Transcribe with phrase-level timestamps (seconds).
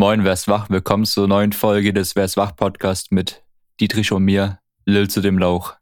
[0.00, 0.70] Moin, wer's wach?
[0.70, 3.44] Willkommen zur neuen Folge des Wer's wach Podcast mit
[3.80, 5.74] Dietrich und mir, Lil zu dem Lauch.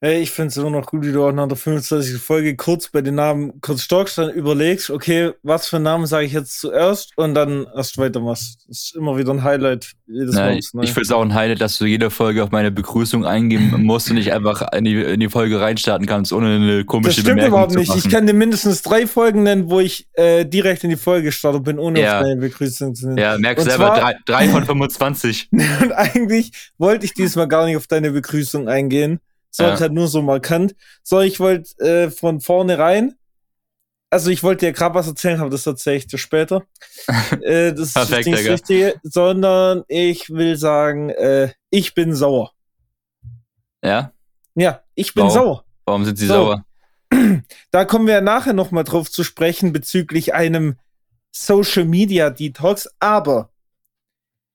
[0.00, 2.22] Ey, ich finde es immer noch gut, wie du auch nach der 25.
[2.22, 6.24] Folge kurz bei den Namen kurz stockst, dann überlegst, okay, was für einen Namen sage
[6.24, 8.64] ich jetzt zuerst und dann erst weitermachst.
[8.68, 10.56] Das ist immer wieder ein Highlight jedes Mal.
[10.56, 13.74] Ich, ich finde es auch ein Highlight, dass du jede Folge auf meine Begrüßung eingehen
[13.82, 17.24] musst und nicht einfach in die, in die Folge reinstarten kannst, ohne eine komische Das
[17.24, 17.92] stimmt überhaupt nicht.
[17.96, 21.64] Ich kann dir mindestens drei Folgen nennen, wo ich äh, direkt in die Folge gestartet
[21.64, 22.18] bin, ohne ja.
[22.18, 23.18] auf deine Begrüßung zu nennen.
[23.18, 25.48] Ja, merkst und selber, drei, drei von 25.
[25.82, 29.18] und eigentlich wollte ich diesmal gar nicht auf deine Begrüßung eingehen.
[29.58, 29.80] So ja.
[29.80, 30.76] halt nur so markant.
[31.02, 33.16] So, ich wollte äh, von vornherein,
[34.08, 36.62] also ich wollte dir gerade was erzählen, aber das erzähle ich dir später.
[37.42, 42.52] äh, das Perfekt, ist nicht das Richtige, sondern ich will sagen, äh, ich bin sauer.
[43.82, 44.12] Ja?
[44.54, 45.34] Ja, ich bin Warum?
[45.34, 45.64] sauer.
[45.86, 46.34] Warum sind sie so.
[46.34, 46.64] sauer?
[47.72, 50.76] Da kommen wir nachher noch mal drauf zu sprechen bezüglich einem
[51.32, 53.50] Social Media Detox, aber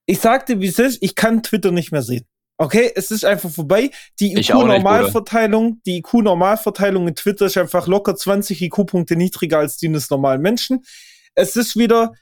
[0.05, 2.25] ich sagte, wie es ist, ich kann Twitter nicht mehr sehen.
[2.57, 3.89] Okay, es ist einfach vorbei.
[4.19, 10.09] Die IQ-Normalverteilung, die IQ-Normalverteilung in Twitter ist einfach locker 20 IQ-Punkte niedriger als die des
[10.09, 10.83] normalen Menschen.
[11.35, 12.13] Es ist wieder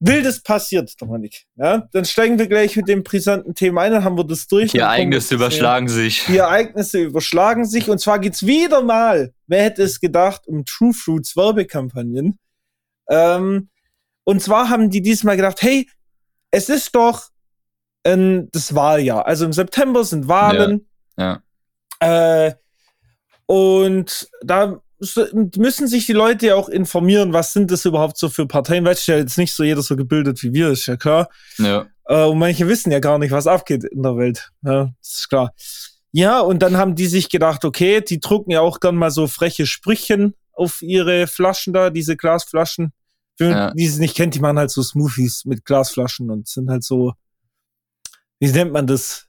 [0.00, 1.46] Wildes passiert, Dominik.
[1.56, 4.72] Ja, dann steigen wir gleich mit dem brisanten Thema ein, dann haben wir das durch.
[4.72, 6.24] Die Ereignisse überschlagen sich.
[6.26, 10.92] Die Ereignisse überschlagen sich und zwar geht's wieder mal, wer hätte es gedacht, um True
[10.92, 12.38] Fruits Werbekampagnen.
[13.08, 13.70] Ähm,
[14.24, 15.88] und zwar haben die diesmal gedacht, hey,
[16.50, 17.28] es ist doch
[18.04, 19.26] in das Wahljahr.
[19.26, 20.86] Also im September sind Wahlen.
[21.16, 21.42] Ja.
[22.00, 22.46] ja.
[22.46, 22.54] Äh,
[23.46, 24.80] und da
[25.56, 28.84] müssen sich die Leute ja auch informieren, was sind das überhaupt so für Parteien.
[28.84, 31.28] Du ja jetzt nicht so jeder so gebildet wie wir, ist ja klar.
[31.58, 31.86] Ja.
[32.06, 34.50] Äh, und manche wissen ja gar nicht, was abgeht in der Welt.
[34.62, 35.52] Ja, das ist klar.
[36.12, 39.26] Ja, und dann haben die sich gedacht, okay, die drucken ja auch gern mal so
[39.26, 42.92] freche Sprüchen auf ihre Flaschen da, diese Glasflaschen.
[43.36, 43.70] Für ja.
[43.72, 47.14] die es nicht kennt, die machen halt so Smoothies mit Glasflaschen und sind halt so
[48.44, 49.26] wie nennt man das?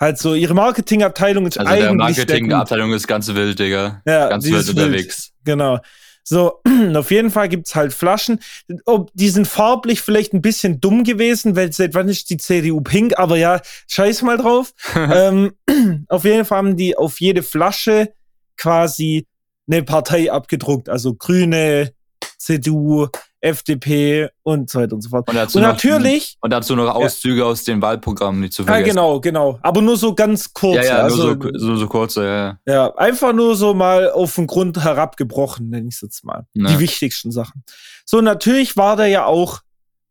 [0.00, 1.84] Halt so, ihre Marketingabteilung ist also eigentlich.
[1.86, 4.00] Also Marketingabteilung ist ganz wild, Digga.
[4.06, 5.32] Ja, ganz wild unterwegs.
[5.44, 5.80] Genau.
[6.22, 6.60] So,
[6.94, 8.38] auf jeden Fall gibt's halt Flaschen.
[8.84, 12.80] Ob, die sind farblich vielleicht ein bisschen dumm gewesen, weil seit wann ist die CDU
[12.80, 14.72] pink, aber ja, scheiß mal drauf.
[14.94, 15.52] ähm,
[16.08, 18.12] auf jeden Fall haben die auf jede Flasche
[18.56, 19.26] quasi
[19.66, 20.88] eine Partei abgedruckt.
[20.88, 21.92] Also Grüne,
[22.36, 23.08] CDU,
[23.40, 25.28] FDP und so weiter und so fort.
[25.28, 26.36] Und, dazu und natürlich.
[26.36, 27.44] Noch, und dazu noch Auszüge ja.
[27.44, 28.86] aus den Wahlprogrammen, nicht zu vergessen.
[28.86, 29.58] Ja, genau, genau.
[29.62, 30.76] Aber nur so ganz kurz.
[30.76, 32.58] Ja, ja, also, nur so, so, so kurze, ja.
[32.66, 36.46] Ja, einfach nur so mal auf den Grund herabgebrochen, nenne ich es jetzt mal.
[36.54, 36.68] Ja.
[36.68, 37.64] Die wichtigsten Sachen.
[38.04, 39.60] So, natürlich war da ja auch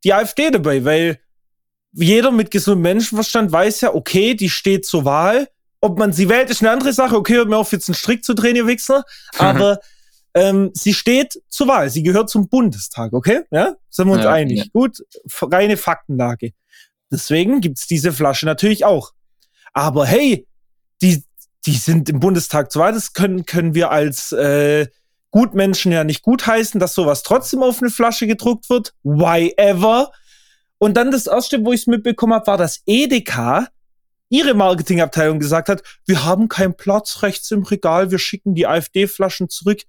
[0.03, 1.19] die AfD dabei, weil
[1.93, 5.47] jeder mit gesundem Menschenverstand weiß ja, okay, die steht zur Wahl.
[5.79, 7.15] Ob man sie wählt, ist eine andere Sache.
[7.15, 9.03] Okay, hört mir auf, jetzt einen Strick zu drehen, ihr Wichser.
[9.37, 9.79] Aber
[10.37, 11.89] ähm, sie steht zur Wahl.
[11.89, 13.41] Sie gehört zum Bundestag, okay?
[13.51, 14.57] Ja, sind wir uns ja, einig.
[14.59, 14.65] Ja.
[14.71, 15.03] Gut,
[15.41, 16.51] reine Faktenlage.
[17.11, 19.13] Deswegen gibt's diese Flasche natürlich auch.
[19.73, 20.47] Aber hey,
[21.01, 21.23] die,
[21.65, 22.93] die sind im Bundestag zur Wahl.
[22.93, 24.87] Das können, können wir als äh,
[25.31, 28.93] Gutmenschen ja nicht gutheißen, dass sowas trotzdem auf eine Flasche gedruckt wird.
[29.03, 30.11] Why ever?
[30.77, 33.67] Und dann das erste, wo ich es mitbekommen habe, war, dass Edeka
[34.29, 39.49] ihre Marketingabteilung gesagt hat, wir haben keinen Platz rechts im Regal, wir schicken die AfD-Flaschen
[39.49, 39.83] zurück.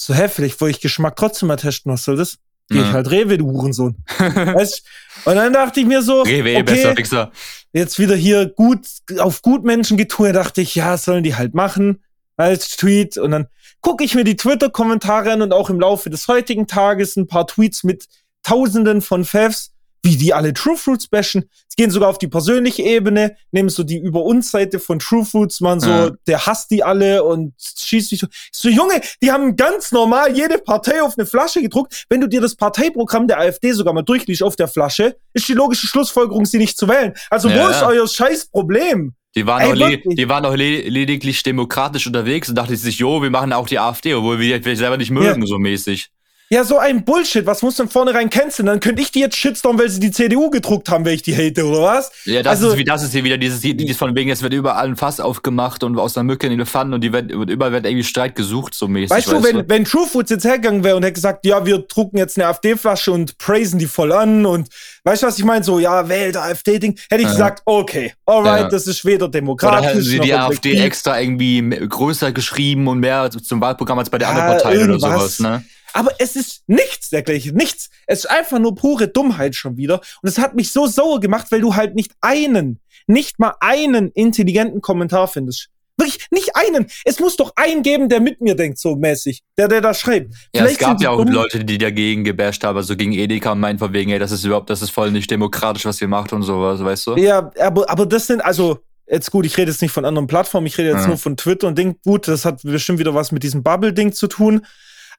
[0.00, 2.38] So, vielleicht wollte ich Geschmack trotzdem mal testen, soll das?
[2.68, 3.96] Geh ich halt Rewe, du Hurensohn.
[4.18, 4.84] weißt?
[5.24, 7.32] Und dann dachte ich mir so, Rewe, okay, besser Fixer.
[7.72, 8.86] jetzt wieder hier gut,
[9.18, 12.00] auf Gutmenschen getue, dachte ich, ja, sollen die halt machen,
[12.36, 13.18] als Tweet.
[13.18, 13.48] Und dann
[13.80, 17.48] gucke ich mir die Twitter-Kommentare an und auch im Laufe des heutigen Tages ein paar
[17.48, 18.06] Tweets mit
[18.44, 19.72] Tausenden von Favs
[20.02, 21.48] wie die alle True Fruits bashen.
[21.68, 25.24] Sie gehen sogar auf die persönliche Ebene, nehmen so die über uns Seite von True
[25.24, 26.10] Fruits, man so, ja.
[26.26, 28.26] der hasst die alle und schießt sich so.
[28.52, 32.04] So, Junge, die haben ganz normal jede Partei auf eine Flasche gedruckt.
[32.08, 35.54] Wenn du dir das Parteiprogramm der AfD sogar mal durchliest auf der Flasche, ist die
[35.54, 37.14] logische Schlussfolgerung, sie nicht zu wählen.
[37.30, 37.64] Also, ja.
[37.64, 39.14] wo ist euer scheiß Problem?
[39.34, 43.30] Die waren, Ey, auch, die waren auch lediglich demokratisch unterwegs und dachten sich, jo, wir
[43.30, 45.46] machen auch die AfD, obwohl wir die selber nicht mögen, ja.
[45.46, 46.10] so mäßig.
[46.50, 47.44] Ja, so ein Bullshit.
[47.44, 48.64] Was muss denn vornherein canceln?
[48.66, 51.36] Dann könnte ich die jetzt shitstorm, weil sie die CDU gedruckt haben, wenn ich die
[51.36, 52.10] hate, oder was?
[52.24, 54.54] Ja, das also, ist wie das ist hier wieder dieses, dieses von wegen, es wird
[54.54, 57.84] überall ein Fass aufgemacht und aus einer Mücke ein Elefant und die wird, überall wird
[57.84, 59.10] irgendwie Streit gesucht, so mäßig.
[59.10, 61.80] Weißt, weißt du, wenn, wenn True Foods jetzt hergegangen wäre und hätte gesagt, ja, wir
[61.80, 64.68] drucken jetzt eine AfD-Flasche und praisen die voll an und
[65.04, 65.62] weißt du, was ich meine?
[65.62, 67.32] So, ja, wählt AfD-Ding, hätte ich ja.
[67.32, 68.68] gesagt, okay, alright, ja.
[68.70, 69.80] das ist weder demokratisch.
[69.80, 74.16] Oder hätten sie die AfD extra irgendwie größer geschrieben und mehr zum Wahlprogramm als bei
[74.16, 75.62] der ja, anderen Partei oder sowas, ne?
[75.92, 77.90] Aber es ist nichts dergleichen, nichts.
[78.06, 80.00] Es ist einfach nur pure Dummheit schon wieder.
[80.22, 84.10] Und es hat mich so sauer gemacht, weil du halt nicht einen, nicht mal einen
[84.12, 85.70] intelligenten Kommentar findest.
[85.98, 86.86] Wirklich, nicht einen.
[87.04, 89.42] Es muss doch einen geben, der mit mir denkt, so mäßig.
[89.58, 90.32] Der, der da schreibt.
[90.54, 91.34] Ja, Vielleicht es gab ja auch dumm.
[91.34, 94.44] Leute, die dagegen gebasht haben, also gegen Edeka und meinen von wegen, ey, das ist
[94.44, 97.16] überhaupt, das ist voll nicht demokratisch, was ihr macht und sowas, weißt du?
[97.16, 100.68] Ja, aber, aber das sind, also, jetzt gut, ich rede jetzt nicht von anderen Plattformen,
[100.68, 101.08] ich rede jetzt ja.
[101.08, 101.96] nur von Twitter und Ding.
[102.04, 104.64] Gut, das hat bestimmt wieder was mit diesem Bubble-Ding zu tun.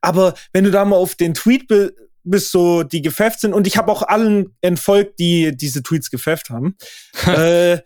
[0.01, 1.67] Aber wenn du da mal auf den Tweet
[2.23, 6.49] bist, so die gefefft sind, und ich habe auch allen entfolgt, die diese Tweets gefefft
[6.49, 6.75] haben.
[7.25, 7.79] äh,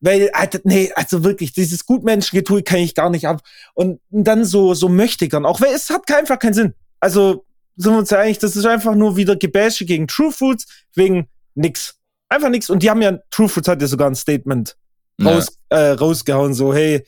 [0.00, 3.42] weil, Alter, nee, also wirklich, dieses Gutmenschengetue kann ich gar nicht ab.
[3.74, 6.74] Und dann so, so möchte gern auch, weil es hat einfach keinen Sinn.
[7.00, 7.44] Also,
[7.76, 11.28] sind wir uns ja einig, das ist einfach nur wieder Gebäsche gegen True Foods wegen
[11.54, 11.96] nix.
[12.28, 12.70] Einfach nix.
[12.70, 14.76] Und die haben ja, True Foods hat ja sogar ein Statement
[15.22, 15.78] raus, ja.
[15.78, 17.04] äh, rausgehauen, so, hey,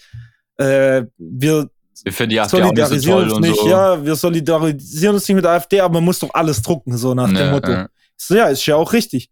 [0.59, 1.71] äh, wir
[2.05, 3.69] wir finden die AfD auch nicht so toll und nicht, so.
[3.69, 7.15] Ja, wir solidarisieren uns nicht mit der AfD, aber man muss doch alles drucken, so
[7.15, 7.71] nach nee, dem Motto.
[7.71, 7.89] Ja.
[8.17, 9.31] So, ja, ist ja auch richtig.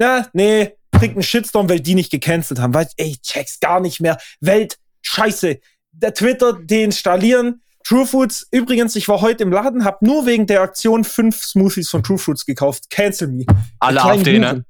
[0.00, 2.74] Ja, nee, kriegt einen Shitstorm, weil die nicht gecancelt haben.
[2.74, 4.18] Weil, ey, check's gar nicht mehr.
[4.40, 5.58] Welt, scheiße.
[5.92, 7.62] Der Twitter deinstallieren.
[7.84, 11.88] True Foods, übrigens, ich war heute im Laden, hab nur wegen der Aktion fünf Smoothies
[11.88, 12.90] von True Foods gekauft.
[12.90, 13.44] Cancel me.
[13.78, 14.64] Alle AfD, ne?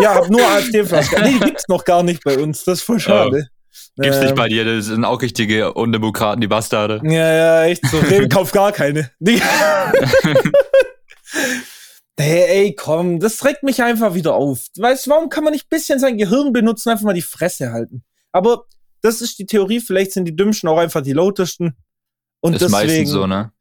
[0.00, 1.22] Ja, hab nur AfD-Flaschen.
[1.22, 2.64] nee, die gibt's noch gar nicht bei uns.
[2.64, 3.48] Das ist voll schade.
[3.48, 3.61] Oh.
[3.96, 7.00] Gibt's ähm, nicht bei dir, das sind auch richtige Undemokraten, die Bastarde.
[7.04, 7.98] Ja, ja, echt so.
[7.98, 9.10] Rewe kauft gar keine.
[9.20, 9.40] hey,
[12.16, 14.66] ey, komm, das regt mich einfach wieder auf.
[14.78, 17.72] Weißt du, warum kann man nicht ein bisschen sein Gehirn benutzen, einfach mal die Fresse
[17.72, 18.02] halten?
[18.32, 18.64] Aber
[19.02, 21.76] das ist die Theorie, vielleicht sind die Dümmsten auch einfach die lautesten.
[22.40, 23.52] Und ist deswegen, meistens so, ne?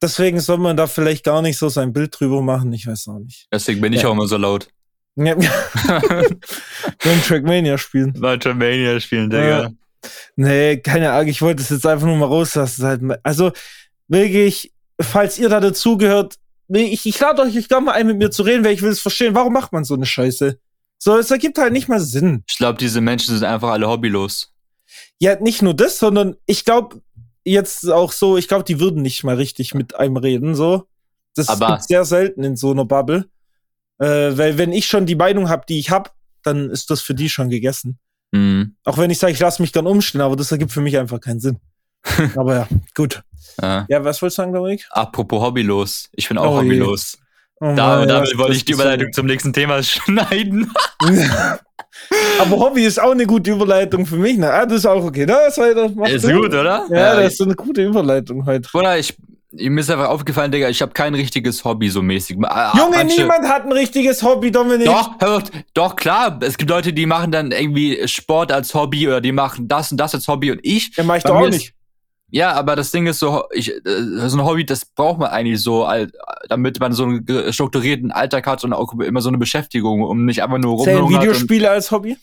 [0.00, 3.18] Deswegen soll man da vielleicht gar nicht so sein Bild drüber machen, ich weiß auch
[3.18, 3.48] nicht.
[3.50, 4.08] Deswegen bin ich ja.
[4.08, 4.68] auch immer so laut.
[5.16, 5.34] Ja.
[7.04, 8.12] Beim Trackmania spielen.
[8.18, 9.62] Beim Trackmania spielen, Digga.
[9.62, 9.70] Ja.
[10.36, 12.84] Nee, keine Ahnung, ich wollte es jetzt einfach nur mal rauslassen.
[12.84, 13.52] Halt, also,
[14.08, 16.36] wirklich, falls ihr da dazugehört,
[16.68, 19.00] ich, ich lade euch gerne mal ein, mit mir zu reden, weil ich will es
[19.00, 19.34] verstehen.
[19.34, 20.58] Warum macht man so eine Scheiße?
[20.98, 22.42] So, es ergibt halt nicht mal Sinn.
[22.48, 24.52] Ich glaube, diese Menschen sind einfach alle hobbylos.
[25.18, 27.00] Ja, nicht nur das, sondern ich glaube,
[27.44, 30.86] jetzt auch so, ich glaube, die würden nicht mal richtig mit einem reden, so.
[31.34, 33.26] Das ist sehr selten in so einer Bubble.
[33.98, 36.10] Äh, weil wenn ich schon die Meinung habe, die ich habe,
[36.42, 37.98] dann ist das für die schon gegessen.
[38.32, 38.76] Mhm.
[38.84, 41.20] Auch wenn ich sage, ich lasse mich dann umstehen, aber das ergibt für mich einfach
[41.20, 41.58] keinen Sinn.
[42.36, 43.22] aber ja, gut.
[43.60, 43.86] Ja.
[43.88, 44.86] ja, was wolltest du sagen, Dominik?
[44.90, 46.08] Apropos hobbylos.
[46.12, 47.18] Ich bin auch oh, hobbylos.
[47.60, 50.70] Oh da, Mann, damit ja, wollte ich die Überleitung zum nächsten Thema schneiden.
[52.38, 54.36] Aber Hobby ist auch eine gute Überleitung für mich.
[54.36, 54.52] Ne?
[54.52, 55.24] Ah, das ist auch okay.
[55.24, 55.86] Das weiter.
[56.08, 56.86] Ist gut, oder?
[56.90, 58.68] Ja, ja, das ist eine gute Überleitung heute.
[58.70, 59.16] Bruder, ich
[59.58, 62.36] mir ist einfach aufgefallen, Digga, ich habe kein richtiges Hobby so mäßig.
[62.36, 62.48] Junge,
[62.90, 64.86] Manche, niemand hat ein richtiges Hobby, Dominik.
[64.86, 66.38] Doch, hört, doch, klar.
[66.42, 69.98] Es gibt Leute, die machen dann irgendwie Sport als Hobby oder die machen das und
[69.98, 70.96] das als Hobby und ich.
[70.96, 71.74] Ja, mach ich doch auch nicht.
[72.30, 75.62] ja, aber das Ding ist so, ich, äh, so ein Hobby, das braucht man eigentlich
[75.62, 75.88] so,
[76.48, 80.42] damit man so einen strukturierten Alltag hat und auch immer so eine Beschäftigung, um nicht
[80.42, 81.10] einfach nur rum.
[81.10, 82.16] Videospiele als Hobby?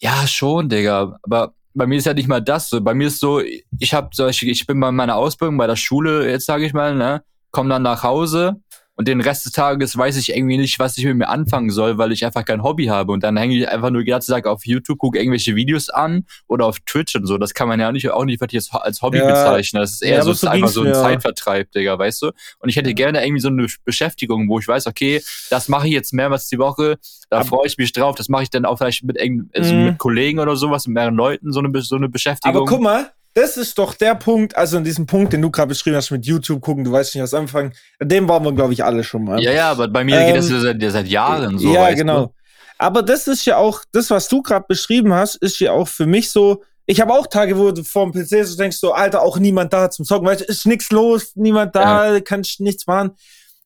[0.00, 1.18] Ja, schon, Digga.
[1.22, 2.80] Aber bei mir ist ja nicht mal das so.
[2.80, 6.30] Bei mir ist so, ich habe solche, ich bin bei meiner Ausbildung bei der Schule,
[6.30, 8.60] jetzt sage ich mal, ne, komm dann nach Hause
[8.96, 11.98] und den Rest des Tages weiß ich irgendwie nicht, was ich mit mir anfangen soll,
[11.98, 13.12] weil ich einfach kein Hobby habe.
[13.12, 16.26] Und dann hänge ich einfach nur die ganze Zeit auf YouTube, gucke irgendwelche Videos an
[16.46, 17.36] oder auf Twitch und so.
[17.36, 19.26] Das kann man ja auch nicht, auch nicht wirklich als Hobby ja.
[19.26, 19.80] bezeichnen.
[19.82, 20.94] Das ist eher ja, so, ist einfach so ein ja.
[20.94, 22.26] Zeitvertreib, Digga, weißt du?
[22.60, 25.20] Und ich hätte gerne irgendwie so eine Beschäftigung, wo ich weiß, okay,
[25.50, 26.98] das mache ich jetzt mehrmals die Woche,
[27.30, 29.18] da freue ich mich drauf, das mache ich dann auch vielleicht mit,
[29.54, 29.84] also mhm.
[29.86, 32.56] mit Kollegen oder sowas, mit mehreren Leuten, so eine, so eine Beschäftigung.
[32.56, 35.68] Aber guck mal, das ist doch der Punkt, also in diesem Punkt, den du gerade
[35.68, 37.72] beschrieben hast mit YouTube gucken, du weißt nicht, was anfangen.
[38.00, 39.42] Dem waren wir, glaube ich, alle schon mal.
[39.42, 41.74] Ja, ja, aber bei mir ähm, geht das ja seit, seit Jahren so.
[41.74, 42.26] Ja, genau.
[42.26, 42.34] Du?
[42.78, 46.06] Aber das ist ja auch, das, was du gerade beschrieben hast, ist ja auch für
[46.06, 46.62] mich so.
[46.86, 49.72] Ich habe auch Tage, wo du vor dem PC so denkst, so, Alter, auch niemand
[49.72, 52.20] da zum Zocken, weißt du, ist nichts los, niemand da, ja.
[52.20, 53.12] kannst nichts machen.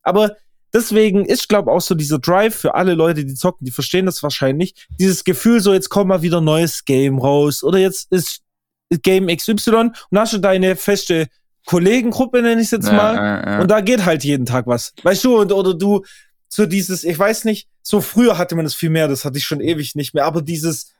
[0.02, 0.36] Aber
[0.72, 4.22] deswegen ist, glaube auch so dieser Drive für alle Leute, die zocken, die verstehen das
[4.22, 4.86] wahrscheinlich.
[4.98, 8.42] Dieses Gefühl, so jetzt kommt mal wieder ein neues Game raus oder jetzt ist
[9.02, 11.28] Game XY und hast du deine feste
[11.66, 13.14] Kollegengruppe, nenne ich es jetzt ja, mal.
[13.14, 13.60] Ja, ja.
[13.60, 14.94] Und da geht halt jeden Tag was.
[15.02, 16.02] Weißt du, und, oder du,
[16.48, 19.44] so dieses, ich weiß nicht, so früher hatte man das viel mehr, das hatte ich
[19.44, 20.92] schon ewig nicht mehr, aber dieses,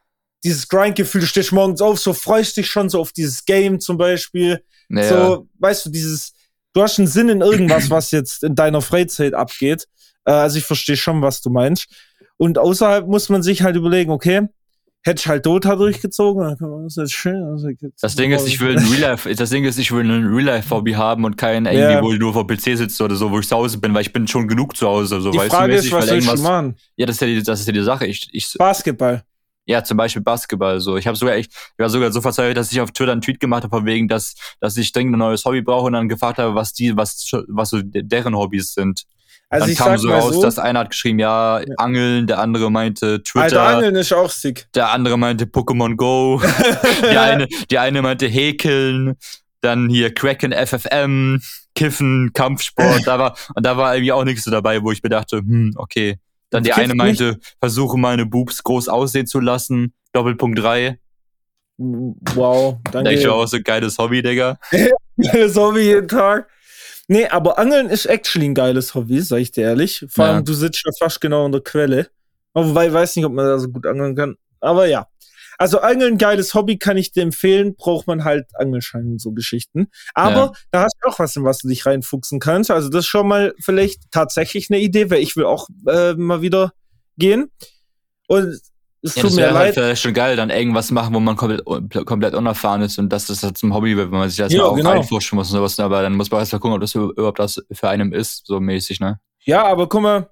[0.44, 3.96] dieses Grind-Gefühl, du stehst morgens auf, so freust dich schon so auf dieses Game zum
[3.96, 4.62] Beispiel.
[4.90, 6.32] So, weißt du, dieses,
[6.72, 9.86] du hast einen Sinn in irgendwas, was jetzt in deiner Freizeit abgeht.
[10.24, 11.88] Äh, also ich verstehe schon, was du meinst.
[12.36, 14.48] Und außerhalb muss man sich halt überlegen, okay,
[15.02, 17.42] hätte ich halt Dota durchgezogen, das jetzt schön.
[17.42, 17.68] Also
[18.00, 20.44] das Ding ist, ich will ein Real Life, das Ding ist, ich will ein Real
[20.44, 22.02] Life Hobby haben und kein irgendwie, yeah.
[22.02, 24.12] wo ich nur vor PC sitze oder so, wo ich zu Hause bin, weil ich
[24.12, 26.76] bin schon genug zu Hause, so die weißt Frage du, ist, was soll ich machen?
[26.96, 28.06] Ja, das ist ja die, das ist ja die Sache.
[28.06, 29.22] Ich, ich, Basketball.
[29.66, 30.80] Ja, zum Beispiel Basketball.
[30.80, 33.20] So, ich habe sogar echt, ich war sogar so verzweifelt, dass ich auf Twitter einen
[33.20, 36.08] Tweet gemacht habe, von wegen, dass, dass ich dringend ein neues Hobby brauche und dann
[36.08, 39.04] gefragt habe, was die, was, was so deren Hobbys sind.
[39.50, 42.70] Also dann kam so raus, so, dass einer hat geschrieben, ja, ja, Angeln, der andere
[42.70, 43.62] meinte Twitter.
[43.62, 44.68] Alter, Angeln ist auch sick.
[44.74, 46.42] Der andere meinte Pokémon Go.
[47.02, 49.16] die, eine, die eine meinte Häkeln.
[49.60, 51.40] Dann hier Kraken FFM,
[51.74, 53.06] Kiffen, Kampfsport.
[53.06, 55.72] da war, und da war irgendwie auch nichts so dabei, wo ich mir dachte, hm,
[55.76, 56.18] okay.
[56.50, 57.56] Dann die eine meinte, nicht.
[57.58, 59.94] versuche meine Boobs groß aussehen zu lassen.
[60.12, 60.98] Doppelpunkt 3.
[61.78, 63.12] Wow, danke.
[63.12, 64.58] Ich auch so geiles Hobby, Digga.
[65.16, 66.48] geiles Hobby jeden Tag.
[67.10, 70.04] Nee, aber Angeln ist actually ein geiles Hobby, sag ich dir ehrlich.
[70.10, 72.08] Vor allem, du sitzt ja fast genau in der Quelle.
[72.52, 74.36] Wobei, ich weiß nicht, ob man da so gut angeln kann.
[74.60, 75.06] Aber ja.
[75.60, 77.74] Also Angeln, geiles Hobby, kann ich dir empfehlen.
[77.74, 79.88] Braucht man halt Angelschein und so Geschichten.
[80.14, 80.52] Aber ja.
[80.70, 82.70] da hast du auch was, in was du dich reinfuchsen kannst.
[82.70, 86.42] Also das ist schon mal vielleicht tatsächlich eine Idee, weil ich will auch äh, mal
[86.42, 86.74] wieder
[87.16, 87.50] gehen.
[88.28, 88.60] Und
[89.02, 89.76] es ja, tut mir leid.
[89.76, 91.64] Halt schon geil, dann irgendwas machen, wo man komplett,
[92.06, 94.64] komplett unerfahren ist und dass das halt zum Hobby wird, wenn man sich das ja,
[94.64, 94.90] auch genau.
[94.90, 95.78] reinforschen muss und sowas.
[95.78, 98.60] Aber dann muss man erst mal gucken, ob das überhaupt das für einen ist, so
[98.60, 99.20] mäßig, ne?
[99.44, 100.30] Ja, aber guck mal,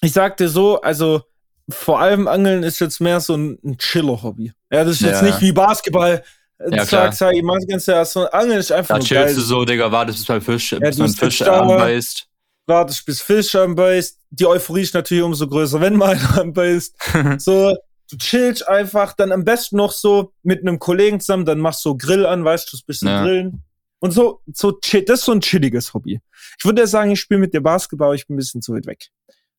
[0.00, 1.22] ich sagte so, also
[1.68, 4.52] vor allem Angeln ist jetzt mehr so ein, ein Chiller-Hobby.
[4.72, 6.22] Ja, das ist jetzt nicht wie Basketball.
[6.70, 9.34] Ja, sag, sag, ich mach ganz ja, so Angeln ist einfach Da chillst geil.
[9.34, 12.26] du so, Digga, wartest bis ein Fisch, ja, bis ein Fisch anbeißt.
[12.66, 14.18] Wartest bis Fisch anbeißt.
[14.30, 16.96] Die Euphorie ist natürlich umso größer, wenn mal einer anbeißt.
[17.38, 17.76] so,
[18.10, 21.90] du chillst einfach, dann am besten noch so mit einem Kollegen zusammen, dann machst du
[21.90, 23.22] so Grill an, weißt du, ein bisschen ja.
[23.22, 23.62] grillen.
[24.00, 26.20] Und so, so, das ist so ein chilliges Hobby.
[26.58, 28.72] Ich würde ja sagen, ich spiele mit dir Basketball, aber ich bin ein bisschen zu
[28.74, 29.08] weit weg.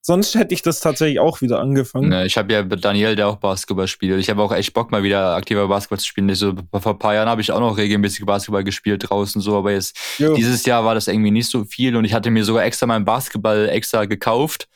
[0.02, 2.12] Sonst hätte ich das tatsächlich auch wieder angefangen.
[2.12, 4.18] Ja, ich habe ja mit Daniel, der auch Basketball spielt.
[4.20, 6.34] Ich habe auch echt Bock, mal wieder aktiver Basketball zu spielen.
[6.36, 9.74] So, vor ein paar Jahren habe ich auch noch regelmäßig Basketball gespielt draußen, so, aber
[9.74, 10.34] jetzt jo.
[10.36, 13.04] dieses Jahr war das irgendwie nicht so viel und ich hatte mir sogar extra meinen
[13.04, 14.70] Basketball extra gekauft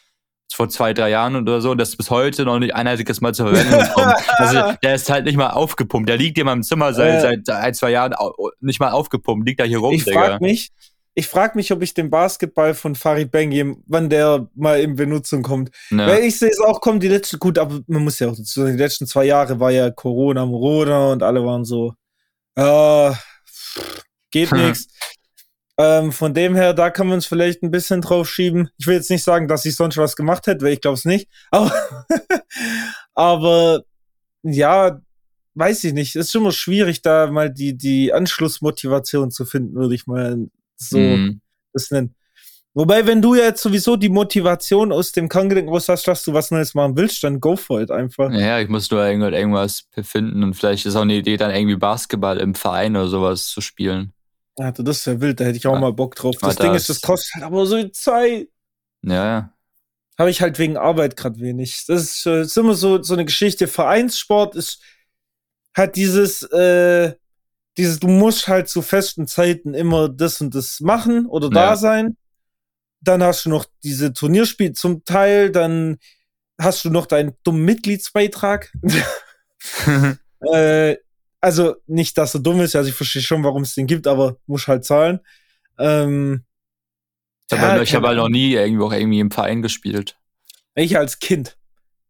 [0.53, 3.49] vor zwei, drei Jahren oder so, das bis heute noch nicht ein einziges Mal zur
[3.49, 4.13] Verwendung gekommen.
[4.37, 6.07] also, der ist halt nicht mal aufgepumpt.
[6.07, 8.13] Der liegt in meinem Zimmer seit, äh, seit ein, zwei Jahren
[8.59, 9.47] nicht mal aufgepumpt.
[9.47, 10.71] Liegt da hier rum, Ich frag mich,
[11.15, 15.43] ich frage mich, ob ich den Basketball von Farid Bengi, wann der mal in Benutzung
[15.43, 15.69] kommt.
[15.91, 16.07] Ja.
[16.07, 18.61] Weil ich sehe es auch, kommen die letzten, gut, aber man muss ja auch dazu
[18.61, 21.93] sagen, die letzten zwei Jahre war ja Corona, Morona und alle waren so,
[22.55, 23.11] äh,
[24.31, 24.87] geht nichts.
[25.77, 28.69] Ähm, von dem her, da kann man es vielleicht ein bisschen drauf schieben.
[28.77, 31.05] Ich will jetzt nicht sagen, dass ich sonst was gemacht hätte, weil ich glaube es
[31.05, 31.29] nicht.
[31.49, 31.73] Aber,
[33.15, 33.83] aber
[34.43, 34.99] ja,
[35.55, 36.15] weiß ich nicht.
[36.15, 40.47] Es ist schon mal schwierig, da mal die, die Anschlussmotivation zu finden, würde ich mal
[40.75, 41.41] so mhm.
[41.73, 42.15] das nennen.
[42.75, 46.73] Wobei, wenn du jetzt sowieso die Motivation aus dem Krankenhaus hast, dass du was Neues
[46.73, 48.31] machen willst, dann go for it einfach.
[48.31, 52.39] Ja, ich muss nur irgendwas finden und vielleicht ist auch eine Idee, dann irgendwie Basketball
[52.39, 54.13] im Verein oder sowas zu spielen.
[54.57, 55.79] Alter, das ist ja wild, da hätte ich auch ja.
[55.79, 56.35] mal Bock drauf.
[56.39, 58.47] Das Alter, Ding ist, das kostet halt aber so viel Zeit.
[59.01, 59.53] Ja, ja.
[60.17, 61.85] Habe ich halt wegen Arbeit gerade wenig.
[61.87, 63.67] Das ist, ist, immer so, so eine Geschichte.
[63.67, 64.79] Vereinssport ist,
[65.73, 67.13] hat dieses, äh,
[67.77, 71.53] dieses, du musst halt zu festen Zeiten immer das und das machen oder ja.
[71.53, 72.17] da sein.
[73.01, 75.97] Dann hast du noch diese Turnierspiele zum Teil, dann
[76.61, 78.71] hast du noch deinen dummen Mitgliedsbeitrag.
[80.53, 80.97] äh,
[81.43, 84.37] also nicht, dass er dumm ist, also ich verstehe schon, warum es den gibt, aber
[84.47, 85.19] muss halt zahlen.
[85.77, 86.43] Ähm,
[87.51, 90.15] ich habe ja, halt, hab halt noch nie irgendwo auch irgendwie im Verein gespielt.
[90.75, 91.57] Ich als Kind.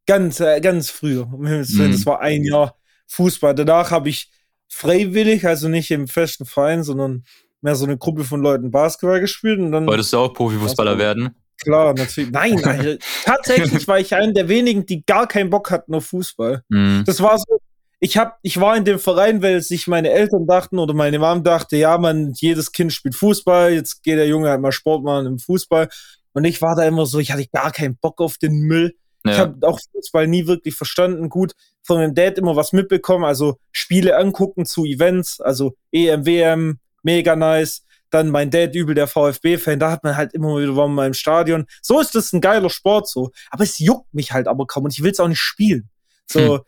[0.05, 1.25] Ganz, äh, ganz früher.
[1.25, 1.65] Mhm.
[1.91, 3.55] Das war ein Jahr Fußball.
[3.55, 4.29] Danach habe ich
[4.67, 7.23] freiwillig, also nicht im festen Verein, sondern
[7.61, 9.59] mehr so eine Gruppe von Leuten Basketball gespielt.
[9.59, 11.35] Und dann Wolltest du auch Profifußballer werden?
[11.63, 12.29] Klar, natürlich.
[12.29, 16.63] Nein, also, tatsächlich war ich einer der wenigen, die gar keinen Bock hatten auf Fußball.
[16.69, 17.03] Mhm.
[17.05, 17.59] Das war so,
[18.03, 21.41] ich hab, ich war in dem Verein, weil sich meine Eltern dachten oder meine Mom
[21.41, 25.25] dachte, ja, man, jedes Kind spielt Fußball, jetzt geht der Junge halt mal Sport machen
[25.25, 25.87] im Fußball.
[26.33, 28.93] Und ich war da immer so, ich hatte gar keinen Bock auf den Müll.
[29.23, 29.31] Ja.
[29.31, 31.29] Ich habe auch Fußball nie wirklich verstanden.
[31.29, 36.79] Gut, von meinem Dad immer was mitbekommen, also Spiele angucken zu Events, also EM, WM,
[37.03, 37.85] mega nice.
[38.09, 41.13] Dann mein Dad übel der VfB-Fan, da hat man halt immer wieder war mal im
[41.13, 41.67] Stadion.
[41.81, 43.31] So ist das ein geiler Sport so.
[43.49, 45.89] Aber es juckt mich halt aber kaum und ich will es auch nicht spielen.
[46.29, 46.63] So, hm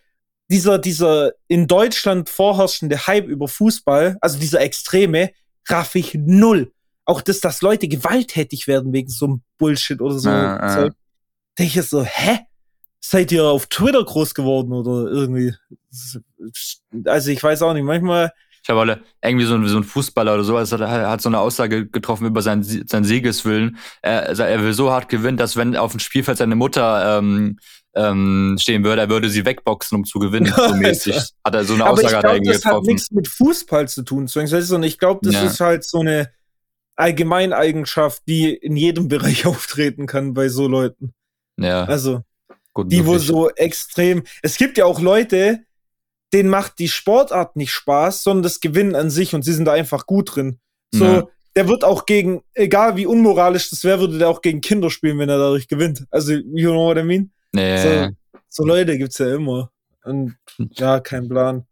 [0.49, 5.31] dieser, dieser in Deutschland vorherrschende Hype über Fußball, also dieser Extreme,
[5.67, 6.71] raff ich null.
[7.05, 10.29] Auch das, dass Leute gewalttätig werden wegen so einem Bullshit oder so.
[10.29, 10.89] Ah, so.
[11.57, 12.39] Denke ich so, hä?
[12.99, 15.53] Seid ihr auf Twitter groß geworden oder irgendwie?
[17.05, 18.33] Also ich weiß auch nicht, manchmal.
[18.63, 21.85] Ich habe irgendwie so ein, so ein Fußballer oder sowas hat, hat so eine Aussage
[21.85, 23.77] getroffen über seinen, seinen Siegeswillen.
[24.01, 27.59] Er, er will so hart gewinnen, dass wenn auf dem Spielfeld seine Mutter ähm,
[27.95, 31.15] ähm, stehen würde, er würde sie wegboxen, um zu gewinnen, so mäßig.
[31.43, 34.27] Hat er so eine Aussage Aber ich glaub, das hat nichts mit Fußball zu tun,
[34.27, 35.43] sondern ich glaube, das ja.
[35.43, 36.29] ist halt so eine
[36.95, 41.13] Allgemeineigenschaft, die in jedem Bereich auftreten kann bei so Leuten.
[41.57, 41.85] Ja.
[41.85, 42.21] Also,
[42.73, 45.61] Gut, die, wo so extrem, es gibt ja auch Leute,
[46.33, 49.71] denen macht die Sportart nicht Spaß, sondern das Gewinnen an sich und sie sind da
[49.71, 50.59] einfach gut drin.
[50.93, 51.27] So, ja.
[51.55, 55.17] der wird auch gegen, egal wie unmoralisch das wäre, würde der auch gegen Kinder spielen,
[55.19, 56.05] wenn er dadurch gewinnt.
[56.11, 57.31] Also, you know what I mean?
[57.55, 58.05] Nee.
[58.05, 58.09] So,
[58.49, 59.71] so Leute gibt's ja immer.
[60.03, 61.65] Und ja, kein Plan.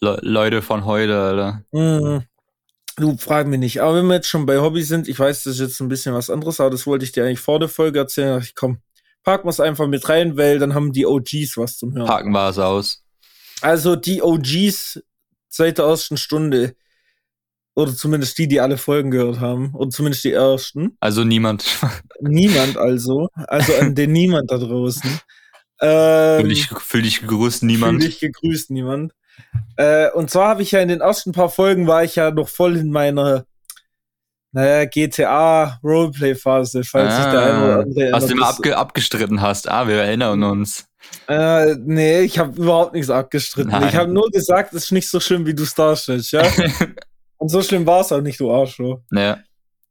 [0.00, 1.64] Le Leute von heute, Alter.
[1.72, 2.24] Mhm.
[2.96, 3.80] Du frag mich nicht.
[3.80, 6.14] Aber wenn wir jetzt schon bei Hobby sind, ich weiß, das ist jetzt ein bisschen
[6.14, 8.40] was anderes, aber das wollte ich dir eigentlich vor der Folge erzählen.
[8.42, 8.78] Ich komm,
[9.22, 12.06] packen wir es einfach mit rein, weil dann haben die OGs was zum Hören.
[12.06, 13.02] Packen wir es aus.
[13.62, 15.00] Also die OGs
[15.48, 16.74] seit der ersten Stunde.
[17.74, 19.74] Oder zumindest die, die alle Folgen gehört haben.
[19.74, 20.96] Oder zumindest die ersten.
[21.00, 21.64] Also niemand.
[22.20, 23.28] Niemand also.
[23.34, 25.20] Also an den Niemand da draußen.
[25.80, 28.02] Ähm, fühl, dich, fühl dich gegrüßt, niemand.
[28.02, 29.12] Fühl dich gegrüßt, niemand.
[29.76, 32.48] Äh, und zwar habe ich ja in den ersten paar Folgen war ich ja noch
[32.48, 33.46] voll in meiner
[34.52, 38.12] naja, GTA Roleplay-Phase, falls ah, sich der eine oder andere.
[38.12, 39.70] Was du immer abge abgestritten hast.
[39.70, 40.84] Ah, wir erinnern uns.
[41.26, 43.72] Äh, nee, ich habe überhaupt nichts abgestritten.
[43.72, 43.88] Nein.
[43.88, 46.42] Ich habe nur gesagt, es ist nicht so schlimm, wie du es darstellst, ja?
[47.42, 49.00] Und so schlimm war es auch nicht, du Arschloch.
[49.10, 49.40] Ja.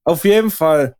[0.06, 0.96] Auf jeden Fall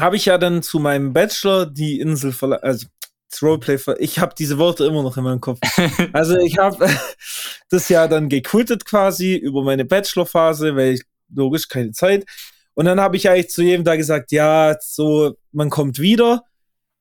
[0.00, 2.86] habe ich ja dann zu meinem Bachelor die Insel verlassen, also
[3.30, 5.58] das Roleplay, ich habe diese Worte immer noch in meinem Kopf.
[6.14, 6.88] also ich habe
[7.68, 12.24] das ja dann gequittet quasi über meine Bachelorphase, weil ich logisch keine Zeit.
[12.72, 16.44] Und dann habe ich eigentlich zu jedem da gesagt, ja, so, man kommt wieder.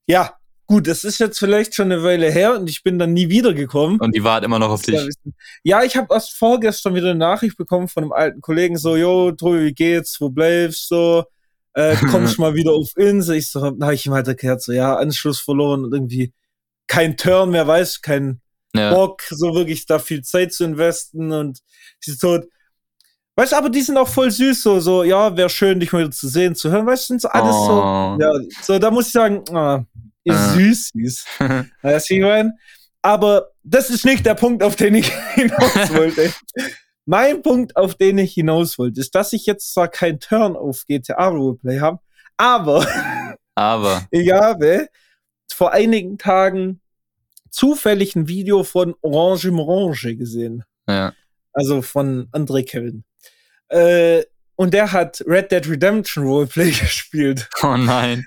[0.07, 0.36] Ja,
[0.67, 3.99] gut, das ist jetzt vielleicht schon eine Weile her und ich bin dann nie wiedergekommen.
[3.99, 5.09] Und die wartet immer noch auf dich.
[5.63, 9.31] Ja, ich habe erst vorgestern wieder eine Nachricht bekommen von einem alten Kollegen, so, yo,
[9.31, 10.95] Tobi, wie geht's, wo bleibst du?
[10.95, 11.25] So,
[11.73, 13.37] äh, kommst mal wieder auf Insel.
[13.37, 16.33] Ich so, na, ich ihm halt erklärt, so, ja, Anschluss verloren und irgendwie
[16.85, 18.41] kein Turn mehr, weiß, kein
[18.75, 18.93] ja.
[18.93, 21.59] Bock, so wirklich da viel Zeit zu investen und
[21.99, 22.45] sie ist tot.
[23.35, 26.11] Weißt aber die sind auch voll süß, so, so, ja, wäre schön, dich mal wieder
[26.11, 27.67] zu sehen, zu hören, weißt du, sind so alles oh.
[27.67, 28.31] so, ja,
[28.63, 29.85] so, da muss ich sagen, ah,
[30.27, 30.53] ihr uh.
[30.53, 31.25] Süßis.
[31.81, 32.53] weißt du, ich mein?
[33.01, 36.33] Aber das ist nicht der Punkt, auf den ich hinaus wollte.
[37.05, 40.85] mein Punkt, auf den ich hinaus wollte, ist, dass ich jetzt zwar kein Turn auf
[40.85, 41.99] GTA Roleplay habe,
[42.37, 42.85] aber,
[43.55, 44.89] aber, ich habe
[45.51, 46.81] vor einigen Tagen
[47.49, 50.63] zufällig ein Video von Orange Morange gesehen.
[50.87, 51.13] Ja.
[51.53, 53.03] Also von André Kevin.
[53.69, 54.23] Äh,
[54.55, 57.49] und der hat Red Dead Redemption Roleplay gespielt.
[57.63, 58.25] Oh nein.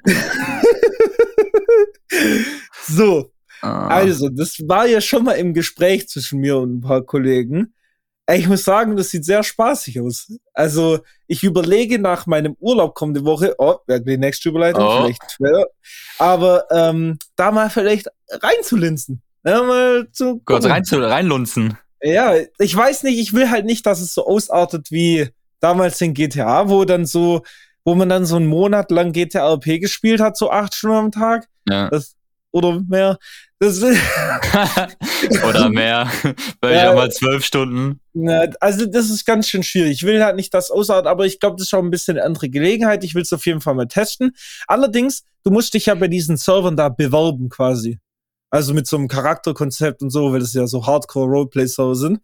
[2.87, 3.33] So.
[3.63, 3.89] Ah.
[3.89, 7.75] Also, das war ja schon mal im Gespräch zwischen mir und ein paar Kollegen.
[8.33, 10.33] Ich muss sagen, das sieht sehr spaßig aus.
[10.55, 15.03] Also, ich überlege nach meinem Urlaub kommende Woche, oh, wäre die nächste Überleitung, oh.
[15.03, 15.67] vielleicht schwer,
[16.19, 19.23] aber ähm, da mal vielleicht reinzulinsen.
[19.45, 21.77] Ja, mal zu Kurz rein zu, reinlunzen.
[22.03, 25.29] Ja, ich weiß nicht, ich will halt nicht, dass es so ausartet wie
[25.61, 27.43] damals in GTA, wo dann so,
[27.85, 31.13] wo man dann so einen Monat lang GTA RP gespielt hat, so acht Stunden am
[31.13, 31.49] Tag.
[31.69, 31.89] Ja.
[31.91, 32.17] Das,
[32.53, 33.19] oder mehr.
[33.59, 33.83] Das,
[35.49, 36.11] oder mehr.
[36.61, 38.01] Weil ja, mal zwölf Stunden.
[38.15, 39.93] Ja, also das ist ganz schön schwierig.
[39.93, 42.27] Ich will halt nicht das ausarten, aber ich glaube, das ist auch ein bisschen eine
[42.27, 43.05] andere Gelegenheit.
[43.05, 44.35] Ich will es auf jeden Fall mal testen.
[44.67, 47.99] Allerdings, du musst dich ja bei diesen Servern da bewerben quasi.
[48.51, 52.21] Also mit so einem Charakterkonzept und so, weil das ja so Hardcore-Roleplay-Server sind.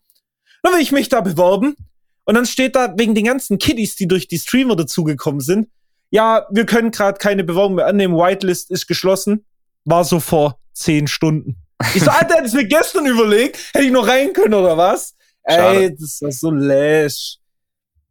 [0.62, 1.76] Dann will ich mich da bewerben.
[2.24, 5.68] Und dann steht da wegen den ganzen Kiddies, die durch die Streamer dazugekommen sind,
[6.10, 9.44] ja, wir können gerade keine Bewerbung mehr annehmen, Whitelist ist geschlossen.
[9.86, 11.56] War so vor zehn Stunden.
[11.94, 15.14] Ich so, Alter, hätte ich mir gestern überlegt, hätte ich noch rein können oder was?
[15.48, 15.78] Schade.
[15.78, 17.38] Ey, das ist so lash.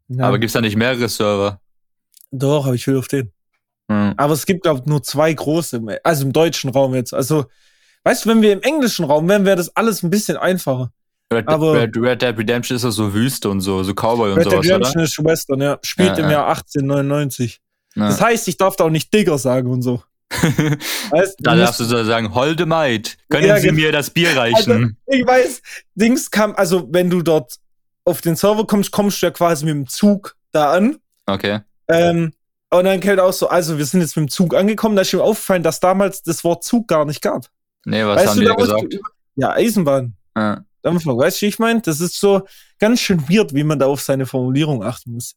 [0.07, 0.25] Ja.
[0.27, 1.59] Aber gibt's da nicht mehrere Server?
[2.31, 3.31] Doch, aber ich will auf den.
[3.89, 4.13] Hm.
[4.17, 7.13] Aber es gibt, glaube ich, nur zwei große, also im deutschen Raum jetzt.
[7.13, 7.45] Also
[8.05, 10.91] Weißt du, wenn wir im englischen Raum wären, wäre das alles ein bisschen einfacher.
[11.33, 14.37] Red, aber Red, Red Dead Redemption ist ja so Wüste und so, so Cowboy und
[14.37, 15.79] Red sowas, Red Dead Redemption ist Western, ja.
[15.81, 16.31] Spielt ja, im ja.
[16.31, 17.61] Jahr 1899.
[17.95, 18.07] Ja.
[18.07, 20.03] Das heißt, ich darf da auch nicht Digger sagen und so.
[20.29, 23.81] Weißt, da darfst du so sagen, holde Maid, können ja, Sie genau.
[23.81, 24.71] mir das Bier reichen?
[24.71, 25.61] Also, ich weiß,
[25.95, 27.55] Dings kam, also wenn du dort
[28.05, 30.97] auf den Server kommst, kommst du ja quasi mit dem Zug da an.
[31.25, 31.59] Okay.
[31.87, 32.33] Ähm,
[32.69, 35.13] und dann kält auch so, also wir sind jetzt mit dem Zug angekommen, da ist
[35.13, 37.47] mir aufgefallen, dass damals das Wort Zug gar nicht gab.
[37.85, 38.95] Nee, was weißt haben du, die gesagt?
[39.35, 40.15] ja, Eisenbahn.
[40.35, 40.65] Ja.
[40.81, 41.19] Dampflok.
[41.19, 41.81] Weißt du, wie ich meine?
[41.81, 42.45] Das ist so
[42.79, 45.35] ganz schön weird, wie man da auf seine Formulierung achten muss.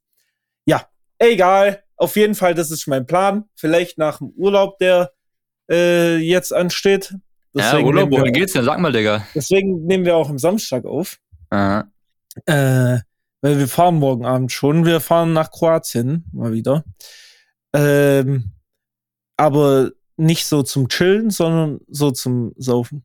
[0.67, 0.87] Ja,
[1.19, 1.83] egal.
[1.99, 3.45] Auf jeden Fall, das ist mein Plan.
[3.57, 5.13] Vielleicht nach dem Urlaub, der
[5.71, 7.15] äh, jetzt ansteht.
[7.55, 8.65] Deswegen ja, Urlaub, wohin geht's denn?
[8.65, 9.27] Sag mal, Digga.
[9.35, 11.19] Deswegen nehmen wir auch am Samstag auf.
[11.51, 11.91] Aha.
[12.47, 12.99] Äh,
[13.41, 14.85] weil wir fahren morgen Abend schon.
[14.85, 16.85] Wir fahren nach Kroatien mal wieder.
[17.75, 18.53] Ähm,
[19.37, 23.03] aber nicht so zum Chillen, sondern so zum Saufen.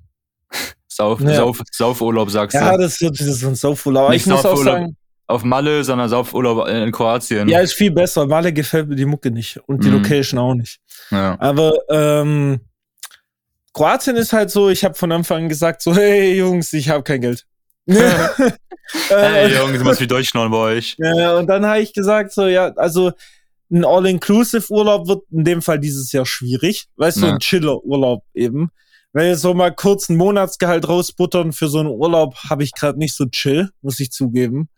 [0.87, 1.33] Sauf, ja.
[1.33, 2.59] Sauf, Saufurlaub, sagst du.
[2.59, 4.11] Ja, das wird so ein Saufurlaub.
[4.11, 4.95] Nicht ich muss auch sagen.
[5.27, 7.47] Auf Malle, sondern Saufurlaub in Kroatien.
[7.47, 8.27] Ja, ist viel besser.
[8.27, 9.93] Malle gefällt mir die Mucke nicht und die mm.
[9.93, 10.79] Location auch nicht.
[11.11, 11.37] Ja.
[11.39, 12.59] Aber ähm,
[13.73, 17.03] Kroatien ist halt so, ich habe von Anfang an gesagt, so, hey Jungs, ich habe
[17.03, 17.45] kein Geld.
[17.87, 20.95] hey Jungs, du musst wie Deutschland bei euch.
[20.99, 23.13] Ja, und dann habe ich gesagt, so, ja, also
[23.71, 26.87] ein All-Inclusive-Urlaub wird in dem Fall dieses Jahr schwierig.
[26.97, 27.27] Weißt du, ja.
[27.27, 28.69] so ein Chiller-Urlaub eben.
[29.13, 33.15] Weil so mal kurz ein Monatsgehalt rausbuttern für so einen Urlaub habe ich gerade nicht
[33.15, 34.69] so chill, muss ich zugeben.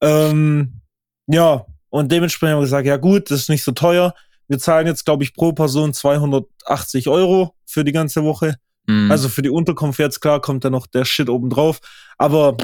[0.00, 0.80] Ähm,
[1.26, 4.14] ja, und dementsprechend haben wir gesagt, ja gut, das ist nicht so teuer.
[4.48, 8.56] Wir zahlen jetzt, glaube ich, pro Person 280 Euro für die ganze Woche.
[8.86, 9.10] Mhm.
[9.10, 11.80] Also für die Unterkunft jetzt klar kommt da noch der Shit oben drauf.
[12.18, 12.56] Aber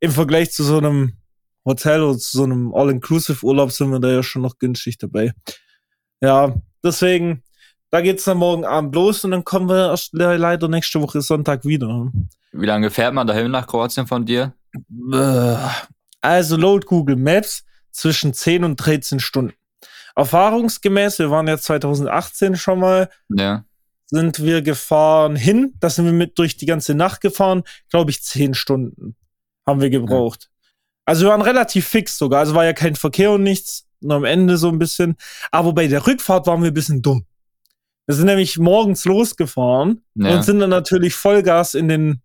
[0.00, 1.14] im Vergleich zu so einem
[1.64, 5.32] Hotel oder zu so einem All-Inclusive-Urlaub sind wir da ja schon noch günstig dabei.
[6.20, 7.42] Ja, deswegen,
[7.90, 11.64] da geht's dann morgen Abend los und dann kommen wir erst leider nächste Woche Sonntag
[11.64, 12.10] wieder.
[12.52, 14.54] Wie lange fährt man dahin nach Kroatien von dir?
[14.74, 15.56] Äh,
[16.22, 19.54] also laut Google Maps zwischen 10 und 13 Stunden.
[20.16, 23.64] Erfahrungsgemäß, wir waren ja 2018 schon mal, ja.
[24.06, 28.22] sind wir gefahren hin, da sind wir mit durch die ganze Nacht gefahren, glaube ich
[28.22, 29.16] 10 Stunden
[29.66, 30.50] haben wir gebraucht.
[31.04, 32.40] Also wir waren relativ fix sogar.
[32.40, 33.86] Also war ja kein Verkehr und nichts.
[34.00, 35.16] Nur am Ende so ein bisschen.
[35.50, 37.24] Aber bei der Rückfahrt waren wir ein bisschen dumm.
[38.06, 40.34] Wir sind nämlich morgens losgefahren ja.
[40.34, 42.20] und sind dann natürlich Vollgas in den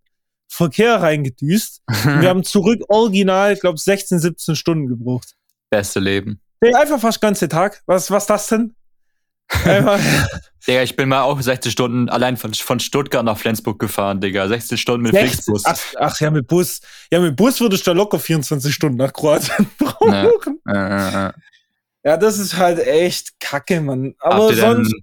[0.47, 1.81] Verkehr reingedüst.
[1.87, 5.35] wir haben zurück original, ich glaube, 16, 17 Stunden gebraucht.
[5.69, 6.41] Beste Leben.
[6.61, 7.81] Nee, einfach fast ganze Tag.
[7.85, 8.73] Was, was das denn?
[10.67, 14.47] Digga, ich bin mal auch 16 Stunden allein von, von Stuttgart nach Flensburg gefahren, Digga.
[14.47, 15.29] 16 Stunden mit 16?
[15.29, 15.63] Flixbus.
[15.65, 16.81] Ach, ach, ja, mit Bus.
[17.11, 20.59] Ja, mit Bus würdest du locker 24 Stunden nach Kroatien brauchen.
[20.67, 21.33] Ja, ja,
[22.03, 24.15] ja, das ist halt echt kacke, Mann.
[24.19, 24.93] Aber sonst.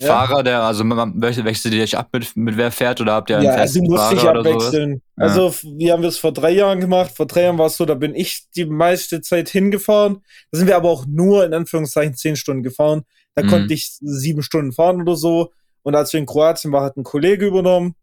[0.00, 3.46] Fahrer, der, also wechselt ihr dich ab mit, mit wer fährt oder habt ihr einen
[3.46, 5.02] ja, festen also musst Fahrer dich abwechseln.
[5.16, 7.10] Also, wir haben das vor drei Jahren gemacht.
[7.16, 10.22] Vor drei Jahren war es so, da bin ich die meiste Zeit hingefahren.
[10.52, 13.02] Da sind wir aber auch nur in Anführungszeichen zehn Stunden gefahren.
[13.34, 13.48] Da mhm.
[13.48, 15.50] konnte ich sieben Stunden fahren oder so.
[15.82, 17.96] Und als wir in Kroatien waren, hat ein Kollege übernommen.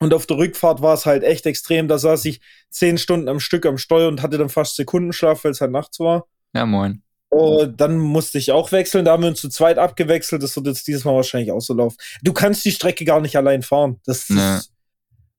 [0.00, 1.88] Und auf der Rückfahrt war es halt echt extrem.
[1.88, 5.52] Da saß ich zehn Stunden am Stück am Steuer und hatte dann fast Sekundenschlaf, weil
[5.52, 6.26] es halt nachts war.
[6.54, 7.02] Ja, moin.
[7.32, 9.06] Und dann musste ich auch wechseln.
[9.06, 10.42] Da haben wir uns zu zweit abgewechselt.
[10.42, 11.96] Das wird jetzt dieses Mal wahrscheinlich auch so laufen.
[12.22, 14.00] Du kannst die Strecke gar nicht allein fahren.
[14.04, 14.56] Das nee.
[14.56, 14.70] ist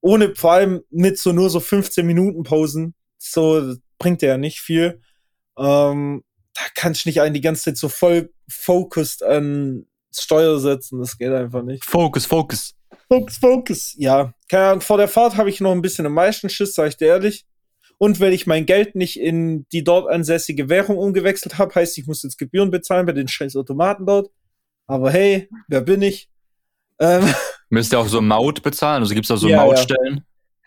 [0.02, 2.96] ohne, vor allem mit so nur so 15 Minuten Pausen.
[3.20, 5.02] So bringt ja nicht viel.
[5.56, 6.24] Ähm,
[6.56, 11.00] da kannst du nicht einen die ganze Zeit so voll focused an Steuer setzen.
[11.00, 11.86] Das geht einfach nicht.
[11.86, 12.74] Focus, Focus.
[13.08, 13.94] Focus, Focus.
[14.00, 14.34] Ja.
[14.50, 16.98] Keine Ahnung, vor der Fahrt habe ich noch ein bisschen am meisten Schiss, sag ich
[16.98, 17.46] dir ehrlich.
[18.04, 22.06] Und wenn ich mein Geld nicht in die dort ansässige Währung umgewechselt habe, heißt, ich
[22.06, 24.30] muss jetzt Gebühren bezahlen bei den scheiß Automaten dort.
[24.88, 26.30] Aber hey, wer bin ich?
[27.00, 27.24] Ähm,
[27.70, 29.04] Müsst ihr auch so Maut bezahlen?
[29.04, 30.16] Also gibt es da so ja, Mautstellen?
[30.16, 30.22] Ja.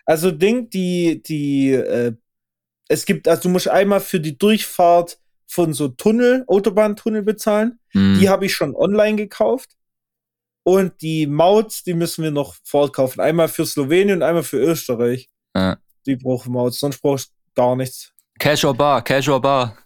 [0.07, 2.15] Also Ding, die, die, äh,
[2.89, 7.81] es gibt, also du musst einmal für die Durchfahrt von so Tunnel, Autobahntunnel bezahlen.
[7.93, 8.19] Mhm.
[8.19, 9.77] Die habe ich schon online gekauft.
[10.63, 13.21] Und die Maut, die müssen wir noch fortkaufen.
[13.21, 15.29] Einmal für Slowenien und einmal für Österreich.
[15.55, 15.77] Ja.
[16.07, 18.13] Die brauchen Maut, sonst brauchst du gar nichts.
[18.39, 19.77] Cash or Bar, Cash or Bar.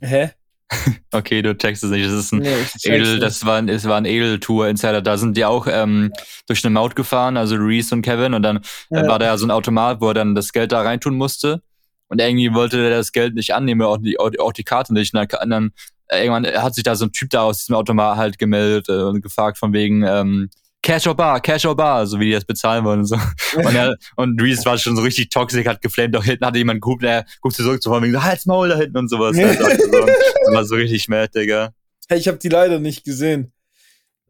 [0.00, 0.30] Hä?
[1.12, 2.06] okay, du checkst es nicht.
[2.06, 5.02] Das ist ein nee, Edel, das war, es war ein Edel-Tour-Insider.
[5.02, 6.12] Da sind die auch ähm,
[6.46, 9.06] durch eine Maut gefahren, also Reese und Kevin, und dann ja.
[9.06, 11.62] war da ja so ein Automat, wo er dann das Geld da reintun musste.
[12.08, 15.14] Und irgendwie wollte der das Geld nicht annehmen, auch die, auch die Karte nicht.
[15.14, 15.72] Und dann,
[16.08, 19.02] äh, irgendwann hat sich da so ein Typ da aus diesem Automat halt gemeldet äh,
[19.02, 20.50] und gefragt von wegen, ähm,
[20.82, 23.16] Cash or Bar, Cash or Bar, so wie die das bezahlen wollen und so.
[23.56, 26.80] Und, er, und Reese war schon so richtig toxisch, hat geflamed, doch hinten hatte jemand
[26.80, 29.36] geguckt, er guckt zurück zu von wegen so, halt's Maul da hinten und sowas.
[29.38, 31.72] Also, also, das war so richtig mad, Digga.
[32.08, 33.52] Hey, ich hab die leider nicht gesehen.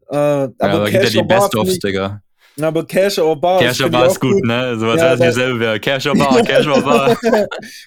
[0.09, 2.21] Äh, aber ja, aber Cash die Best-ofs, Digga.
[2.61, 3.59] Aber Cash or Bar.
[3.59, 4.77] Cash or Bar ist gut, gut, ne?
[4.77, 5.79] So was ja, heißt dieselbe wäre.
[5.79, 7.17] Cash or Bar, Cash or Bar.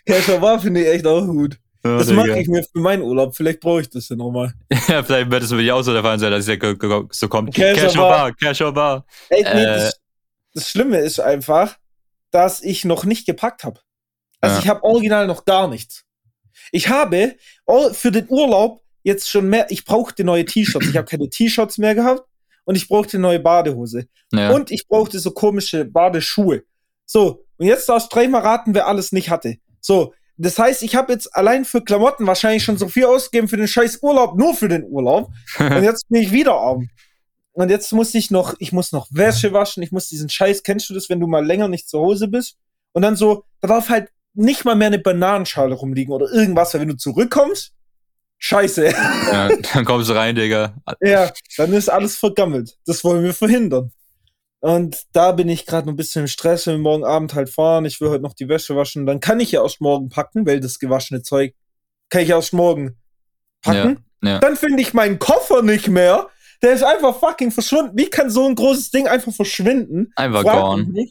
[0.07, 1.59] Cash or Bar finde ich echt auch gut.
[1.87, 3.37] Ja, das mache ich mir für meinen Urlaub.
[3.37, 4.53] Vielleicht brauche ich das ja nochmal.
[4.89, 6.75] ja, vielleicht wird es für dich auch so der Fall sein, dass es ja
[7.11, 7.55] so kommt.
[7.55, 9.07] Cash, Cash or Bar, Cash or Bar.
[9.29, 10.01] Ey, nee, äh, das,
[10.55, 11.77] das, Schlimme ist einfach,
[12.31, 13.81] dass ich noch nicht gepackt habe.
[14.41, 14.63] Also ja.
[14.63, 16.05] ich habe original noch gar nichts.
[16.73, 17.37] Ich habe
[17.93, 20.89] für den Urlaub jetzt schon mehr, ich brauchte neue T-Shirts.
[20.89, 22.23] Ich habe keine T-Shirts mehr gehabt
[22.65, 24.09] und ich brauchte neue Badehose.
[24.33, 24.51] Ja.
[24.51, 26.65] Und ich brauchte so komische Badeschuhe.
[27.05, 29.57] So, und jetzt darfst du dreimal raten, wer alles nicht hatte.
[29.81, 33.57] So, das heißt, ich habe jetzt allein für Klamotten wahrscheinlich schon so viel ausgegeben für
[33.57, 35.31] den scheiß Urlaub, nur für den Urlaub.
[35.59, 36.89] und jetzt bin ich wieder arm.
[37.53, 40.91] Und jetzt muss ich noch, ich muss noch Wäsche waschen, ich muss diesen Scheiß, kennst
[40.91, 42.57] du das, wenn du mal länger nicht zu Hause bist?
[42.93, 46.83] Und dann so, da darf halt nicht mal mehr eine Bananenschale rumliegen oder irgendwas, weil
[46.83, 47.73] wenn du zurückkommst,
[48.39, 48.87] Scheiße.
[48.87, 50.75] Ja, dann kommst du rein, Digga.
[51.01, 52.77] Ja, dann ist alles vergammelt.
[52.87, 53.93] Das wollen wir verhindern.
[54.61, 57.85] Und da bin ich gerade ein bisschen im Stress, wenn wir morgen Abend halt fahren.
[57.85, 59.07] Ich will heute noch die Wäsche waschen.
[59.07, 61.55] Dann kann ich ja erst morgen packen, weil das gewaschene Zeug
[62.09, 62.97] kann ich erst morgen
[63.63, 64.05] packen.
[64.23, 64.39] Ja, ja.
[64.39, 66.29] Dann finde ich meinen Koffer nicht mehr.
[66.63, 67.97] Der ist einfach fucking verschwunden.
[67.97, 70.11] Wie kann so ein großes Ding einfach verschwinden?
[70.17, 71.07] Einfach Frag gone.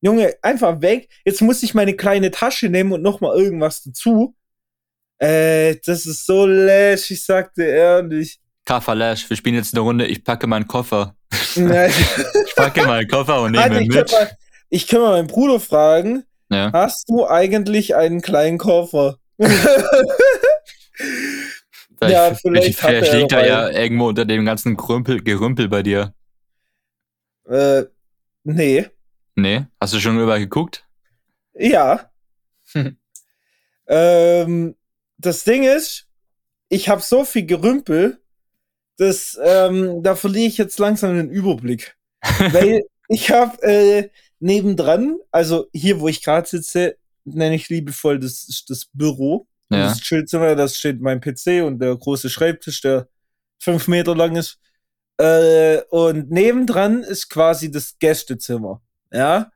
[0.00, 1.08] Junge, einfach weg.
[1.24, 4.34] Jetzt muss ich meine kleine Tasche nehmen und nochmal irgendwas dazu.
[5.18, 8.38] Äh, das ist so lash, ich sagte ehrlich.
[8.64, 11.14] Kaffer Lash, wir spielen jetzt eine Runde, ich packe meinen Koffer.
[11.56, 14.12] Ich packe meinen Koffer und nehme ihn ich mit.
[14.12, 14.30] mal,
[14.70, 16.70] ich kann mal meinen Bruder fragen, Ja.
[16.72, 19.18] hast du eigentlich einen kleinen Koffer?
[19.36, 19.66] Vielleicht,
[22.00, 26.14] Ja, vielleicht vielleicht er liegt er ja irgendwo unter dem ganzen Grümpel, Gerümpel bei dir.
[27.48, 27.84] äh,
[28.44, 28.86] nee.
[29.36, 29.66] Nee?
[29.80, 30.86] Hast du schon überall geguckt?
[31.54, 32.10] Ja.
[32.72, 32.96] Hm.
[33.88, 34.76] ähm,
[35.18, 36.06] das Ding ist,
[36.68, 38.20] ich habe so viel Gerümpel,
[38.96, 41.96] dass ähm, da verliere ich jetzt langsam den Überblick.
[42.20, 48.44] Weil ich habe äh, nebendran, also hier, wo ich gerade sitze, nenne ich liebevoll das,
[48.48, 49.46] ist das Büro.
[49.70, 49.88] Ja.
[49.88, 53.08] Das Chillzimmer, das steht mein PC und der große Schreibtisch, der
[53.58, 54.58] fünf Meter lang ist.
[55.16, 58.82] Äh, und nebendran ist quasi das Gästezimmer.
[59.12, 59.50] Ja,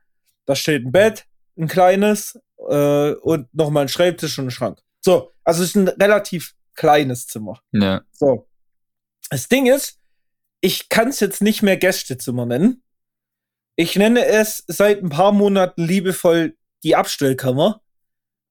[0.45, 1.25] da steht ein Bett,
[1.57, 4.79] ein kleines äh, und nochmal ein Schreibtisch und ein Schrank.
[5.01, 7.61] So, also es ist ein relativ kleines Zimmer.
[7.71, 8.01] Ja.
[8.11, 8.48] So.
[9.29, 9.99] Das Ding ist,
[10.61, 12.83] ich kann es jetzt nicht mehr Gästezimmer nennen.
[13.75, 17.81] Ich nenne es seit ein paar Monaten liebevoll die Abstellkammer.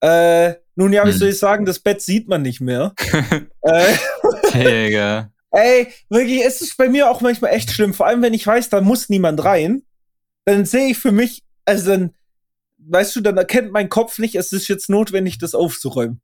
[0.01, 1.19] Äh, nun ja, wie Hm.
[1.19, 2.95] soll ich sagen, das Bett sieht man nicht mehr.
[3.63, 3.97] äh,
[4.55, 5.33] Digga.
[5.51, 7.93] ey, wirklich, es ist bei mir auch manchmal echt schlimm.
[7.93, 9.83] Vor allem, wenn ich weiß, da muss niemand rein.
[10.45, 12.15] Dann sehe ich für mich, also dann,
[12.79, 16.23] weißt du, dann erkennt mein Kopf nicht, es ist jetzt notwendig, das aufzuräumen.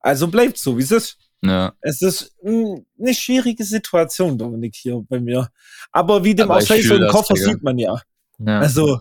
[0.00, 1.18] Also bleibt so, wie es ist.
[1.44, 1.72] Ja.
[1.80, 5.48] Es ist mh, eine schwierige Situation, Dominik, hier bei mir.
[5.92, 7.50] Aber wie dem auch sei, so einen Koffer Digga.
[7.50, 8.00] sieht man ja.
[8.38, 8.60] ja.
[8.60, 9.00] Also,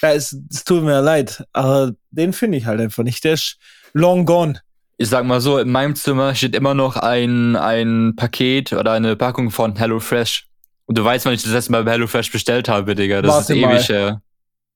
[0.00, 3.24] da ist, es tut mir leid, aber den finde ich halt einfach nicht.
[3.24, 3.56] Der ist
[3.94, 4.60] long gone.
[4.98, 9.16] ich sag mal so, in meinem Zimmer steht immer noch ein, ein Paket oder eine
[9.16, 10.46] Packung von HelloFresh.
[10.86, 13.22] Und du weißt, wann ich das letzte Mal bei HelloFresh bestellt habe, Digga.
[13.22, 13.74] Das Warte ist mal.
[13.74, 14.22] ewig her.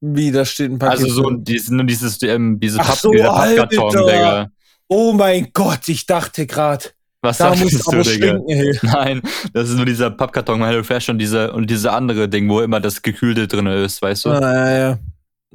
[0.01, 1.01] Wie, da steht ein Paket.
[1.01, 4.07] Also so dieses, nur dieses, ähm, diese Papp, so, Pappkarton.
[4.07, 4.51] Digga.
[4.89, 6.95] Oh mein Gott, ich dachte grad,
[7.25, 8.39] Was da sagst du, Digga?
[8.83, 12.61] Nein, das ist nur dieser Pappkarton von HelloFresh und diese, und diese andere Ding, wo
[12.61, 14.31] immer das Gekühlte drin ist, weißt du?
[14.31, 14.99] Ah, ja, ja.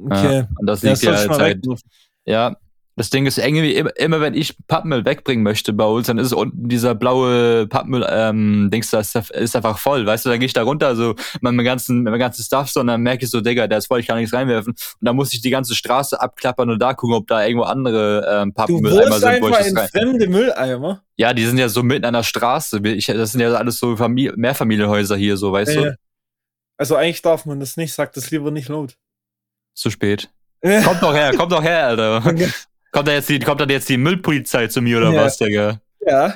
[0.00, 0.36] Okay.
[0.38, 1.78] Ja, und das Ja, liegt soll ja seit, wegwerfen.
[2.24, 2.56] ja.
[2.98, 6.32] Das Ding ist irgendwie, immer, immer wenn ich Pappmüll wegbringen möchte bei uns, dann ist
[6.32, 10.52] unten dieser blaue Pappmüll, ähm, Dings, das ist einfach voll, weißt du, dann gehe ich
[10.52, 13.30] da runter, so, mit meinem ganzen, mit meinem ganzen Stuff, so, und dann merke ich
[13.30, 14.72] so, Digga, der ist voll, ich kann nichts reinwerfen.
[14.72, 18.26] Und dann muss ich die ganze Straße abklappern und da gucken, ob da irgendwo andere,
[18.42, 19.88] ähm, Pappmülleimer sind, wo ich das in rein.
[19.88, 21.02] fremde Mülleimer.
[21.16, 22.80] Ja, die sind ja so mitten an der Straße.
[22.84, 25.98] Ich, das sind ja alles so Familie, Mehrfamilienhäuser hier, so, weißt Äh, du?
[26.76, 28.96] Also eigentlich darf man das nicht, sag das lieber nicht laut.
[29.74, 30.30] Zu spät.
[30.62, 32.22] Kommt doch her, kommt doch her, Alter.
[32.92, 35.24] Kommt da jetzt die, kommt da jetzt die Müllpolizei zu mir oder Ja.
[35.24, 35.80] was, Digga?
[36.06, 36.34] ja.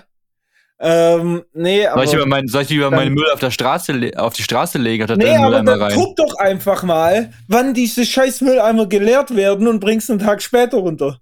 [0.84, 2.04] Ähm, nee, aber.
[2.04, 4.42] Soll ich, über mein, soll ich lieber dann- meinen Müll auf der Straße, auf die
[4.42, 5.92] Straße legen, statt Nee, aber dann rein?
[5.94, 10.78] guck doch einfach mal, wann diese scheiß Mülleimer geleert werden und bringst einen Tag später
[10.78, 11.18] runter.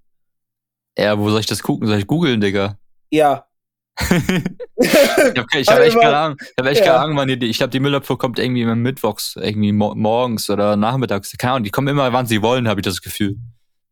[0.97, 1.87] Ja, wo soll ich das gucken?
[1.89, 2.79] Soll ich googeln, Digga?
[3.11, 3.45] Ja.
[3.99, 6.39] ich hab, ich hab echt keine Ahnung.
[6.41, 6.87] Ich hab echt Ja.
[6.87, 10.49] keine Ahnung, wann die, ich glaube, die Müllabfuhr kommt irgendwie immer mittwochs, irgendwie mo morgens
[10.49, 11.37] oder nachmittags.
[11.37, 13.37] Keine Ahnung, die kommen immer, wann sie wollen, habe ich das Gefühl.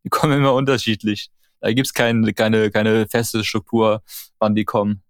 [0.04, 1.30] Die kommen immer unterschiedlich.
[1.61, 4.02] Da gibt's kein, keine, keine feste Struktur,
[4.38, 5.02] wann die kommen.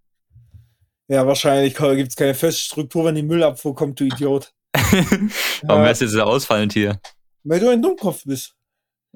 [1.08, 4.52] Ja, wahrscheinlich gibt es keine feste Struktur, wenn die Müllabfuhr kommt, du Idiot.
[4.74, 5.30] Warum
[5.68, 5.82] Ja.
[5.84, 6.98] wär's jetzt so ausfallend hier?
[7.44, 8.54] Weil du ein Dummkopf bist.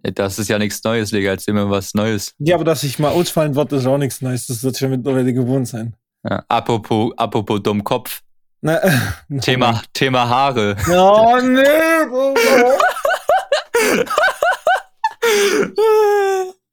[0.03, 1.31] Das ist ja nichts Neues, Digga.
[1.33, 2.35] Erzähl mir was Neues.
[2.39, 4.47] Ja, aber dass ich mal ausfallen wird, ist auch nichts Neues.
[4.47, 5.95] Das wird schon mittlerweile gewohnt sein.
[6.29, 8.21] Ja, apropos, apropos Dummkopf.
[8.63, 8.81] Na,
[9.43, 10.77] Thema, Thema Haare.
[10.89, 11.63] Oh, nee.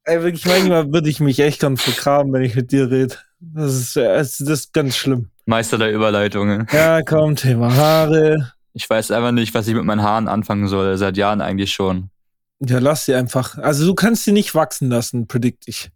[0.05, 3.15] Ey, wirklich, manchmal würde ich mich echt gern vergraben, wenn ich mit dir rede.
[3.39, 5.29] Das ist, das ist ganz schlimm.
[5.45, 6.67] Meister der Überleitungen.
[6.71, 8.53] Ja, komm, Thema Haare.
[8.73, 10.97] Ich weiß einfach nicht, was ich mit meinen Haaren anfangen soll.
[10.97, 12.09] Seit Jahren eigentlich schon.
[12.59, 13.57] Ja, lass sie einfach.
[13.57, 15.89] Also du kannst sie nicht wachsen lassen, predict ich.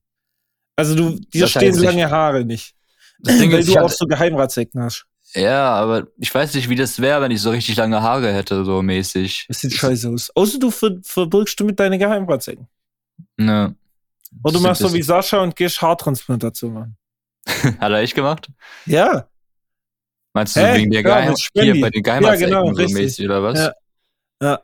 [0.75, 2.75] Also du, dir stehen lange Haare nicht.
[3.19, 5.05] Das Ding weil ist, du auch so Geheimratsecken hast.
[5.35, 8.63] Ja, aber ich weiß nicht, wie das wäre, wenn ich so richtig lange Haare hätte,
[8.65, 9.45] so mäßig.
[9.47, 10.29] Das sieht scheiße aus.
[10.35, 12.67] Außer du ver verbirgst du mit deinen Geheimratsecken.
[13.37, 13.75] Ne.
[14.43, 16.97] Oder du machst so wie Sascha und gehst Haartransplantation machen.
[17.79, 18.49] Hat er echt gemacht?
[18.85, 19.27] Ja.
[20.33, 20.77] Meinst du Hä?
[20.77, 22.93] wegen der Ja, Geheim bei den Ja, Geheimratsecken genau, so richtig.
[22.93, 23.59] mäßig oder was?
[23.59, 23.73] Ja.
[24.41, 24.61] Ja.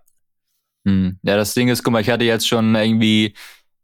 [0.86, 1.20] Hm.
[1.24, 3.36] Ja, das Ding ist, guck mal, ich hatte jetzt schon irgendwie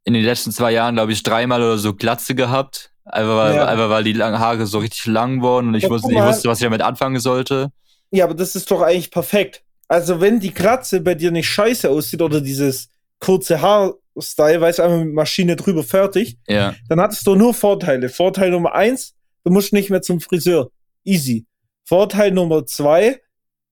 [0.04, 2.92] in den letzten zwei Jahren, glaube ich, dreimal oder so Glatze gehabt.
[3.06, 3.66] Einfach weil, Ja.
[3.68, 6.50] einfach weil die langen Haare so richtig lang wurden und ich Ja, wusste, ich wusste,
[6.50, 7.72] was ich damit anfangen sollte.
[8.12, 9.64] Ja, aber das ist doch eigentlich perfekt.
[9.88, 12.90] Also, wenn die Glatze bei dir nicht scheiße aussieht oder dieses
[13.20, 16.74] kurze Haarstyle, weißt du, einfach mit Maschine drüber fertig, Ja.
[16.90, 18.10] dann hattest du nur Vorteile.
[18.10, 19.14] Vorteil Nummer eins,
[19.44, 20.72] du musst nicht mehr zum Friseur.
[21.04, 21.46] Easy.
[21.84, 23.22] Vorteil Nummer zwei,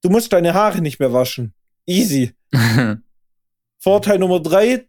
[0.04, 1.54] du musst deine Haare nicht mehr waschen.
[1.88, 2.34] Easy.
[3.80, 4.86] Vorteil Nummer drei,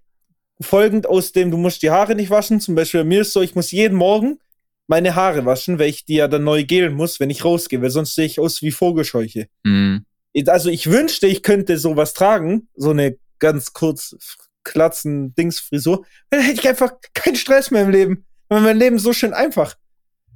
[0.65, 2.61] folgend aus dem, du musst die Haare nicht waschen.
[2.61, 4.39] Zum Beispiel bei mir ist so, ich muss jeden Morgen
[4.87, 7.91] meine Haare waschen, weil ich die ja dann neu gelen muss, wenn ich rausgehe, weil
[7.91, 9.49] sonst sehe ich aus wie Vogelscheuche.
[9.63, 10.05] Mhm.
[10.47, 14.17] Also ich wünschte, ich könnte sowas tragen, so eine ganz kurz
[14.65, 18.27] klatzen Dingsfrisur, dann hätte ich einfach keinen Stress mehr im Leben.
[18.49, 19.77] Weil mein Leben so schön einfach.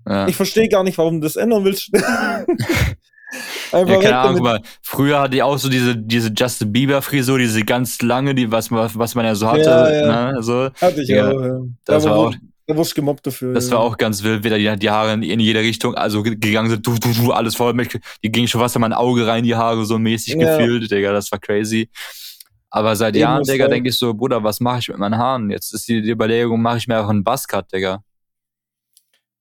[0.07, 0.29] Ja.
[0.29, 1.91] Ich verstehe gar nicht, warum du das ändern willst.
[3.73, 7.39] Einfach ja, keine Ahnung, aber früher hatte ich auch so diese, diese Justin Bieber Frisur,
[7.39, 9.63] diese ganz lange, die, was man, was man ja so hatte.
[9.63, 10.33] Ja, ja.
[10.33, 10.43] Ne?
[10.43, 11.61] So, hatte ich ja, auch, ja.
[11.85, 12.35] Das da war auch,
[12.67, 13.53] da wurde ich gemobbt dafür.
[13.53, 16.71] Das war auch ganz wild, wieder die, die Haare in, in jede Richtung, also gegangen
[16.71, 17.75] sind, du, du, du, alles voll
[18.23, 21.31] die gingen schon fast in mein Auge rein, die Haare so mäßig gefühlt, Digga, das
[21.31, 21.91] war crazy.
[22.71, 25.51] Aber seit Eben Jahren, Digga, denke ich so, Bruder, was mache ich mit meinen Haaren?
[25.51, 28.03] Jetzt ist die, die Überlegung, mache ich mir auch einen Buzzcut, Digga.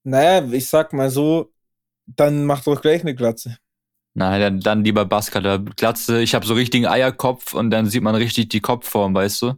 [0.03, 1.51] Naja, ich sag mal so,
[2.05, 3.57] dann mach doch gleich eine Glatze.
[4.17, 5.59] Nein, dann, dann lieber Buzzcutter.
[5.59, 9.53] Glatze, ich habe so richtigen Eierkopf und dann sieht man richtig die Kopfform, weißt du?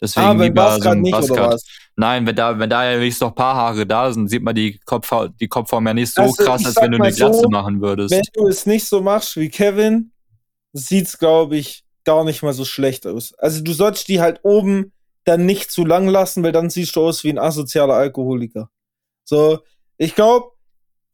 [0.00, 1.16] Deswegen ah, lieber so ein nicht.
[1.96, 4.54] Nein, wenn da, wenn da ja wenigstens noch ein paar Haare da sind, sieht man
[4.54, 7.48] die, Kopf, die Kopfform ja nicht so also, krass, als wenn du eine Glatze so,
[7.48, 8.12] machen würdest.
[8.12, 10.12] Wenn du es nicht so machst wie Kevin,
[10.72, 13.34] sieht's, glaube ich, gar nicht mal so schlecht aus.
[13.38, 14.92] Also du sollst die halt oben
[15.24, 18.70] dann nicht zu lang lassen, weil dann siehst du aus wie ein asozialer Alkoholiker.
[19.24, 19.58] So,
[19.96, 20.52] ich glaube,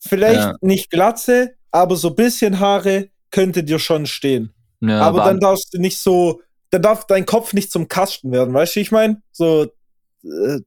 [0.00, 0.56] vielleicht ja.
[0.60, 4.52] nicht Glatze, aber so bisschen Haare könnte dir schon stehen.
[4.80, 8.54] Ja, aber, dann darfst du nicht so, dann darf dein Kopf nicht zum Kasten werden,
[8.54, 9.20] weißt du, ich meine?
[9.30, 9.66] So,
[10.24, 10.60] äh,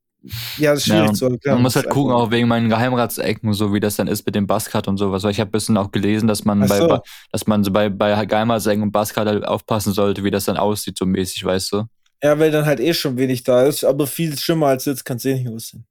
[0.57, 1.55] ja, das ist schwierig ja, zu erklären.
[1.55, 4.47] Man muss halt gucken, auch wegen meinen Geheimratsecken, so wie das dann ist mit dem
[4.47, 5.23] Buzzcut und sowas.
[5.23, 6.87] Weil ich habe ein bisschen auch gelesen, dass man so.
[6.87, 6.99] bei,
[7.31, 10.97] dass man so bei, bei Geheimratsecken und Buzzcut halt aufpassen sollte, wie das dann aussieht,
[10.97, 11.83] so mäßig, weißt du?
[12.23, 15.17] Ja, weil dann halt eh schon wenig da ist, aber viel schlimmer als jetzt kann
[15.17, 15.85] es eh nicht aussehen.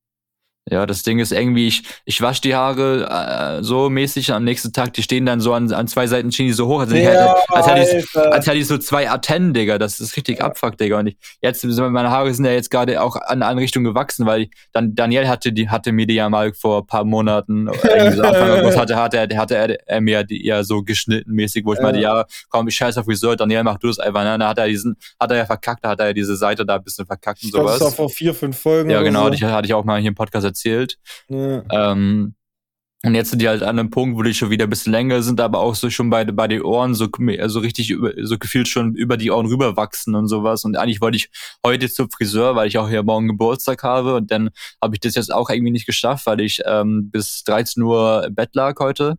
[0.70, 4.72] Ja, das Ding ist irgendwie, ich, ich wasche die Haare äh, so mäßig am nächsten
[4.72, 7.34] Tag, die stehen dann so an, an zwei Seiten stehen die so hoch, also ja,
[7.48, 9.78] als, hätte ich, als hätte ich so zwei Antennen, Digga.
[9.78, 10.44] Das ist richtig ja.
[10.44, 11.00] abfuck, Digga.
[11.00, 14.42] Und ich, jetzt, meine Haare sind ja jetzt gerade auch an eine Richtung gewachsen, weil
[14.42, 18.22] ich, dann Daniel hatte die, hatte mir die ja mal vor paar Monaten, irgendwie so
[18.22, 21.72] Anfang August hatte, hatte, er, hatte er, er mir die ja so geschnitten mäßig, wo
[21.72, 21.84] ich ja.
[21.84, 24.38] meinte, ja, komm, ich scheiß auf Friseur, Daniel, mach du das einfach, ne?
[24.38, 26.76] Dann hat er diesen, hat er ja verkackt, da hat er ja diese Seite da
[26.76, 27.80] ein bisschen verkackt und sowas.
[27.80, 28.90] Das war vor vier, fünf Folgen.
[28.90, 29.30] Ja, genau, so.
[29.30, 30.98] die hatte ich auch mal hier im Podcast erzählt.
[31.28, 31.62] Ja.
[31.70, 32.34] Ähm,
[33.04, 35.22] und jetzt sind die halt an einem Punkt, wo die schon wieder ein bisschen länger
[35.22, 37.08] sind, aber auch so schon bei, bei den Ohren so,
[37.46, 40.64] so richtig über, so gefühlt schon über die Ohren rüberwachsen und sowas.
[40.64, 41.28] Und eigentlich wollte ich
[41.66, 44.14] heute zum Friseur, weil ich auch hier morgen Geburtstag habe.
[44.14, 47.82] Und dann habe ich das jetzt auch irgendwie nicht geschafft, weil ich ähm, bis 13
[47.82, 49.16] Uhr im Bett lag heute.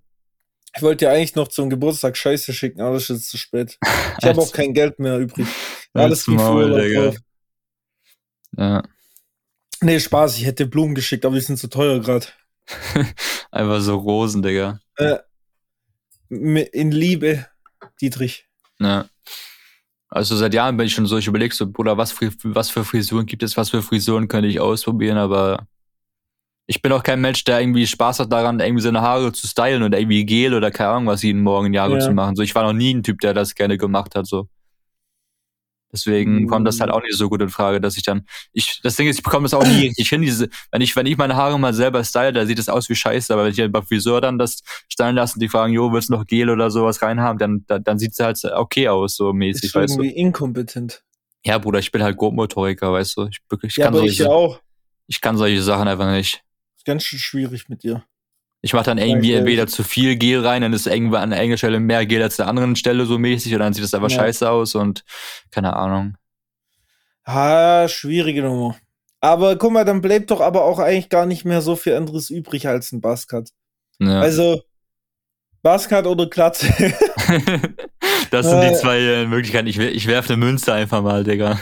[0.75, 3.77] Ich wollte dir eigentlich noch zum Geburtstag Scheiße schicken, aber das ist jetzt zu spät.
[4.19, 5.45] Ich habe auch kein Geld mehr übrig.
[5.93, 7.13] Alles geht Digga.
[8.57, 8.83] Ja.
[9.83, 12.27] Nee, Spaß, ich hätte Blumen geschickt, aber die sind zu teuer gerade.
[13.51, 14.79] Einfach so Rosen, Digga.
[14.95, 15.17] Äh,
[16.29, 17.45] in Liebe,
[18.01, 18.47] Dietrich.
[18.79, 19.05] Ja.
[20.09, 22.85] Also seit Jahren bin ich schon so, ich überlege so, Bruder, was für, was für
[22.85, 25.67] Frisuren gibt es, was für Frisuren könnte ich ausprobieren, aber
[26.65, 29.83] ich bin auch kein Mensch, der irgendwie Spaß hat daran, irgendwie seine Haare zu stylen
[29.83, 31.99] oder irgendwie Gel oder keine Ahnung was jeden Morgen in Jahre ja.
[31.99, 32.35] zu machen.
[32.35, 34.47] So, ich war noch nie ein Typ, der das gerne gemacht hat, so.
[35.93, 36.47] Deswegen mhm.
[36.47, 39.07] kommt das halt auch nicht so gut in Frage, dass ich dann, ich, das Ding
[39.07, 40.23] ist, ich bekomme das auch nie richtig hin.
[40.23, 42.95] Diese, wenn ich, wenn ich meine Haare mal selber style, da sieht das aus wie
[42.95, 46.09] Scheiße, aber wenn ich beim Friseur dann das stylen lasse und die fragen, jo, willst
[46.09, 49.33] du noch Gel oder sowas reinhaben, dann, dann, dann sieht es halt okay aus, so
[49.33, 50.19] mäßig, ist weißt irgendwie du.
[50.19, 51.03] inkompetent.
[51.45, 53.27] Ja, Bruder, ich bin halt Grobmotoriker, weißt du.
[53.27, 54.59] Ich, ich ja, kann solche, ich.
[55.07, 56.41] Ich kann solche Sachen einfach nicht.
[56.75, 58.03] Ist ganz schön schwierig mit dir.
[58.65, 61.57] Ich mache dann irgendwie ja, entweder zu viel Gel rein, dann ist irgendwann an einer
[61.57, 64.09] Stelle mehr Gel als an der anderen Stelle so mäßig und dann sieht das einfach
[64.09, 64.19] ja.
[64.19, 65.03] scheiße aus und
[65.51, 66.15] keine Ahnung.
[67.27, 68.77] Ha, schwierige Nummer.
[69.19, 72.29] Aber guck mal, dann bleibt doch aber auch eigentlich gar nicht mehr so viel anderes
[72.29, 73.49] übrig als ein Buzzcut.
[73.99, 74.21] Ja.
[74.21, 74.61] Also,
[75.61, 76.67] Buzzcut oder Klatze.
[78.31, 79.67] das sind die zwei äh, Möglichkeiten.
[79.67, 81.59] Ich, ich werfe eine Münze einfach mal, Digga.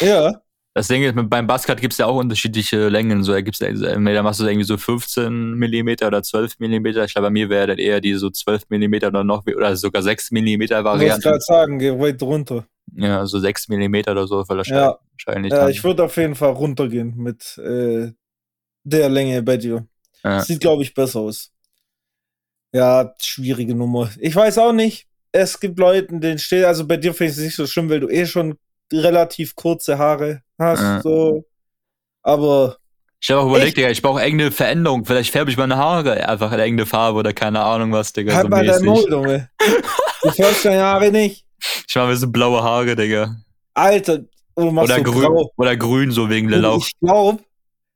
[0.00, 0.42] Ja.
[0.76, 3.22] Das Ding ist, beim Buzzcut gibt es ja auch unterschiedliche Längen.
[3.22, 7.04] So, da gibt's da machst du irgendwie so 15 Millimeter oder 12 Millimeter.
[7.04, 10.02] Ich glaube, bei mir wäre das eher die so 12 Millimeter oder noch, oder sogar
[10.02, 11.20] 6 Millimeter Variante.
[11.20, 12.66] Ich wollte gerade sagen, geh weit runter.
[12.92, 14.42] Ja, also 6 mm oder so.
[14.42, 18.10] Ja, wahrscheinlich ja ich würde auf jeden Fall runtergehen mit äh,
[18.82, 19.86] der Länge bei dir.
[20.24, 20.40] Ja.
[20.40, 21.52] Sieht, glaube ich, besser aus.
[22.72, 24.10] Ja, schwierige Nummer.
[24.18, 25.06] Ich weiß auch nicht.
[25.30, 28.00] Es gibt Leute, denen steht, also bei dir finde ich es nicht so schlimm, weil
[28.00, 28.58] du eh schon
[28.92, 30.80] relativ kurze Haare hast.
[30.80, 31.00] Ja.
[31.00, 31.44] So.
[32.22, 32.76] Aber.
[33.20, 35.04] Ich habe auch überlegt, Digga, ich brauche irgendeine Veränderung.
[35.04, 38.34] Vielleicht färbe ich meine Haare einfach in irgendeine Farbe oder keine Ahnung was, Digga.
[38.34, 39.50] Halt so mal dein Maul, Junge.
[40.22, 41.44] Du färbst deine Haare nicht.
[41.88, 43.36] Ich mach mir so blaue Haare, Digga.
[43.72, 44.18] Alter,
[44.54, 45.52] du machst oder, so grün, grau.
[45.56, 46.86] oder grün, so wegen der Lauch.
[46.86, 47.42] Ich glaube,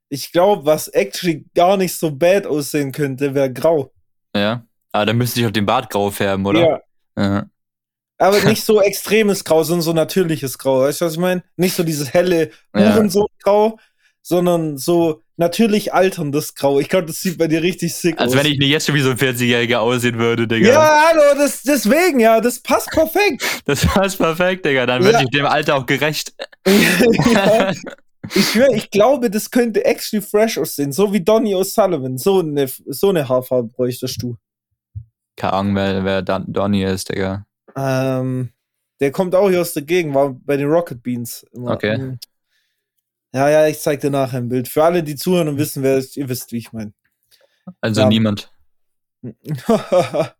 [0.09, 3.91] ich glaube, was actually gar nicht so bad aussehen könnte, wäre grau.
[4.35, 4.65] Ja.
[4.91, 6.59] Aber dann müsste ich auf den Bart grau färben, oder?
[6.59, 6.81] Ja.
[7.17, 7.45] ja.
[8.19, 10.81] Aber nicht so extremes Grau, sondern so natürliches Grau.
[10.81, 11.43] Weißt du, was ich meine?
[11.55, 13.79] Nicht so dieses helle Hurensohn-Grau,
[14.21, 16.79] sondern so natürlich alterndes Grau.
[16.79, 18.35] Ich glaube, das sieht bei dir richtig sick Als aus.
[18.35, 20.69] Als wenn ich nicht jetzt schon wie so ein 40-Jähriger aussehen würde, Digga.
[20.69, 23.43] Ja, hallo, das, deswegen, ja, das passt perfekt.
[23.65, 24.85] Das passt perfekt, Digga.
[24.85, 25.11] Dann ja.
[25.11, 26.33] werde ich dem Alter auch gerecht.
[26.67, 27.71] ja.
[28.35, 30.91] Ich schwöre, ich glaube, das könnte actually fresh aussehen.
[30.91, 32.17] So wie Donny O'Sullivan.
[32.17, 34.35] So eine, so eine Haarfarbe bräuchtest du.
[35.37, 37.45] Keine Ahnung, wer, wer Donny ist, Digga.
[37.75, 38.51] Ähm,
[38.99, 41.45] der kommt auch hier aus der Gegend, war bei den Rocket Beans.
[41.53, 41.71] Immer.
[41.71, 41.93] Okay.
[41.93, 42.19] Ähm,
[43.33, 44.67] ja, ja, ich zeig dir nachher ein Bild.
[44.67, 46.93] Für alle, die zuhören und wissen, wer ist, ihr wisst, wie ich meine.
[47.79, 48.07] Also ja.
[48.07, 48.51] niemand.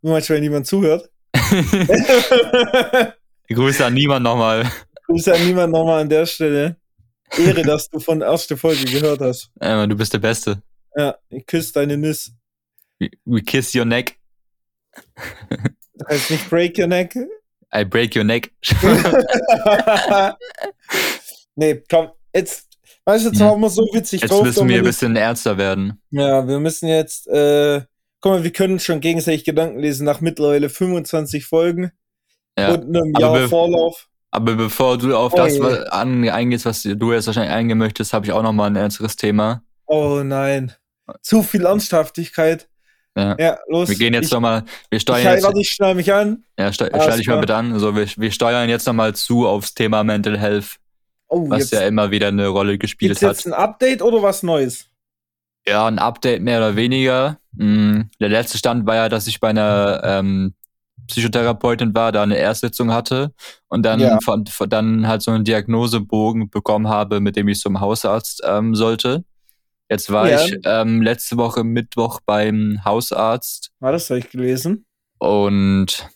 [0.01, 1.11] Manchmal, wenn niemand zuhört.
[3.47, 4.69] Grüße an niemand nochmal.
[5.07, 6.77] Grüße an niemand nochmal an der Stelle.
[7.37, 9.51] Ehre, dass du von erster Folge gehört hast.
[9.61, 10.63] Ja, du bist der Beste.
[10.95, 12.33] Ja, ich küsse deine Niss.
[12.97, 14.17] We, we kiss your neck.
[15.99, 17.15] Das heißt nicht break your neck?
[17.75, 18.51] I break your neck.
[21.55, 22.67] nee, komm, jetzt,
[23.05, 24.45] weißt du, jetzt haben wir so witzig jetzt drauf.
[24.45, 26.01] Jetzt müssen wir ein bisschen ernster werden.
[26.09, 27.81] Ja, wir müssen jetzt, äh,
[28.21, 31.91] guck mal, wir können schon gegenseitig Gedanken lesen nach mittlerweile 25 Folgen
[32.57, 32.73] ja.
[32.73, 34.07] und einem Jahr Vorlauf.
[34.31, 38.25] Aber bevor du auf oh, das an, eingehst, was du jetzt wahrscheinlich eingehen möchtest, habe
[38.25, 39.63] ich auch noch mal ein ernsteres Thema.
[39.85, 40.73] Oh nein.
[41.21, 42.69] Zu viel Ernsthaftigkeit.
[43.19, 43.35] Ja.
[43.37, 43.89] ja, los.
[43.89, 45.43] Wir gehen jetzt nochmal, wir steuern ich, jetzt.
[45.43, 46.43] Warte, ich schneide mich an.
[46.57, 47.73] Ja, ste stell dich mal bitte an.
[47.73, 50.77] Also wir, wir steuern jetzt nochmal zu aufs Thema Mental Health.
[51.27, 53.31] Oh, was jetzt, ja immer wieder eine Rolle gespielt hat.
[53.31, 54.87] Ist jetzt ein Update oder was Neues?
[55.67, 57.37] Ja, ein Update mehr oder weniger.
[57.51, 58.09] Mhm.
[58.19, 60.53] Der letzte Stand war ja, dass ich bei einer ähm,
[61.07, 63.33] Psychotherapeutin war, da eine Erstsitzung hatte
[63.67, 64.17] und dann ja.
[64.23, 68.75] von, von, dann halt so einen Diagnosebogen bekommen habe, mit dem ich zum Hausarzt ähm,
[68.75, 69.23] sollte.
[69.89, 70.45] Jetzt war ja.
[70.45, 73.71] ich ähm, letzte Woche Mittwoch beim Hausarzt.
[73.79, 74.85] War das habe ich gelesen?
[75.17, 76.07] Und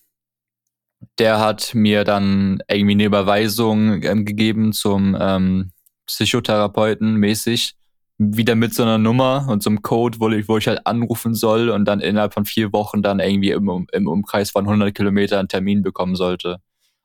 [1.17, 5.71] der hat mir dann irgendwie eine Überweisung ähm, gegeben zum ähm,
[6.05, 7.75] Psychotherapeuten mäßig
[8.19, 11.33] wieder mit so einer Nummer und so einem Code, wo ich, wo ich halt anrufen
[11.33, 15.39] soll und dann innerhalb von vier Wochen dann irgendwie im, im Umkreis von 100 Kilometern
[15.39, 16.57] einen Termin bekommen sollte.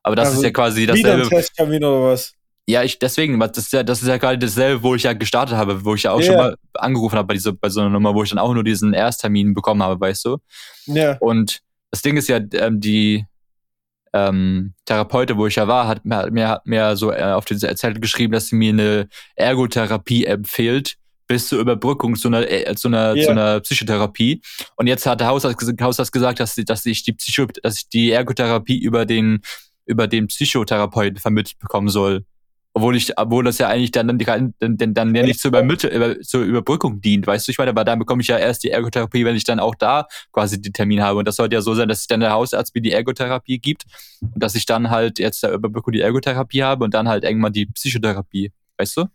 [0.02, 1.08] Aber das also ist ja quasi dasselbe.
[1.08, 2.34] Wieder ein Testtermin oder was?
[2.68, 5.56] Ja, ich deswegen, das ist ja, das ist ja gerade dasselbe, wo ich ja gestartet
[5.56, 6.26] habe, wo ich ja auch yeah.
[6.26, 8.62] schon mal angerufen habe bei, dieser, bei so einer Nummer, wo ich dann auch nur
[8.62, 10.36] diesen Ersttermin bekommen habe, weißt du?
[10.84, 10.94] Ja.
[10.94, 11.16] Yeah.
[11.20, 11.60] Und
[11.90, 13.24] das Ding ist ja, ähm, die
[14.12, 18.00] ähm, Therapeute, wo ich ja war, hat, mir, hat mir so äh, auf diese Zettel
[18.00, 20.96] geschrieben, dass sie mir eine Ergotherapie empfiehlt,
[21.26, 23.24] bis zur Überbrückung zu einer, äh, zu einer, yeah.
[23.24, 24.42] zu einer Psychotherapie.
[24.76, 28.10] Und jetzt hat der Hausarzt, Hausarzt gesagt, dass, dass ich die Psycho, dass ich die
[28.10, 29.40] Ergotherapie über den,
[29.86, 32.26] über den Psychotherapeuten vermittelt bekommen soll.
[32.78, 36.20] Obwohl ich, obwohl das ja eigentlich dann, dann, dann, dann ja nicht zur, Übermittel, über,
[36.20, 39.24] zur Überbrückung dient, weißt du, ich meine, aber dann bekomme ich ja erst die Ergotherapie,
[39.24, 41.18] wenn ich dann auch da quasi den Termin habe.
[41.18, 43.84] Und das sollte ja so sein, dass sich dann der Hausarzt mir die Ergotherapie gibt
[44.20, 47.52] und dass ich dann halt jetzt der Überbrückung die Ergotherapie habe und dann halt irgendwann
[47.52, 49.06] die Psychotherapie, weißt du?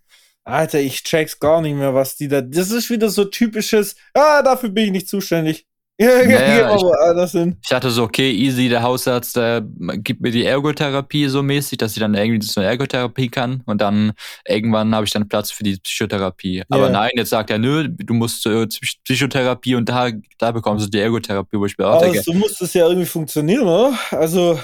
[0.43, 2.41] Alter, ich check's gar nicht mehr, was die da.
[2.41, 5.66] Das ist wieder so typisches, ah, dafür bin ich nicht zuständig.
[6.00, 9.62] Ja, naja, ich, ich dachte so, okay, easy, der Hausarzt äh,
[9.98, 13.80] gibt mir die Ergotherapie so mäßig, dass ich dann irgendwie so eine Ergotherapie kann und
[13.80, 14.14] dann
[14.48, 16.56] irgendwann habe ich dann Platz für die Psychotherapie.
[16.56, 16.66] Yeah.
[16.70, 18.68] Aber nein, jetzt sagt er, nö, du musst zur
[19.04, 22.24] Psychotherapie und da, da bekommst du die Ergotherapie, wo ich mir auch denke.
[22.24, 23.98] So muss das ja irgendwie funktionieren, oder?
[24.10, 24.60] Also.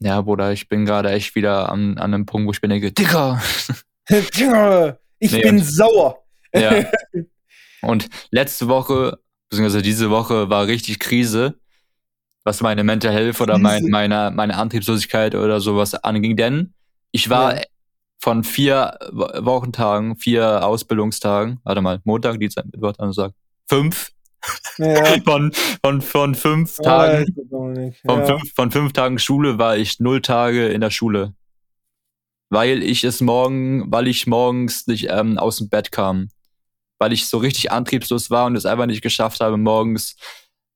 [0.00, 2.92] Ja, Bruder, ich bin gerade echt wieder an, an einem Punkt, wo ich bin denke,
[2.92, 3.40] Dicker!
[4.10, 4.98] Dicker!
[5.18, 6.18] Ich nee, bin sauer!
[6.54, 6.84] Ja.
[7.82, 9.18] Und letzte Woche
[9.48, 11.58] beziehungsweise diese Woche war richtig Krise,
[12.44, 16.36] was meine Mental Health oder mein, meine, meine Antriebslosigkeit oder sowas anging.
[16.36, 16.74] Denn
[17.10, 17.62] ich war ja.
[18.18, 23.32] von vier Wochentagen, vier Ausbildungstagen, warte mal, Montag, Dienstag, Mittwoch, Donnerstag,
[23.68, 24.10] fünf.
[24.78, 25.04] Ja.
[25.24, 27.94] von, von, von fünf Tagen, ja.
[28.04, 31.34] von, fünf, von fünf Tagen Schule war ich null Tage in der Schule.
[32.48, 36.28] Weil ich es morgen, weil ich morgens nicht ähm, aus dem Bett kam
[36.98, 40.16] weil ich so richtig antriebslos war und es einfach nicht geschafft habe, morgens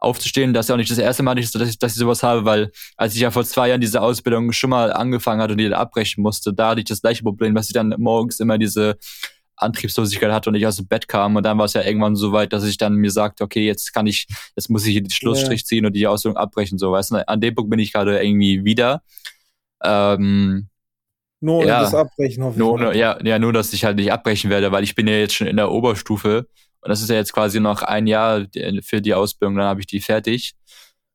[0.01, 0.55] aufzustehen.
[0.55, 2.73] Das ist ja auch nicht das erste Mal, dass ich, dass ich sowas habe, weil
[2.97, 5.75] als ich ja vor zwei Jahren diese Ausbildung schon mal angefangen hatte und die dann
[5.75, 8.97] abbrechen musste, da hatte ich das gleiche Problem, dass ich dann morgens immer diese
[9.57, 12.33] Antriebslosigkeit hatte und ich aus dem Bett kam und dann war es ja irgendwann so
[12.33, 15.67] weit, dass ich dann mir sagte, okay, jetzt kann ich, jetzt muss ich den Schlussstrich
[15.67, 18.65] ziehen und die Ausbildung abbrechen, so, weißt du, an dem Punkt bin ich gerade irgendwie
[18.65, 19.03] wieder.
[19.83, 20.70] Ähm,
[21.41, 24.51] nur ja, das Abbrechen hoffe nur, nur, ja, ja, nur, dass ich halt nicht abbrechen
[24.51, 26.47] werde, weil ich bin ja jetzt schon in der Oberstufe
[26.81, 28.47] und das ist ja jetzt quasi noch ein Jahr
[28.83, 30.55] für die Ausbildung, dann habe ich die fertig.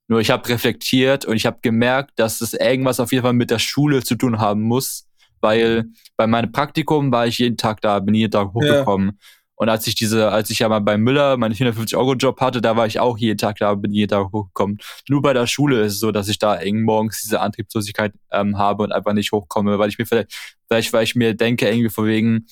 [0.07, 3.49] Nur ich habe reflektiert und ich habe gemerkt, dass es irgendwas auf jeden Fall mit
[3.49, 5.07] der Schule zu tun haben muss,
[5.41, 9.11] weil bei meinem Praktikum war ich jeden Tag da, bin jeden Tag hochgekommen.
[9.19, 9.27] Ja.
[9.55, 12.87] Und als ich diese, als ich ja mal bei Müller meinen 450-Euro-Job hatte, da war
[12.87, 14.79] ich auch jeden Tag da, bin jeden Tag hochgekommen.
[15.07, 18.57] Nur bei der Schule ist es so, dass ich da eng morgens diese Antriebslosigkeit ähm,
[18.57, 20.33] habe und einfach nicht hochkomme, weil ich mir vielleicht,
[20.67, 22.47] vielleicht, weil ich mir denke, irgendwie vor wegen,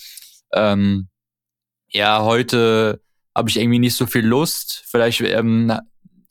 [0.54, 1.10] ähm,
[1.89, 3.01] ja, heute
[3.36, 4.84] habe ich irgendwie nicht so viel Lust.
[4.88, 5.72] Vielleicht ähm,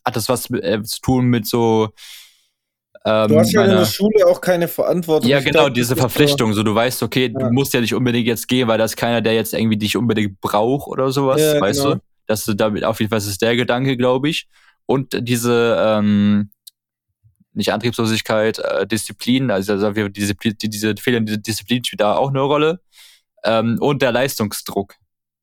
[0.05, 1.91] hat das was äh, zu tun mit so.
[3.05, 5.28] Ähm, du hast ja meine, in der Schule auch keine Verantwortung.
[5.28, 6.53] Ja, genau, diese Verpflichtung.
[6.53, 7.46] So, du weißt, okay, ja.
[7.46, 9.96] du musst ja nicht unbedingt jetzt gehen, weil da ist keiner, der jetzt irgendwie dich
[9.96, 11.94] unbedingt braucht oder sowas, ja, weißt genau.
[11.96, 12.00] du?
[12.26, 14.46] Das ist damit auf jeden Fall ist der Gedanke, glaube ich.
[14.86, 16.50] Und diese, ähm,
[17.55, 22.80] nicht Antriebslosigkeit, äh, Disziplin, also, also diese, diese fehlende Disziplin spielt da auch eine Rolle.
[23.44, 24.94] Ähm, und der Leistungsdruck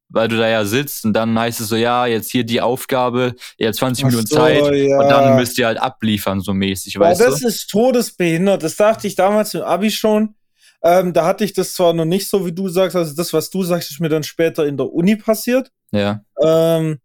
[0.09, 3.35] weil du da ja sitzt und dann heißt es so, ja, jetzt hier die Aufgabe,
[3.57, 4.99] ihr habt 20 Ach Minuten so, Zeit ja.
[4.99, 7.45] und dann müsst ihr halt abliefern, so mäßig, ja, weißt das du?
[7.45, 10.35] Das ist todesbehindert, das dachte ich damals im Abi schon.
[10.81, 13.49] Ähm, da hatte ich das zwar noch nicht so, wie du sagst, also das, was
[13.49, 15.71] du sagst, ist mir dann später in der Uni passiert.
[15.91, 16.21] Ja.
[16.41, 16.99] Ähm,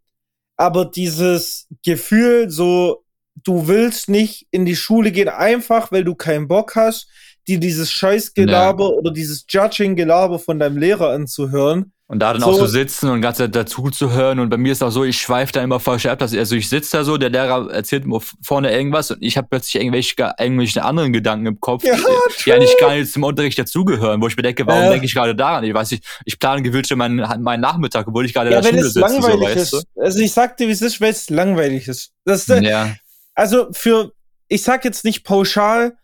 [0.55, 3.03] aber dieses Gefühl, so,
[3.43, 7.09] du willst nicht in die Schule gehen, einfach weil du keinen Bock hast,
[7.47, 8.89] dir dieses Scheißgelaber ja.
[8.89, 12.49] oder dieses Judging-Gelaber von deinem Lehrer anzuhören, und da dann so.
[12.49, 14.39] auch so sitzen und ganz dazu zu hören.
[14.39, 16.21] Und bei mir ist auch so, ich schweife da immer falsch ab.
[16.21, 19.81] Also ich sitze da so, der Lehrer erzählt mir vorne irgendwas und ich habe plötzlich
[19.81, 21.95] irgendwelche, irgendwelche anderen Gedanken im Kopf, ja,
[22.45, 24.89] die eigentlich gar nicht zum Unterricht dazugehören, wo ich mir denke, warum äh.
[24.91, 25.63] denke ich gerade daran?
[25.63, 28.69] Ich weiß nicht, ich plane gewünscht meinen, meinen Nachmittag, obwohl ich gerade ja, in der
[28.69, 28.99] Schule sitze.
[28.99, 29.73] Langweilig so, ist.
[29.73, 30.01] Weißt du?
[30.01, 32.11] Also ich sagte, wie es ist, weil es langweilig ist.
[32.23, 32.93] Das ist ja.
[33.33, 34.11] Also für,
[34.47, 35.97] ich sag jetzt nicht pauschal,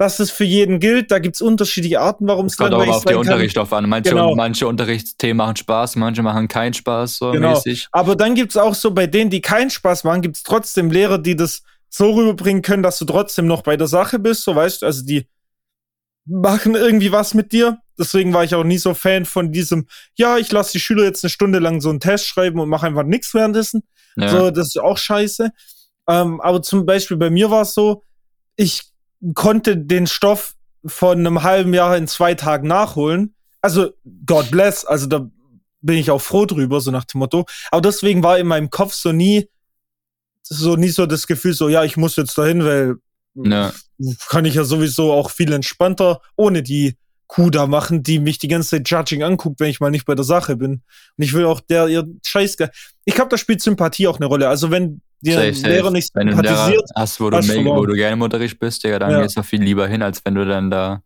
[0.00, 1.10] dass es für jeden gilt.
[1.10, 2.56] Da gibt's unterschiedliche Arten, warum es.
[2.56, 3.86] Kommt auch auf den Unterricht drauf an.
[3.86, 4.34] Manche, genau.
[4.34, 7.50] manche Unterrichtsthemen machen Spaß, manche machen keinen Spaß, so genau.
[7.50, 7.86] mäßig.
[7.92, 11.36] Aber dann gibt's auch so, bei denen, die keinen Spaß machen, gibt's trotzdem Lehrer, die
[11.36, 14.86] das so rüberbringen können, dass du trotzdem noch bei der Sache bist, so weißt du,
[14.86, 15.28] also die
[16.24, 17.76] machen irgendwie was mit dir.
[17.98, 21.24] Deswegen war ich auch nie so Fan von diesem, ja, ich lasse die Schüler jetzt
[21.24, 23.82] eine Stunde lang so einen Test schreiben und mache einfach nichts währenddessen.
[24.16, 24.30] Ja.
[24.30, 25.50] So, das ist auch scheiße.
[26.08, 28.02] Ähm, aber zum Beispiel bei mir war es so,
[28.56, 28.89] ich
[29.34, 30.54] konnte den Stoff
[30.84, 33.34] von einem halben Jahr in zwei Tagen nachholen.
[33.60, 33.90] Also,
[34.26, 35.28] God bless, also da
[35.82, 37.46] bin ich auch froh drüber, so nach dem Motto.
[37.70, 39.48] Aber deswegen war in meinem Kopf so nie,
[40.42, 42.96] so nie so das Gefühl, so, ja, ich muss jetzt dahin, weil
[43.34, 43.72] ja.
[44.28, 46.96] kann ich ja sowieso auch viel entspannter ohne die
[47.26, 50.16] Kuh da machen, die mich die ganze Zeit Judging anguckt, wenn ich mal nicht bei
[50.16, 50.82] der Sache bin.
[51.16, 52.56] Und ich will auch der ihr Scheiß.
[53.04, 54.48] Ich glaube, da spielt Sympathie auch eine Rolle.
[54.48, 55.68] Also wenn dir safe, safe.
[55.68, 58.84] Lehrer nicht wenn du Lehrer hast, wo du, mehr, wo du gerne im Unterricht bist,
[58.84, 59.22] Digga, dann ja.
[59.22, 61.02] gehst du viel lieber hin, als wenn du dann da.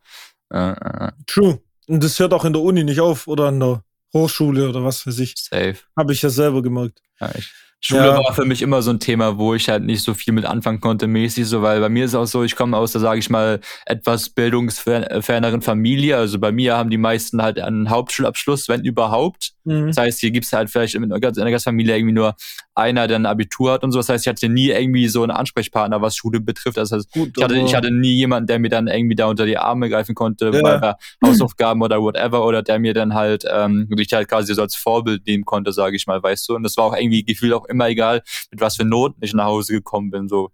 [0.52, 1.10] Äh, äh.
[1.26, 1.60] True.
[1.86, 5.06] Und das hört auch in der Uni nicht auf oder an der Hochschule oder was
[5.06, 5.34] weiß ich.
[5.36, 5.76] Safe.
[5.96, 7.00] Habe ich ja selber gemerkt.
[7.20, 7.52] Ja, ich,
[7.86, 8.16] Schule ja.
[8.16, 10.80] war für mich immer so ein Thema, wo ich halt nicht so viel mit anfangen
[10.80, 13.28] konnte, mäßig so, weil bei mir ist auch so, ich komme aus der, sage ich
[13.28, 16.16] mal, etwas bildungsferneren Familie.
[16.16, 19.52] Also bei mir haben die meisten halt einen Hauptschulabschluss, wenn überhaupt.
[19.64, 19.88] Mhm.
[19.88, 22.34] Das heißt, hier gibt's halt vielleicht in einer Familie irgendwie nur
[22.74, 23.98] einer, der ein Abitur hat und so.
[23.98, 26.78] Das heißt, ich hatte nie irgendwie so einen Ansprechpartner, was Schule betrifft.
[26.78, 29.44] Das heißt, Gut, ich, hatte, ich hatte nie jemanden, der mir dann irgendwie da unter
[29.44, 30.78] die Arme greifen konnte ja.
[30.78, 30.94] bei
[31.28, 35.26] Hausaufgaben oder whatever oder der mir dann halt ähm, wirklich halt quasi so als Vorbild
[35.26, 36.54] nehmen konnte, sage ich mal, weißt du.
[36.54, 39.46] Und das war auch irgendwie gefühlt auch immer egal, mit was für Noten ich nach
[39.46, 40.28] Hause gekommen bin.
[40.28, 40.50] So.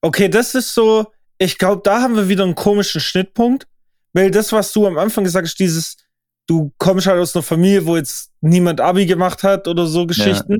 [0.00, 1.06] Okay, das ist so,
[1.38, 3.66] ich glaube, da haben wir wieder einen komischen Schnittpunkt,
[4.12, 5.96] weil das, was du am Anfang gesagt hast, dieses,
[6.46, 10.54] du kommst halt aus einer Familie, wo jetzt niemand Abi gemacht hat oder so Geschichten.
[10.54, 10.58] Ja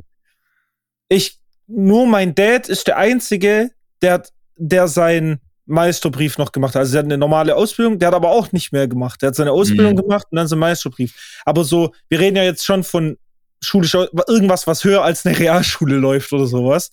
[1.09, 4.23] ich, nur mein Dad ist der Einzige, der,
[4.55, 6.81] der seinen Meisterbrief noch gemacht hat.
[6.81, 9.21] Also er hat eine normale Ausbildung, der hat aber auch nicht mehr gemacht.
[9.21, 9.97] Der hat seine Ausbildung mhm.
[9.97, 11.41] gemacht und dann seinen Meisterbrief.
[11.45, 13.17] Aber so, wir reden ja jetzt schon von
[13.61, 16.91] schulisch, irgendwas, was höher als eine Realschule läuft oder sowas.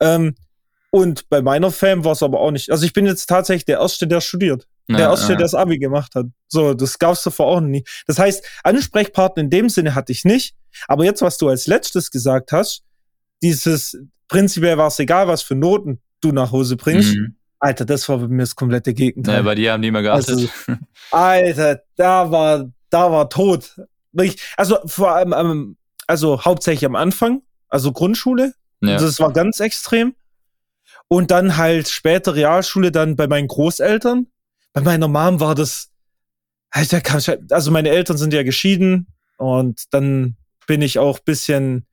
[0.00, 0.34] Ähm,
[0.90, 2.70] und bei meiner Fam war es aber auch nicht.
[2.70, 4.66] Also ich bin jetzt tatsächlich der Erste, der studiert.
[4.88, 5.36] Ja, der Erste, ja.
[5.36, 6.26] der das Abi gemacht hat.
[6.48, 7.84] So, das gab's davor auch nie.
[8.06, 10.54] Das heißt, Ansprechpartner in dem Sinne hatte ich nicht.
[10.88, 12.82] Aber jetzt, was du als letztes gesagt hast,
[13.42, 13.98] dieses,
[14.28, 17.14] prinzipiell war es egal, was für Noten du nach Hause bringst.
[17.14, 17.36] Mhm.
[17.58, 19.36] Alter, das war bei mir das komplette Gegenteil.
[19.36, 20.30] Ja, bei dir haben die immer geachtet.
[20.30, 20.48] Also,
[21.10, 23.80] Alter, da war, da war tot.
[24.56, 25.76] Also vor allem,
[26.06, 28.54] also hauptsächlich am Anfang, also Grundschule.
[28.80, 28.98] Ja.
[28.98, 30.14] Das war ganz extrem.
[31.08, 34.26] Und dann halt später Realschule, dann bei meinen Großeltern.
[34.72, 35.90] Bei meiner Mom war das,
[36.70, 37.02] Alter,
[37.50, 40.36] also meine Eltern sind ja geschieden und dann
[40.66, 41.86] bin ich auch bisschen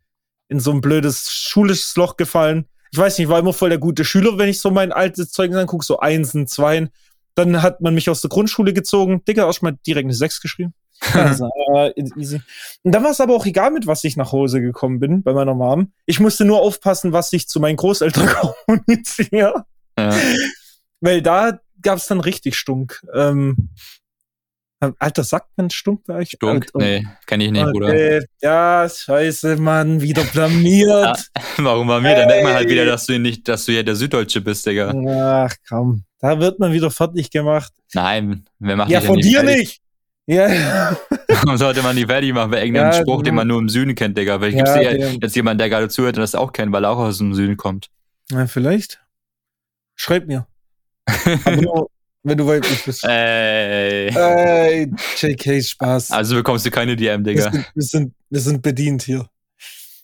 [0.47, 2.66] in so ein blödes schulisches Loch gefallen.
[2.91, 5.32] Ich weiß nicht, ich war immer voll der gute Schüler, wenn ich so mein altes
[5.32, 6.89] Zeugnis angucke, so Einsen, Zweien.
[7.36, 9.24] Dann hat man mich aus der Grundschule gezogen.
[9.26, 10.74] Digga, auch schon mal direkt eine Sechs geschrieben.
[11.14, 12.41] Also, äh, easy.
[12.84, 15.34] Und dann war es aber auch egal, mit was ich nach Hause gekommen bin bei
[15.34, 15.91] meiner Mom.
[16.06, 18.28] Ich musste nur aufpassen, was ich zu meinen Großeltern
[18.66, 19.66] kommuniziere.
[19.97, 20.16] Ja.
[21.02, 23.02] Weil da gab es dann richtig Stunk.
[23.14, 23.70] Ähm,
[24.97, 26.30] Alter, sagt man Stunk bei euch?
[26.32, 26.68] Stunk?
[26.74, 27.72] Alt, nee, kenn ich nicht, okay.
[27.72, 28.20] Bruder.
[28.41, 31.30] Ja, scheiße, Mann, wieder blamiert.
[31.36, 32.10] ja, warum bei mir?
[32.10, 32.16] Hey.
[32.20, 34.93] Dann denkt man halt wieder, dass du nicht, dass du ja der Süddeutsche bist, Digga.
[35.47, 37.74] Ach komm, da wird man wieder fertig gemacht.
[37.93, 39.58] Nein, wer macht Ja, von dir fertig.
[39.58, 39.82] nicht.
[40.30, 40.95] Ja.
[41.27, 42.51] Warum sollte man die fertig machen?
[42.51, 44.39] Bei irgendeinem ja, Spruch, den man nur im Süden kennt, Digga.
[44.39, 46.91] Weil ich ja, ja jetzt jemand, der gerade zuhört und das auch kennt, weil er
[46.91, 47.89] auch aus dem Süden kommt.
[48.30, 49.01] Na, vielleicht.
[49.95, 50.45] Schreib mir.
[51.61, 51.89] Nur,
[52.21, 53.03] wenn du weiblich bist.
[53.05, 54.15] Ey.
[54.15, 56.11] Ey, JK, Spaß.
[56.11, 57.45] Also bekommst du keine DM, Digga.
[57.45, 59.27] Wir sind, wir sind, wir sind bedient hier.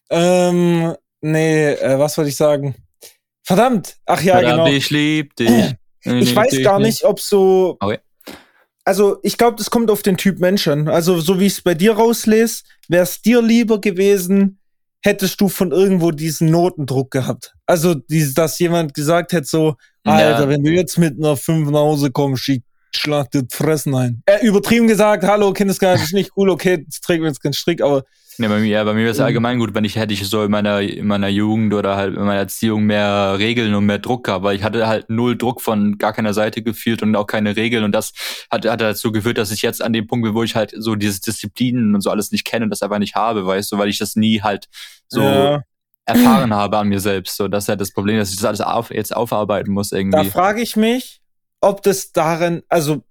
[0.09, 2.73] Ähm, nee, äh, was wollte ich sagen?
[3.43, 3.97] Verdammt!
[4.07, 4.76] Ach ja, Verdammt, genau.
[4.76, 5.76] Ich lieb dich.
[6.01, 7.78] Ich weiß gar nicht, ob so.
[7.80, 7.99] Okay.
[8.86, 10.88] Also, ich glaube, das kommt auf den Typ Mensch an.
[10.88, 14.59] Also, so wie ich es bei dir rauslese, wäre es dir lieber gewesen,
[15.01, 17.55] hättest du von irgendwo diesen Notendruck gehabt.
[17.65, 20.49] Also, dieses, dass jemand gesagt hätte, so, Alter, ja.
[20.49, 22.51] wenn du jetzt mit einer 5 nach Hause kommst,
[22.95, 24.21] schlag dir Fressen ein.
[24.27, 27.81] Äh, übertrieben gesagt, hallo, Kindesgeist ist nicht cool, okay, das trägt mir jetzt keinen Strick,
[27.81, 28.03] aber
[28.38, 30.43] ja, bei mir, ja, bei mir wäre es allgemein gut, wenn ich hätte ich so
[30.43, 34.25] in meiner, in meiner Jugend oder halt in meiner Erziehung mehr Regeln und mehr Druck
[34.25, 37.55] gehabt, weil ich hatte halt null Druck von gar keiner Seite gefühlt und auch keine
[37.55, 38.13] Regeln und das
[38.51, 40.95] hat, hat dazu geführt, dass ich jetzt an dem Punkt bin, wo ich halt so
[40.95, 43.89] dieses Disziplinen und so alles nicht kenne und das einfach nicht habe, weißt du, weil
[43.89, 44.67] ich das nie halt
[45.07, 45.63] so ja.
[46.05, 47.38] erfahren habe an mir selbst.
[47.38, 50.17] So, das ist halt das Problem, dass ich das alles auf, jetzt aufarbeiten muss irgendwie.
[50.17, 51.21] Da frage ich mich,
[51.61, 53.03] ob das darin, also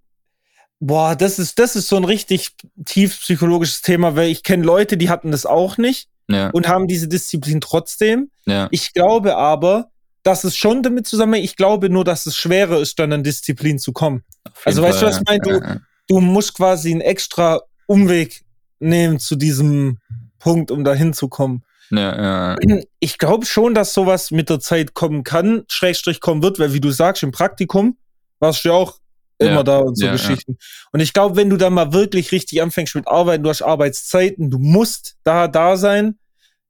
[0.81, 2.53] Boah, das ist, das ist so ein richtig
[2.85, 6.51] tief psychologisches Thema, weil ich kenne Leute, die hatten das auch nicht ja.
[6.51, 8.31] und haben diese Disziplin trotzdem.
[8.45, 8.69] Ja.
[8.71, 9.91] Ich glaube aber,
[10.23, 11.45] dass es schon damit zusammenhängt.
[11.45, 14.25] Ich glaube nur, dass es schwerer ist, dann an Disziplin zu kommen.
[14.65, 15.41] Also Fall, weißt du, was ich meine?
[15.41, 18.45] Du, du musst quasi einen extra Umweg
[18.79, 19.99] nehmen zu diesem
[20.39, 21.65] Punkt, um da hinzukommen.
[21.91, 22.81] Ja, ja.
[22.99, 26.81] Ich glaube schon, dass sowas mit der Zeit kommen kann, Schrägstrich kommen wird, weil wie
[26.81, 27.99] du sagst, im Praktikum
[28.41, 28.99] warst du ja auch
[29.39, 30.57] immer ja, da und so ja, Geschichten.
[30.59, 30.89] Ja.
[30.93, 34.51] Und ich glaube, wenn du dann mal wirklich richtig anfängst mit Arbeiten, du hast Arbeitszeiten,
[34.51, 36.19] du musst da da sein,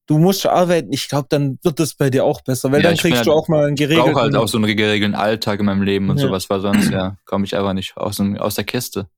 [0.07, 3.27] du musst arbeiten, ich glaube, dann wird das bei dir auch besser, weil dann kriegst
[3.27, 4.09] du halt auch mal einen geregelten...
[4.09, 6.91] Ich brauche halt auch so einen geregelten Alltag in meinem Leben und sowas, weil sonst,
[6.91, 9.09] ja, komme ich einfach nicht aus, aus der Kiste.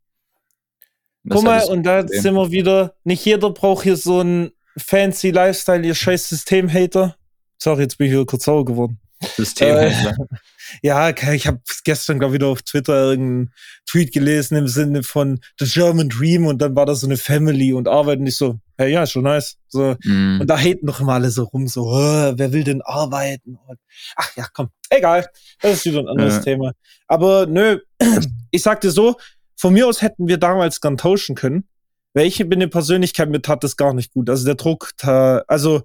[1.24, 5.30] Das Guck mal, und da sind wir wieder, nicht jeder braucht hier so einen fancy
[5.30, 7.16] Lifestyle, ihr scheiß System-Hater.
[7.58, 9.00] Sorry, jetzt bin ich wieder kurz sauer geworden.
[9.36, 10.10] Systemhater.
[10.10, 10.36] Äh,
[10.82, 13.52] ja, ich habe gestern, glaube ich, wieder auf Twitter irgendeinen
[13.86, 17.72] Tweet gelesen im Sinne von The German Dream und dann war da so eine Family
[17.72, 19.56] und arbeiten nicht so, hey, ja, schon nice.
[19.68, 19.96] So.
[20.04, 20.40] Mm.
[20.40, 23.58] Und da haten noch immer alle so rum, so, wer will denn arbeiten?
[23.66, 23.78] Und,
[24.16, 25.26] ach ja, komm, egal.
[25.60, 26.42] Das ist wieder ein anderes ja.
[26.42, 26.72] Thema.
[27.06, 27.78] Aber nö,
[28.50, 29.16] ich sagte so,
[29.56, 31.66] von mir aus hätten wir damals gern tauschen können.
[32.12, 34.30] Welche bin eine Persönlichkeit mit hat das gar nicht gut.
[34.30, 35.82] Also der Druck, da, also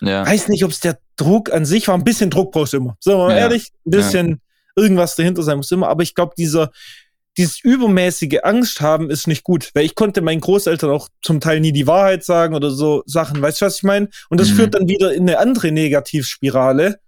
[0.00, 0.26] ja.
[0.26, 1.94] weiß nicht, ob es der Druck an sich war.
[1.94, 2.96] Ein bisschen Druck brauchst du immer.
[3.04, 3.38] Wir mal ja.
[3.38, 4.82] ehrlich, ein bisschen ja.
[4.82, 5.88] irgendwas dahinter sein muss immer.
[5.88, 6.70] Aber ich glaube, dieser,
[7.36, 11.60] dieses übermäßige Angst haben ist nicht gut, weil ich konnte meinen Großeltern auch zum Teil
[11.60, 13.40] nie die Wahrheit sagen oder so Sachen.
[13.42, 14.08] Weißt du, was ich meine?
[14.28, 14.54] Und das mhm.
[14.54, 17.00] führt dann wieder in eine andere Negativspirale,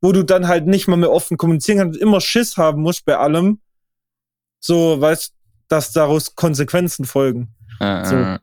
[0.00, 3.16] wo du dann halt nicht mal mehr offen kommunizieren kannst, immer Schiss haben musst bei
[3.16, 3.60] allem.
[4.60, 5.34] So, weißt,
[5.68, 7.54] dass daraus Konsequenzen folgen.
[7.80, 8.16] Äh, so.
[8.16, 8.38] Äh.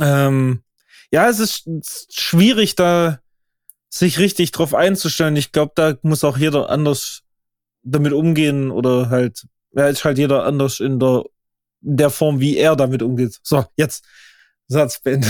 [0.00, 0.62] Ähm,
[1.14, 3.20] ja, es ist schwierig, da
[3.88, 5.36] sich richtig drauf einzustellen.
[5.36, 7.22] Ich glaube, da muss auch jeder anders
[7.84, 11.22] damit umgehen oder halt, ja, ist halt jeder anders in der,
[11.82, 13.38] in der Form, wie er damit umgeht.
[13.44, 14.04] So, jetzt
[14.66, 15.24] Satzband.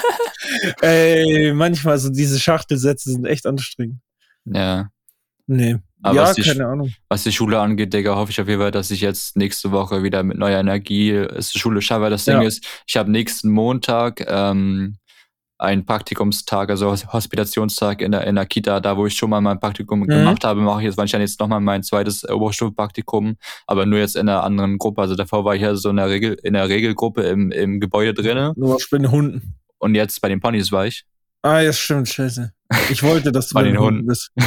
[0.82, 4.02] Ey, manchmal so diese Schachtelsätze sind echt anstrengend.
[4.44, 4.90] Ja.
[5.46, 5.78] Nee.
[6.02, 6.92] Aber ja, keine die, Ahnung.
[7.08, 10.02] Was die Schule angeht, Digga, hoffe ich auf jeden Fall, dass ich jetzt nächste Woche
[10.02, 12.08] wieder mit neuer Energie es die Schule schaffe.
[12.08, 12.46] Das Ding ja.
[12.46, 14.96] ist, ich habe nächsten Montag ähm,
[15.60, 19.60] einen Praktikumstag, also Hospitationstag in der, in der Kita, da wo ich schon mal mein
[19.60, 20.06] Praktikum mhm.
[20.06, 23.36] gemacht habe, mache ich jetzt wahrscheinlich jetzt nochmal mein zweites Oberstufenpraktikum,
[23.66, 25.02] aber nur jetzt in einer anderen Gruppe.
[25.02, 28.14] Also davor war ich ja so in der Regel, in der Regelgruppe im, im Gebäude
[28.14, 28.54] drinnen.
[28.56, 29.54] Nur bei den Hunden.
[29.78, 31.04] Und jetzt bei den Ponys war ich.
[31.42, 32.52] Ah, ja, stimmt, scheiße.
[32.90, 34.30] Ich wollte, dass du bei den Hunden bist.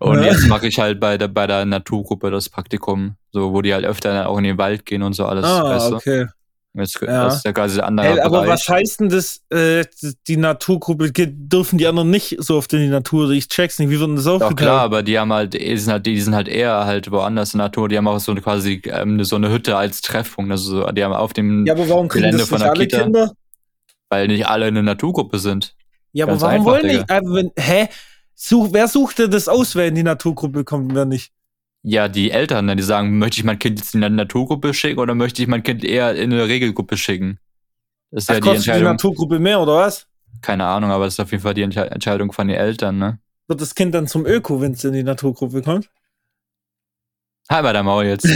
[0.00, 0.32] Und ja.
[0.32, 3.84] jetzt mache ich halt bei der, bei der Naturgruppe das Praktikum, so wo die halt
[3.84, 5.44] öfter auch in den Wald gehen und so alles.
[5.44, 6.26] Ah, weißt okay.
[6.74, 7.24] Jetzt, ja.
[7.24, 8.50] Das ist ja quasi der andere hey, Aber Bereich.
[8.50, 9.84] was heißt denn das, äh,
[10.28, 13.30] die Naturgruppe, dürfen die anderen nicht so oft in die Natur?
[13.30, 14.52] Ich check's nicht, wie wird denn das aufgeteilt?
[14.52, 17.54] Doch klar, aber die haben halt, die sind halt, die sind halt eher halt woanders
[17.54, 20.50] in der Natur, die haben auch so eine quasi ähm, so eine Hütte als Treffpunkt,
[20.52, 23.02] also so, die haben auf dem ja, aber warum Gelände das von der alle Kita,
[23.02, 23.32] Kinder?
[24.10, 25.74] Weil nicht alle eine Naturgruppe sind.
[26.12, 27.88] Ja, Ganz aber warum einfach, wollen nicht, äh, wenn, hä?
[28.40, 31.32] Such, wer sucht denn das aus, wer in die Naturgruppe kommt und wer nicht?
[31.82, 35.00] Ja, die Eltern, ne, die sagen, möchte ich mein Kind jetzt in eine Naturgruppe schicken
[35.00, 37.40] oder möchte ich mein Kind eher in eine Regelgruppe schicken?
[38.12, 38.82] Das ist Ach, ja die Entscheidung.
[38.82, 40.06] die Naturgruppe mehr, oder was?
[40.40, 43.18] Keine Ahnung, aber das ist auf jeden Fall die Entscheidung von den Eltern, ne?
[43.48, 45.90] Wird das Kind dann zum Öko, wenn es in die Naturgruppe kommt?
[47.50, 48.24] Halt mal der Maul jetzt.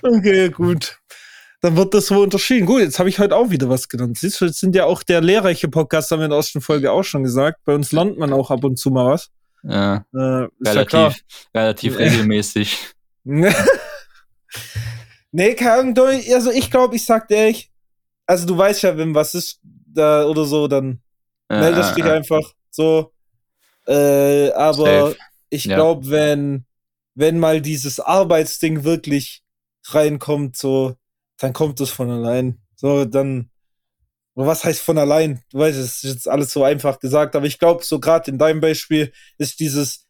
[0.02, 0.99] okay, gut
[1.60, 2.66] dann wird das so unterschieden.
[2.66, 4.18] Gut, jetzt habe ich heute auch wieder was genannt.
[4.18, 6.90] Siehst du, jetzt sind ja auch der lehrreiche Podcast, haben wir in der ersten Folge
[6.90, 7.58] auch schon gesagt.
[7.64, 9.30] Bei uns lernt man auch ab und zu mal was.
[9.62, 10.04] Ja.
[10.14, 11.12] Äh, relativ, ja
[11.54, 12.94] relativ regelmäßig.
[15.32, 17.70] Nee, Ahnung, also ich glaube, ich sag dir ehrlich,
[18.26, 21.00] also du weißt ja, wenn was ist da oder so, dann
[21.50, 23.12] ja, meldest dich einfach so.
[23.86, 25.16] Äh, aber Safe.
[25.48, 26.12] ich glaube, ja.
[26.12, 26.64] wenn,
[27.14, 29.42] wenn mal dieses Arbeitsding wirklich
[29.86, 30.96] reinkommt, so,
[31.40, 32.58] dann kommt es von allein.
[32.76, 33.50] So, dann,
[34.34, 35.40] was heißt von allein?
[35.50, 38.38] Du weißt, es ist jetzt alles so einfach gesagt, aber ich glaube, so gerade in
[38.38, 40.06] deinem Beispiel ist dieses,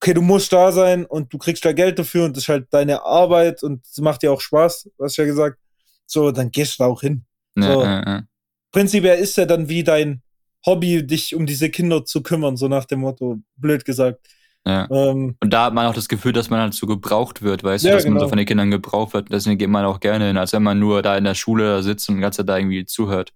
[0.00, 2.68] okay, du musst da sein und du kriegst da Geld dafür und das ist halt
[2.70, 5.58] deine Arbeit und es macht dir auch Spaß, hast du ja gesagt.
[6.06, 7.24] So, dann gehst du da auch hin.
[7.56, 7.82] Ja, so.
[7.82, 8.22] ja, ja.
[8.70, 10.22] Prinzipiell ist ja dann wie dein
[10.64, 14.20] Hobby, dich um diese Kinder zu kümmern, so nach dem Motto, blöd gesagt.
[14.64, 14.88] Ja.
[14.90, 17.84] Ähm, und da hat man auch das Gefühl, dass man halt so gebraucht wird, weißt
[17.84, 18.14] ja, du, dass genau.
[18.14, 19.32] man so von den Kindern gebraucht wird.
[19.32, 22.08] Deswegen geht man auch gerne hin, als wenn man nur da in der Schule sitzt
[22.08, 23.32] und die ganze Zeit da irgendwie zuhört.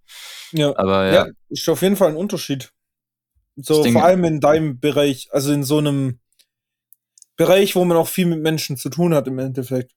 [0.53, 0.73] Ja.
[0.77, 1.13] Aber ja.
[1.13, 2.71] ja ist auf jeden Fall ein Unterschied.
[3.57, 6.19] So, vor allem in deinem Bereich, also in so einem
[7.35, 9.91] Bereich, wo man auch viel mit Menschen zu tun hat im Endeffekt.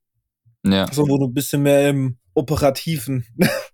[0.64, 0.90] Ja.
[0.92, 3.26] So, wo du ein bisschen mehr im operativen,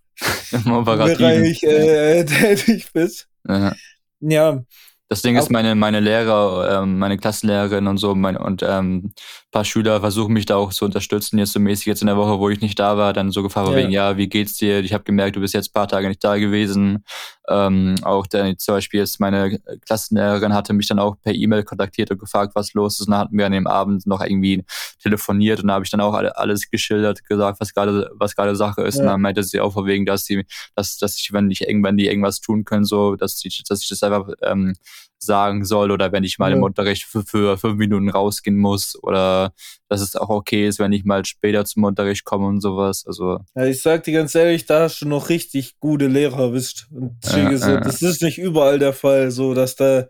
[0.52, 1.18] Im operativen.
[1.18, 3.28] Bereich äh, tätig bist.
[3.46, 3.74] Ja.
[4.20, 4.64] ja.
[5.08, 9.12] Das Ding ist, meine, meine Lehrer, ähm, meine Klassenlehrerin und so mein, und ähm,
[9.56, 12.38] paar Schüler versuchen mich da auch zu unterstützen, jetzt so mäßig jetzt in der Woche,
[12.38, 13.76] wo ich nicht da war, dann so gefragt ja.
[13.76, 14.80] wegen, ja, wie geht's dir?
[14.80, 17.04] Ich habe gemerkt, du bist jetzt paar Tage nicht da gewesen.
[17.48, 22.10] Ähm, auch der, zum Beispiel jetzt meine Klassenlehrerin hatte mich dann auch per E-Mail kontaktiert
[22.10, 23.06] und gefragt, was los ist.
[23.06, 24.64] Und dann hatten wir an dem Abend noch irgendwie
[25.00, 28.82] telefoniert und da habe ich dann auch alles geschildert, gesagt, was gerade was gerade Sache
[28.82, 28.96] ist.
[28.96, 29.02] Ja.
[29.02, 30.44] Und dann meinte sie auch wegen, dass sie,
[30.74, 33.88] dass, dass ich, wenn ich irgendwann die irgendwas tun können, so, dass ich, dass ich
[33.88, 34.74] das einfach ähm,
[35.18, 36.56] sagen soll oder wenn ich mal ja.
[36.56, 39.52] im Unterricht für, für fünf Minuten rausgehen muss oder
[39.88, 43.04] dass es auch okay ist, wenn ich mal später zum Unterricht komme und sowas.
[43.06, 46.86] Also ja, ich sag dir ganz ehrlich, da hast du noch richtig gute Lehrer erwischt.
[46.90, 50.06] Und ja, so, das ist nicht überall der Fall, so dass da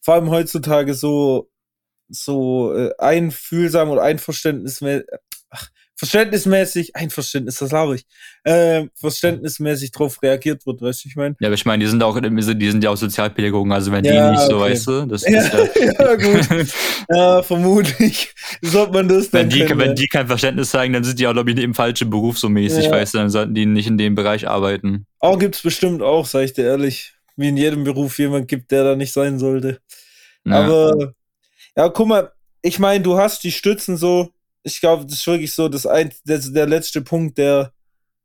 [0.00, 1.48] vor allem heutzutage so
[2.08, 5.06] so äh, einfühlsam oder einverständnismäßig,
[6.02, 8.06] verständnismäßig, Einverständnis, das glaube ich,
[8.42, 11.36] äh, verständnismäßig drauf reagiert wird, weißt du, ich meine.
[11.38, 14.32] Ja, aber ich meine, die sind auch, die sind ja auch Sozialpädagogen, also wenn ja,
[14.32, 15.92] die nicht so, weißt du, das ja, ist ja.
[16.00, 16.74] ja, gut.
[17.08, 19.50] ja, vermutlich sollte man das wenn dann.
[19.50, 19.94] Die, kennen, wenn ja.
[19.94, 22.86] die kein Verständnis zeigen, dann sind die auch, glaube ich, im falschen Beruf so mäßig,
[22.86, 22.90] ja.
[22.90, 25.06] weißt du, dann sollten die nicht in dem Bereich arbeiten.
[25.20, 28.82] Auch gibt's bestimmt auch, sag ich dir ehrlich, wie in jedem Beruf jemand gibt, der
[28.82, 29.78] da nicht sein sollte.
[30.44, 30.64] Ja.
[30.64, 31.14] Aber,
[31.76, 34.30] ja, guck mal, ich meine, du hast die Stützen so,
[34.62, 37.72] ich glaube, das ist wirklich so das ein, der, der letzte Punkt, der,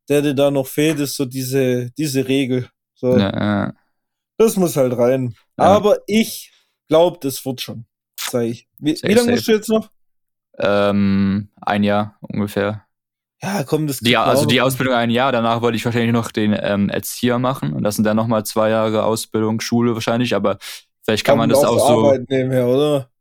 [0.10, 2.70] der dir da noch fehlt, ist so diese, diese Regel.
[2.96, 3.18] So.
[3.18, 3.74] Ja, ja.
[4.38, 5.36] Das muss halt rein.
[5.58, 5.66] Ja.
[5.66, 6.52] Aber ich
[6.88, 7.86] glaube, das wird schon.
[8.20, 8.68] Sag ich.
[8.80, 9.90] Wie, safe, wie lange musst du jetzt noch?
[10.60, 12.84] Ähm, ein Jahr ungefähr.
[13.42, 16.58] Ja, komm, das die, Also die Ausbildung ein Jahr, danach wollte ich wahrscheinlich noch den
[16.60, 20.58] ähm, Erzieher machen und das sind dann nochmal zwei Jahre Ausbildung, Schule wahrscheinlich, aber
[21.04, 22.18] vielleicht kann, man das auch, so.
[22.28, 23.12] Nebenher, oder?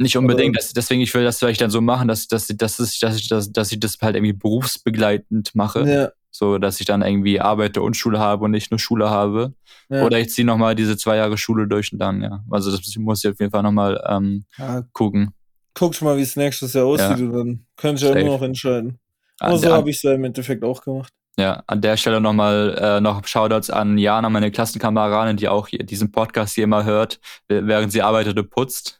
[0.00, 2.98] Nicht unbedingt, das, deswegen ich will das vielleicht dann so machen, dass, dass, dass, dass,
[2.98, 5.86] dass, ich, das, dass ich das halt irgendwie berufsbegleitend mache.
[5.86, 6.10] Ja.
[6.30, 9.52] So, dass ich dann irgendwie arbeite und Schule habe und nicht nur Schule habe.
[9.90, 10.02] Ja.
[10.02, 12.42] Oder ich ziehe nochmal diese zwei Jahre Schule durch und dann, ja.
[12.50, 14.84] Also das muss ich auf jeden Fall nochmal ähm, ja.
[14.94, 15.34] gucken.
[15.74, 17.24] Guckst mal, wie es nächstes Jahr aussieht ja.
[17.26, 18.98] und dann könnt ihr ja immer noch entscheiden.
[19.38, 21.12] Aber so habe ich es ja im Endeffekt auch gemacht.
[21.36, 26.10] Ja, an der Stelle nochmal äh, noch Shoutouts an Jana, meine Klassenkameradin, die auch diesen
[26.10, 28.99] Podcast hier immer hört, während sie arbeitet und putzt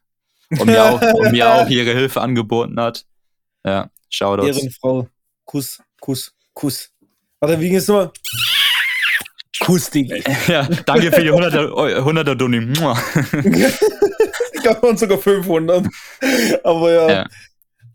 [0.58, 3.04] und mir auch, und mir auch ihre Hilfe angeboten hat.
[3.64, 4.58] Ja, Shoutouts.
[4.58, 5.08] Ehrenfrau.
[5.44, 6.90] Kuss, Kuss, Kuss.
[7.40, 8.12] Warte, wie geht's nochmal?
[9.60, 10.16] Kuss, Digga.
[10.48, 12.58] Ja, danke für die 100er, 100er Doni.
[14.52, 15.86] ich glaube, waren sogar 500.
[16.64, 17.10] Aber ja.
[17.10, 17.26] ja.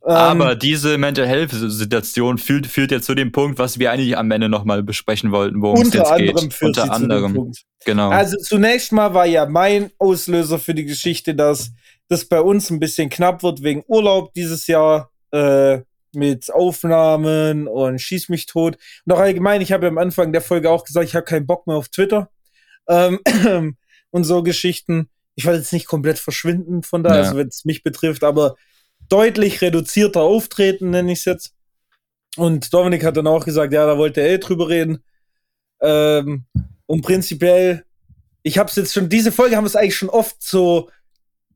[0.06, 4.16] Aber ähm, diese Mental Health Situation führt, führt ja zu dem Punkt, was wir eigentlich
[4.16, 6.62] am Ende nochmal besprechen wollten, worum es jetzt geht.
[6.62, 7.52] Unter anderem.
[7.86, 8.10] Genau.
[8.10, 11.72] Also zunächst mal war ja mein Auslöser für die Geschichte, dass
[12.08, 15.80] das bei uns ein bisschen knapp wird wegen Urlaub dieses Jahr äh,
[16.14, 18.78] mit Aufnahmen und schieß mich tot.
[19.06, 21.46] Und auch allgemein, ich habe ja am Anfang der Folge auch gesagt, ich habe keinen
[21.46, 22.30] Bock mehr auf Twitter
[22.88, 23.20] ähm,
[24.12, 25.10] und so Geschichten.
[25.36, 27.22] Ich wollte jetzt nicht komplett verschwinden von da, ja.
[27.22, 28.56] also wenn es mich betrifft, aber
[29.10, 31.54] deutlich reduzierter auftreten, nenne ich es jetzt.
[32.38, 35.04] Und Dominik hat dann auch gesagt, ja, da wollte er eh drüber reden.
[35.82, 36.46] Ähm,
[36.86, 37.86] und prinzipiell,
[38.44, 40.90] ich habe es jetzt schon, diese Folge haben wir es eigentlich schon oft so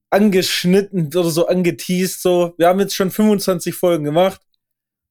[0.09, 2.21] angeschnitten oder so angeteased.
[2.21, 4.41] So, wir haben jetzt schon 25 Folgen gemacht.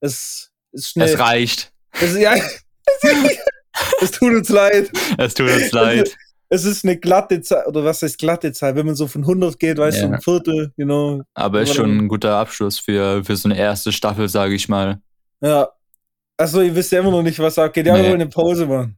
[0.01, 1.09] Es ist schnell.
[1.09, 1.71] Es reicht.
[1.99, 2.35] Es, ja,
[4.01, 4.91] es tut uns leid.
[5.17, 6.15] Es tut uns leid.
[6.51, 8.75] Es ist eine glatte Zahl, oder was heißt glatte Zahl?
[8.75, 10.07] Wenn man so von 100 geht, weißt ja.
[10.07, 11.21] du, ein Viertel, you know.
[11.35, 14.99] Aber ist schon ein guter Abschluss für, für so eine erste Staffel, sage ich mal.
[15.41, 15.69] Ja.
[16.37, 17.85] Achso, ihr wisst ja immer noch nicht, was abgeht.
[17.85, 17.99] Ja, nee.
[18.03, 18.97] wir wollen eine Pause machen.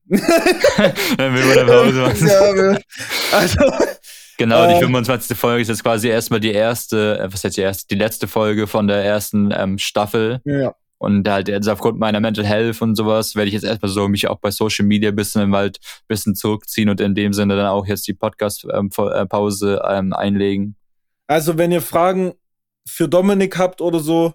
[1.17, 2.27] Dann wir wollen eine Pause machen.
[2.27, 2.81] ja, wir,
[3.31, 3.59] also,
[4.41, 5.31] Genau, die 25.
[5.31, 5.37] Ähm.
[5.37, 8.67] Folge ist jetzt quasi erstmal die erste, äh, was heißt die erste, die letzte Folge
[8.67, 10.41] von der ersten ähm, Staffel.
[10.45, 10.75] Ja.
[10.97, 14.27] Und halt jetzt aufgrund meiner Mental Health und sowas werde ich jetzt erstmal so mich
[14.27, 17.87] auch bei Social Media ein bisschen halt bisschen zurückziehen und in dem Sinne dann auch
[17.87, 20.75] jetzt die Podcast-Pause ähm, ähm, einlegen.
[21.25, 22.33] Also wenn ihr Fragen
[22.85, 24.33] für Dominik habt oder so,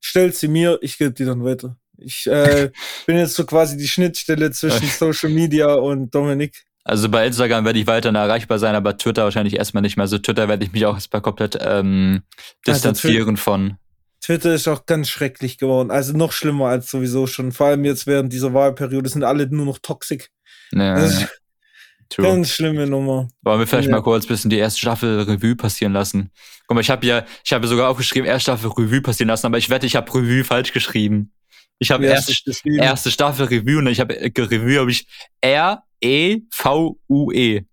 [0.00, 1.76] stellt sie mir, ich gebe die dann weiter.
[1.98, 2.70] Ich äh,
[3.06, 6.65] bin jetzt so quasi die Schnittstelle zwischen Social Media und Dominik.
[6.88, 10.04] Also bei Instagram werde ich weiterhin erreichbar sein, aber Twitter wahrscheinlich erstmal nicht mehr.
[10.04, 12.22] Also Twitter werde ich mich auch erstmal komplett ähm,
[12.64, 13.74] distanzieren also von.
[14.20, 15.90] Twitter ist auch ganz schrecklich geworden.
[15.90, 17.50] Also noch schlimmer als sowieso schon.
[17.50, 20.28] Vor allem jetzt während dieser Wahlperiode sind alle nur noch toxisch.
[20.70, 21.28] Ja, ja.
[22.18, 23.28] Ganz schlimme Nummer.
[23.42, 23.96] Wollen wir vielleicht ja.
[23.96, 26.30] mal kurz ein bisschen die erste Staffel Revue passieren lassen?
[26.68, 29.58] Guck mal, ich habe ja, ich habe sogar aufgeschrieben, erste Staffel Revue passieren lassen, aber
[29.58, 31.32] ich wette, ich habe Revue falsch geschrieben.
[31.80, 32.32] Ich habe erste,
[32.64, 35.08] erste Staffel Revue und ich habe Revue habe ich
[35.40, 37.64] R E V U E.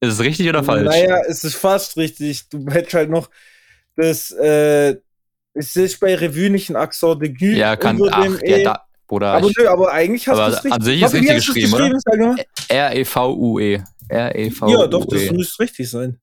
[0.00, 0.84] Ist es richtig oder falsch?
[0.84, 2.48] Naja, es ist fast richtig.
[2.48, 3.30] Du hättest halt noch
[3.96, 4.96] das äh,
[5.54, 7.56] es ist bei Revue nicht ein Accent de Gue.
[7.56, 8.62] Ja, kann ach, ja, e.
[8.62, 9.32] da, Bruder.
[9.32, 10.72] Aber, nö, aber eigentlich hast du es richtig.
[10.72, 12.44] An sich ist richtig geschrieben, geschrieben, oder?
[12.68, 13.82] R-E-V-U-E.
[14.08, 14.72] R-E-V-U-E.
[14.72, 16.20] Ja, doch, das müsste richtig sein.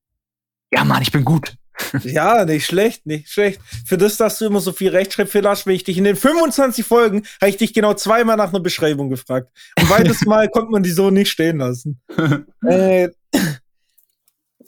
[0.71, 1.55] Ja, Mann, ich bin gut.
[2.03, 3.59] Ja, nicht schlecht, nicht schlecht.
[3.85, 6.85] Für das, dass du immer so viel Rechtschreibfehler hast, wenn ich dich in den 25
[6.85, 9.49] Folgen, habe ich dich genau zweimal nach einer Beschreibung gefragt.
[9.79, 12.01] Und beides Mal konnte man die so nicht stehen lassen.
[12.67, 13.09] äh,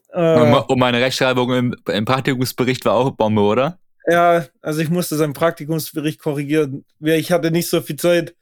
[0.10, 3.80] äh, und meine Rechtschreibung im, im Praktikumsbericht war auch Bombe, oder?
[4.10, 6.86] Ja, also ich musste seinen Praktikumsbericht korrigieren.
[7.02, 8.34] Ich hatte nicht so viel Zeit.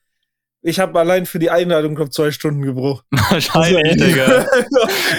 [0.61, 3.05] Ich habe allein für die Einladung, glaube zwei Stunden gebraucht.
[3.29, 4.45] Wahrscheinlich, also, Digga.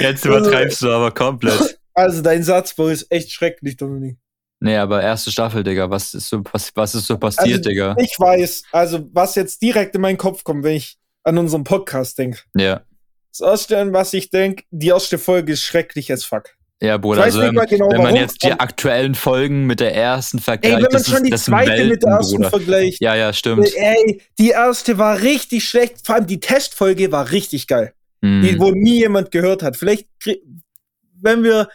[0.01, 1.76] Jetzt übertreibst du aber komplett.
[1.97, 4.18] Also dein Satzbau ist echt schrecklich, Dominik.
[4.61, 5.88] Nee, aber erste Staffel, Digga.
[5.88, 7.97] Was ist so, was, was ist so passiert, also, Digga?
[7.99, 12.18] Ich weiß, also was jetzt direkt in meinen Kopf kommt, wenn ich an unseren Podcast
[12.18, 12.40] denke.
[12.55, 12.82] Ja.
[13.30, 16.55] Das erste, was ich denke, die erste Folge ist schrecklich as fuck.
[16.82, 20.76] Ja, Bruder, also wenn, genau, wenn man jetzt die aktuellen Folgen mit der ersten vergleicht,
[20.76, 22.51] ey, wenn man schon die zweite Welten, mit der ersten Bruder.
[22.51, 23.01] vergleicht.
[23.01, 23.74] Ja, ja, stimmt.
[23.74, 27.94] Ey, die erste war richtig schlecht, vor allem die Testfolge war richtig geil.
[28.20, 28.42] Mm.
[28.42, 29.78] Die, wo nie jemand gehört hat.
[29.78, 30.07] Vielleicht,
[31.22, 31.68] wenn wir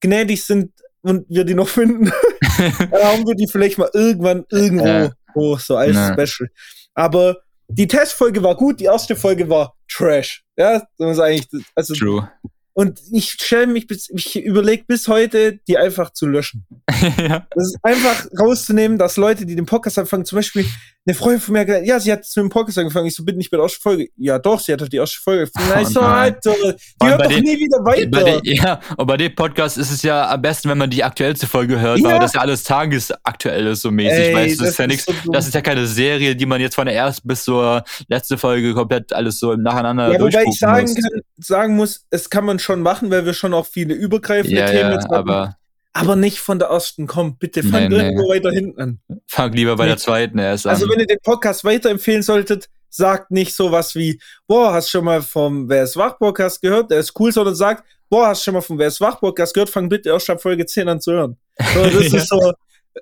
[0.00, 0.72] gnädig sind
[1.02, 2.12] und wir die noch finden,
[2.58, 5.12] dann haben wir die vielleicht mal irgendwann irgendwo ja.
[5.34, 6.12] hoch, so als ja.
[6.12, 6.50] Special.
[6.94, 7.38] Aber
[7.68, 10.42] die Testfolge war gut, die erste Folge war Trash.
[10.56, 11.94] Ja, das ist eigentlich, also.
[11.94, 12.30] True.
[12.72, 16.64] Und ich stelle mich, bis, ich überlege bis heute, die einfach zu löschen.
[17.18, 17.44] ja.
[17.50, 20.64] Das ist einfach rauszunehmen, dass Leute, die den Podcast anfangen, zum Beispiel
[21.08, 23.06] eine Freundin von mir gesagt, ja, sie hat zu dem Podcast angefangen.
[23.06, 24.08] Ich so, bitte nicht mit der ersten Folge.
[24.16, 25.50] Ja, doch, sie hat doch die erste Folge.
[25.56, 26.54] Oh, ich so, Alter,
[27.02, 28.40] die hört doch den, nie wieder weiter.
[28.40, 31.46] Den, ja, und bei dem Podcast ist es ja am besten, wenn man die aktuellste
[31.46, 32.10] Folge hört, ja.
[32.10, 34.18] weil das ja alles tagesaktuell ist, so mäßig.
[34.18, 36.60] Ey, weißt, das, das ist ja nichts, so das ist ja keine Serie, die man
[36.60, 40.58] jetzt von der ersten bis zur letzten Folge komplett alles so nacheinander Ja, wobei ich
[40.58, 44.60] sagen, kann, sagen muss, es kann man schon machen, weil wir schon auch viele übergreifende
[44.60, 45.30] ja, Themen ja, jetzt haben.
[45.30, 45.56] Aber,
[45.98, 47.06] aber nicht von der ersten.
[47.06, 48.38] Komm, bitte fang nee, irgendwo nee.
[48.38, 49.00] weiter hinten an.
[49.26, 49.90] Fang lieber bei nee.
[49.90, 50.74] der zweiten erst an.
[50.74, 55.22] Also wenn ihr den Podcast weiterempfehlen solltet, sagt nicht sowas wie, boah, hast schon mal
[55.22, 58.60] vom Wer ist Wach Podcast gehört, der ist cool, sondern sagt, boah, hast schon mal
[58.60, 61.36] vom Wer ist Wach Podcast gehört, fang bitte erst ab Folge 10 an zu hören.
[61.74, 62.18] So, das ja.
[62.18, 62.52] ist so,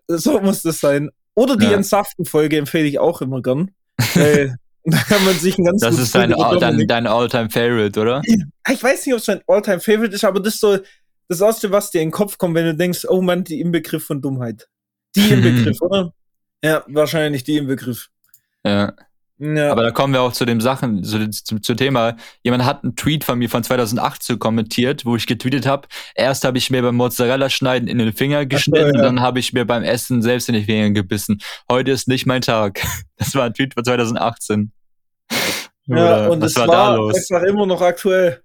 [0.09, 1.11] so muss das sein.
[1.35, 1.73] Oder die ja.
[1.73, 3.71] Entsaften-Folge empfehle ich auch immer gern.
[4.15, 8.23] Weil da kann man sich ein ganz Das ist dein, dein, dein All-Time-Favorite, oder?
[8.25, 10.79] Ich weiß nicht, ob es mein All-Time-Favorite ist, aber das ist so
[11.29, 14.05] das Erste, was dir in den Kopf kommt, wenn du denkst, oh Mann, die Inbegriff
[14.05, 14.69] von Dummheit.
[15.15, 16.13] Die Inbegriff, oder?
[16.63, 18.09] Ja, wahrscheinlich die Inbegriff.
[18.65, 18.95] Ja.
[19.39, 19.71] Ja.
[19.71, 22.17] Aber da kommen wir auch zu dem Sachen, zu, zu, zu Thema.
[22.43, 25.89] Jemand hat einen Tweet von mir von 2018 kommentiert, wo ich getweetet habe.
[26.15, 29.03] Erst habe ich mir beim Mozzarella schneiden in den Finger geschnitten, so, ja.
[29.03, 31.39] dann habe ich mir beim Essen selbst in die Finger gebissen.
[31.71, 32.83] Heute ist nicht mein Tag.
[33.19, 34.73] Das war ein Tweet von 2018.
[35.87, 38.43] Ja, und es war, war einfach immer noch aktuell.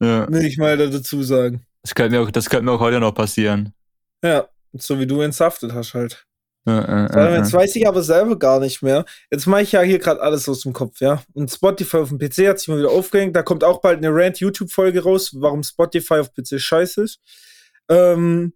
[0.00, 0.30] Ja.
[0.30, 1.66] Will ich mal dazu sagen.
[1.84, 3.74] Das könnte mir auch, das könnte mir auch heute noch passieren.
[4.22, 6.26] Ja, so wie du entsaftet hast halt.
[6.66, 9.04] Ja, äh, jetzt weiß ich aber selber gar nicht mehr.
[9.30, 11.22] Jetzt mache ich ja hier gerade alles aus dem Kopf, ja.
[11.34, 13.36] Und Spotify auf dem PC hat sich mal wieder aufgehängt.
[13.36, 17.20] Da kommt auch bald eine Rant-YouTube-Folge raus, warum Spotify auf PC scheiße ist.
[17.90, 18.54] Ähm,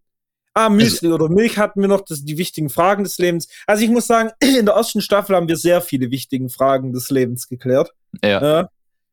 [0.55, 3.47] ah, Müsli oder Milch hatten wir noch, das sind die wichtigen Fragen des Lebens.
[3.67, 7.11] Also ich muss sagen, in der ersten Staffel haben wir sehr viele wichtigen Fragen des
[7.11, 7.93] Lebens geklärt.
[8.25, 8.43] Ja.
[8.43, 8.69] ja.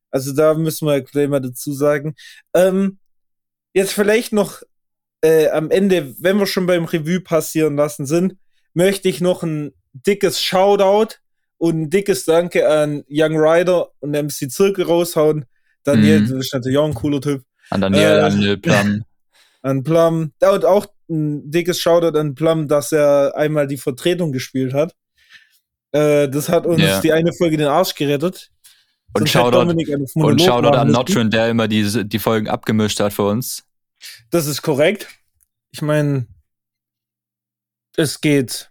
[0.09, 2.15] Also da müssen wir gleich mal dazu sagen.
[2.53, 2.99] Ähm,
[3.75, 4.63] jetzt vielleicht noch
[5.21, 8.37] äh, am Ende, wenn wir schon beim Revue passieren lassen sind,
[8.73, 11.15] möchte ich noch ein dickes Shoutout
[11.57, 15.45] und ein dickes Danke an Young Rider und MC Zirkel raushauen.
[15.83, 16.27] Daniel, mhm.
[16.27, 17.43] du bist natürlich auch ein cooler Typ.
[17.69, 19.05] An Daniel, äh, an Plum.
[19.61, 20.31] An Plum.
[20.41, 24.95] Und auch ein dickes Shoutout an Plum, dass er einmal die Vertretung gespielt hat.
[25.91, 27.01] Äh, das hat uns yeah.
[27.01, 28.51] die eine Folge den Arsch gerettet.
[29.15, 29.73] Und Shoutout,
[30.15, 33.63] und Shoutout an Notrin, der immer die, die Folgen abgemischt hat für uns.
[34.29, 35.07] Das ist korrekt.
[35.71, 36.27] Ich meine,
[37.95, 38.69] es geht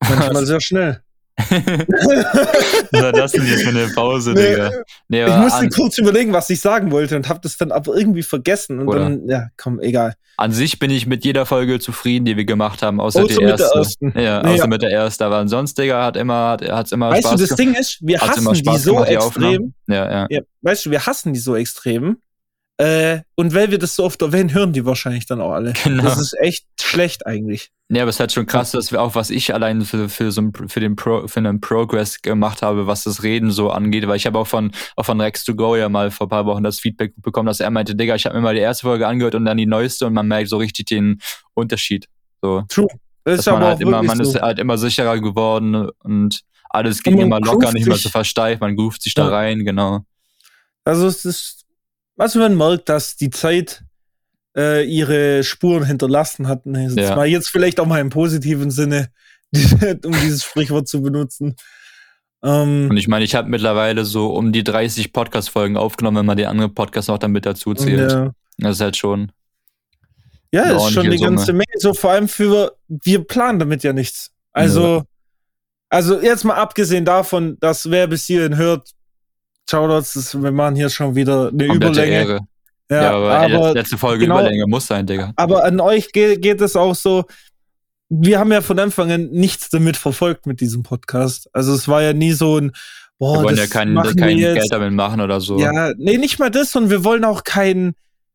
[0.00, 1.02] manchmal sehr schnell.
[1.50, 4.70] Was war das denn jetzt für eine Pause, nee, Digga?
[5.08, 8.22] Nee, ich musste kurz überlegen, was ich sagen wollte und habe das dann aber irgendwie
[8.22, 8.80] vergessen.
[8.80, 9.00] Und Oder?
[9.00, 10.14] dann, ja, komm, egal.
[10.36, 13.44] An sich bin ich mit jeder Folge zufrieden, die wir gemacht haben, außer, außer die
[13.44, 13.50] erste.
[13.50, 14.12] Mit der ersten.
[14.20, 14.66] Ja, nee, außer ja.
[14.66, 15.24] mit der ersten.
[15.24, 18.20] Aber ansonsten, Digga, hat immer, hat's immer weißt Spaß Weißt du, das Ding ist, wir
[18.20, 19.74] hassen die so gemacht, extrem.
[19.88, 20.40] Die ja, ja, ja.
[20.62, 22.18] Weißt du, wir hassen die so extrem.
[22.82, 25.72] Äh, und weil wir das so oft erwähnen, hören die wahrscheinlich dann auch alle.
[25.84, 26.02] Genau.
[26.02, 27.70] Das ist echt schlecht eigentlich.
[27.88, 30.32] Ja, aber es ist halt schon krass, dass wir auch, was ich allein für, für
[30.32, 34.08] so ein, für den Pro, für einen Progress gemacht habe, was das Reden so angeht,
[34.08, 36.46] weil ich habe auch von, auch von Rex to Go ja mal vor ein paar
[36.46, 39.06] Wochen das Feedback bekommen, dass er meinte, Digga, ich habe mir mal die erste Folge
[39.06, 41.20] angehört und dann die neueste und man merkt so richtig den
[41.54, 42.08] Unterschied.
[42.40, 42.64] So.
[42.68, 42.88] True.
[43.22, 44.24] Das ist man halt immer, man so.
[44.24, 48.76] ist halt immer sicherer geworden und alles ging immer locker, nicht mehr so versteift, man
[48.76, 49.24] ruft sich ja.
[49.24, 50.00] da rein, genau.
[50.84, 51.61] Also es ist,
[52.16, 53.84] also man merkt, dass die Zeit
[54.56, 56.66] äh, ihre Spuren hinterlassen hat.
[56.66, 57.16] Nee, ja.
[57.16, 59.10] mal jetzt vielleicht auch mal im positiven Sinne,
[59.52, 61.56] um dieses Sprichwort zu benutzen.
[62.42, 66.36] Ähm, Und ich meine, ich habe mittlerweile so um die 30 Podcast-Folgen aufgenommen, wenn man
[66.36, 68.10] die anderen Podcasts auch damit dazu zählt.
[68.10, 68.32] Ja.
[68.58, 69.32] Das ist halt schon.
[70.52, 71.36] Ja, ist schon eine Summe.
[71.36, 71.72] ganze Menge.
[71.78, 74.32] So vor allem für, wir planen damit ja nichts.
[74.52, 75.04] Also, ja.
[75.88, 78.90] also jetzt mal abgesehen davon, dass wer bis hierhin hört,
[79.70, 82.14] Shoutouts, wir machen hier schon wieder eine Komplette Überlänge.
[82.14, 82.38] Ehre.
[82.90, 85.32] Ja, ja aber, aber letzte Folge genau, Überlänge muss sein, Digga.
[85.36, 87.24] Aber an euch geht, geht es auch so,
[88.08, 91.48] wir haben ja von Anfang an nichts damit verfolgt mit diesem Podcast.
[91.54, 92.72] Also es war ja nie so ein,
[93.18, 95.58] boah, wir wollen ja kein, kein Geld damit machen oder so.
[95.58, 97.94] Ja, nee, nicht mal das, und wir wollen auch kein,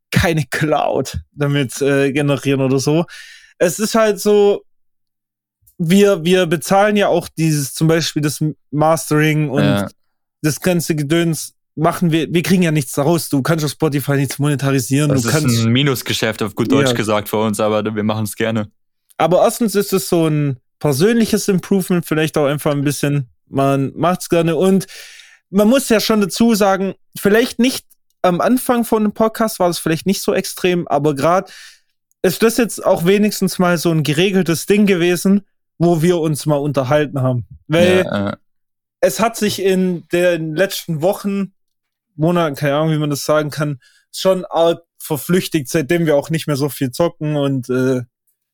[0.09, 3.05] keine Cloud damit äh, generieren oder so.
[3.59, 4.63] Es ist halt so,
[5.77, 9.87] wir, wir bezahlen ja auch dieses, zum Beispiel das Mastering und ja.
[10.41, 13.29] Das ganze Gedöns machen wir, wir kriegen ja nichts daraus.
[13.29, 15.09] Du kannst auf Spotify nichts monetarisieren.
[15.09, 16.93] Das du ist kannst, ein Minusgeschäft, auf gut Deutsch ja.
[16.93, 18.69] gesagt, für uns, aber wir machen es gerne.
[19.17, 24.21] Aber erstens ist es so ein persönliches Improvement, vielleicht auch einfach ein bisschen, man macht
[24.21, 24.87] es gerne und
[25.49, 27.85] man muss ja schon dazu sagen, vielleicht nicht
[28.21, 31.51] am Anfang von dem Podcast war das vielleicht nicht so extrem, aber gerade
[32.21, 35.41] ist das jetzt auch wenigstens mal so ein geregeltes Ding gewesen,
[35.77, 37.45] wo wir uns mal unterhalten haben.
[37.67, 38.35] Weil ja, äh.
[38.99, 41.53] Es hat sich in den letzten Wochen
[42.15, 43.79] Monaten, keine Ahnung, wie man das sagen kann,
[44.11, 48.01] schon arg verflüchtigt, seitdem wir auch nicht mehr so viel zocken und äh,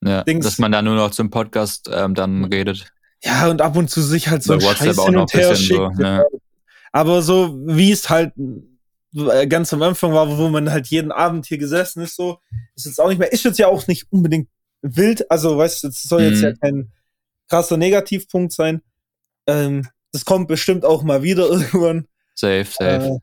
[0.04, 0.46] ja, Dings.
[0.46, 2.86] dass man da nur noch zum Podcast ähm, dann redet.
[3.24, 5.80] Ja, und ab und zu sich halt so ein Scheiß hin und her schickt.
[5.80, 6.26] So, ne?
[6.92, 8.34] Aber so, wie es halt
[9.16, 12.40] äh, ganz am Anfang war, wo man halt jeden Abend hier gesessen ist, so,
[12.76, 14.50] ist jetzt auch nicht mehr, ist jetzt ja auch nicht unbedingt
[14.82, 16.44] wild, also weißt du, es soll jetzt mhm.
[16.44, 16.92] ja kein
[17.48, 18.82] krasser Negativpunkt sein.
[19.48, 22.08] Ähm, das kommt bestimmt auch mal wieder irgendwann.
[22.36, 23.06] Safe, safe.
[23.06, 23.18] Äh,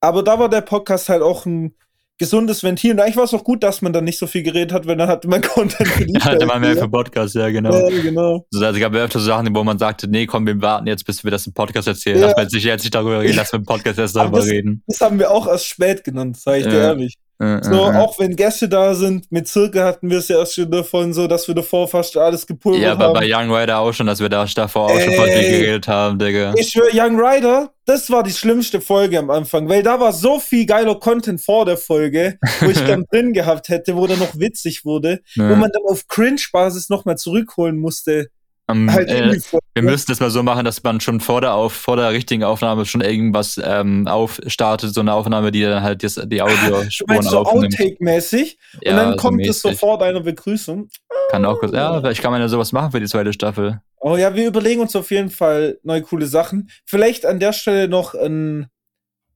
[0.00, 1.74] aber da war der Podcast halt auch ein
[2.18, 2.92] gesundes Ventil.
[2.92, 4.96] Und eigentlich war es auch gut, dass man dann nicht so viel geredet hat, weil
[4.96, 7.88] dann hatte man Content für die Hatte man mehr für Podcast, ja, genau.
[7.88, 8.46] Ja, genau.
[8.52, 11.24] Also, es gab öfter so Sachen, wo man sagte, nee, komm, wir warten jetzt, bis
[11.24, 12.20] wir das im Podcast erzählen.
[12.20, 12.26] Ja.
[12.26, 14.82] Lass mal jetzt nicht darüber reden, lass mal im Podcast erst darüber das, reden.
[14.86, 16.70] Das haben wir auch erst spät genannt, sag ich ja.
[16.70, 17.14] dir ehrlich.
[17.62, 21.12] So, auch wenn Gäste da sind, mit Zirke hatten wir es ja erst schon davon,
[21.12, 23.00] so dass wir davor fast alles gepulvert haben.
[23.00, 25.28] Ja, aber bei Young Rider auch schon, dass wir da davor auch Ey, schon voll
[25.28, 26.54] viel geredet haben, Digga.
[26.56, 30.40] Ich schwör, Young Rider, das war die schlimmste Folge am Anfang, weil da war so
[30.40, 34.38] viel geiler Content vor der Folge, wo ich dann drin gehabt hätte, wo dann noch
[34.38, 35.50] witzig wurde, ja.
[35.50, 38.28] wo man dann auf Cringe-Basis nochmal zurückholen musste.
[38.66, 39.38] Um, halt äh,
[39.74, 42.44] wir müssen das mal so machen, dass man schon vor der, auf, vor der richtigen
[42.44, 47.40] Aufnahme schon irgendwas ähm, aufstartet, so eine Aufnahme, die dann halt das, die Audiospuren so
[47.40, 47.74] aufnimmt.
[47.74, 50.88] Outtake-mäßig ja, und dann kommt so es sofort einer Begrüßung.
[51.30, 53.82] Kann auch, ja, vielleicht kann man ja sowas machen für die zweite Staffel.
[54.00, 56.70] Oh ja, wir überlegen uns auf jeden Fall neue coole Sachen.
[56.86, 58.68] Vielleicht an der Stelle noch ein,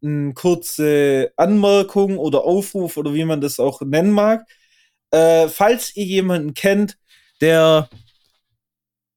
[0.02, 4.46] eine kurze Anmerkung oder Aufruf oder wie man das auch nennen mag.
[5.10, 6.96] Äh, falls ihr jemanden kennt,
[7.42, 7.90] der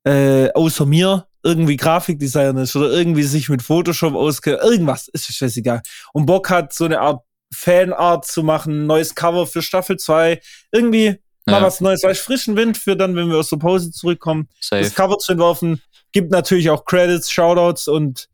[0.03, 5.81] äh, außer mir irgendwie Grafikdesigner ist oder irgendwie sich mit Photoshop auskennt, irgendwas, ist scheißegal.
[6.13, 7.23] Und Bock hat, so eine Art
[7.53, 10.39] Fanart zu machen, neues Cover für Staffel 2,
[10.71, 11.19] irgendwie ja.
[11.47, 14.83] mal was Neues, weil frischen Wind für dann, wenn wir aus der Pause zurückkommen, Safe.
[14.83, 15.81] das Cover zu entwerfen.
[16.13, 18.27] Gibt natürlich auch Credits, Shoutouts und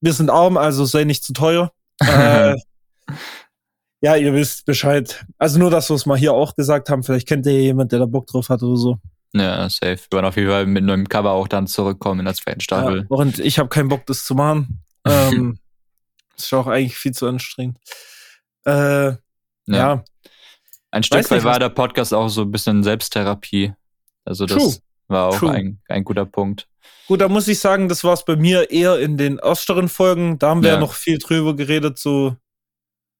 [0.00, 1.72] wir sind arm, also sei nicht zu teuer.
[2.00, 2.54] äh,
[4.00, 5.24] ja, ihr wisst Bescheid.
[5.38, 7.02] Also nur, dass wir es mal hier auch gesagt haben.
[7.02, 8.98] Vielleicht kennt ihr jemand, der da Bock drauf hat oder so.
[9.34, 9.98] Ja, safe.
[10.10, 13.00] Wir werden auf jeden Fall mit neuem Cover auch dann zurückkommen in der zweiten Staffel.
[13.00, 14.82] Ja, und ich habe keinen Bock, das zu machen.
[15.06, 15.58] ähm,
[16.34, 17.78] das ist auch eigentlich viel zu anstrengend.
[18.64, 19.16] Äh, ja.
[19.66, 20.04] ja.
[20.90, 23.74] Ein Stück weit war der Podcast auch so ein bisschen Selbsttherapie.
[24.24, 24.74] Also das True.
[25.08, 26.66] war auch ein, ein guter Punkt.
[27.06, 30.38] Gut, da muss ich sagen, das war es bei mir eher in den ersteren Folgen.
[30.38, 32.36] Da haben wir ja, ja noch viel drüber geredet, so,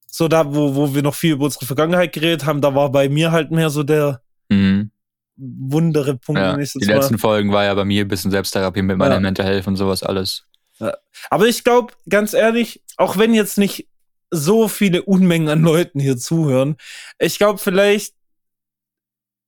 [0.07, 2.63] so da, wo, wo wir noch viel über unsere Vergangenheit geredet haben.
[2.63, 4.91] Da war bei mir halt mehr so der, mhm
[5.39, 6.43] wundere Punkte.
[6.43, 6.97] Ja, die mal.
[6.97, 9.21] letzten Folgen war ja bei mir ein bisschen Selbsttherapie mit meiner ja.
[9.21, 10.45] Mental Health und sowas alles.
[10.79, 10.97] Ja.
[11.31, 13.89] Aber ich glaube, ganz ehrlich, auch wenn jetzt nicht
[14.31, 16.77] so viele Unmengen an Leuten hier zuhören,
[17.19, 18.15] ich glaube vielleicht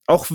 [0.06, 0.26] auch,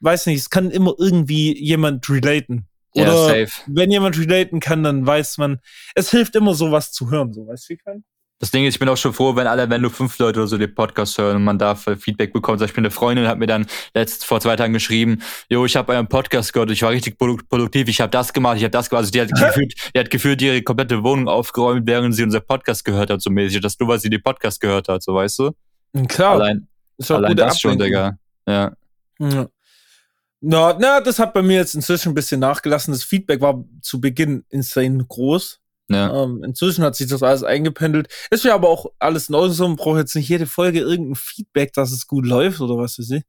[0.00, 2.66] weiß nicht, es kann immer irgendwie jemand relaten.
[2.94, 5.58] Oder ja, wenn jemand relaten kann, dann weiß man,
[5.96, 8.02] es hilft immer sowas zu hören, so weißt du, wie meine?
[8.44, 10.46] Das Ding ist, ich bin auch schon froh, wenn alle, wenn nur fünf Leute oder
[10.46, 12.58] so den Podcast hören und man da Feedback bekommt.
[12.58, 13.64] Zum Beispiel eine Freundin hat mir dann
[13.94, 17.88] letzt vor zwei Tagen geschrieben, jo, ich habe euren Podcast gehört, ich war richtig produktiv,
[17.88, 19.04] ich habe das gemacht, ich habe das gemacht.
[19.04, 22.84] Also die hat gefühlt, die hat gefühlt ihre komplette Wohnung aufgeräumt, während sie unser Podcast
[22.84, 23.62] gehört hat, so mäßig.
[23.62, 25.52] Das nur, weil sie den Podcast gehört hat, so weißt du?
[26.08, 26.32] Klar.
[26.32, 26.68] Allein,
[27.08, 28.18] allein das schon, Digga.
[28.46, 28.72] Ja.
[29.20, 29.48] ja.
[30.42, 32.92] Na, na, das hat bei mir jetzt inzwischen ein bisschen nachgelassen.
[32.92, 35.62] Das Feedback war zu Beginn insane groß.
[35.90, 36.24] Ja.
[36.24, 38.08] Ähm, inzwischen hat sich das alles eingependelt.
[38.30, 39.76] Ist ja aber auch alles in Ordnung.
[39.76, 43.22] Braucht jetzt nicht jede Folge irgendein Feedback, dass es gut läuft oder was weiß ich.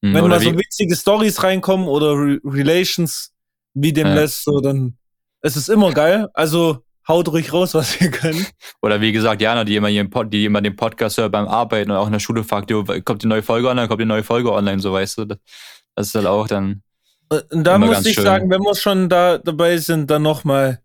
[0.00, 3.32] Mhm, Wenn mal so witzige Stories reinkommen oder Re Relations
[3.74, 4.14] wie dem ja.
[4.14, 4.96] lässt, so, dann
[5.42, 6.28] ist es immer geil.
[6.34, 8.52] Also haut ruhig raus, was ihr könnt.
[8.80, 11.90] Oder wie gesagt, Jana, die immer, ihren Pod, die immer den Podcast hört beim Arbeiten
[11.90, 12.72] und auch in der Schule fragt,
[13.04, 15.24] kommt die neue Folge online, kommt die neue Folge online, so weißt du.
[15.26, 15.38] Das
[15.98, 16.82] ist halt auch dann.
[17.30, 18.24] Und da muss ich schön.
[18.24, 20.80] sagen, wenn wir schon da dabei sind, dann nochmal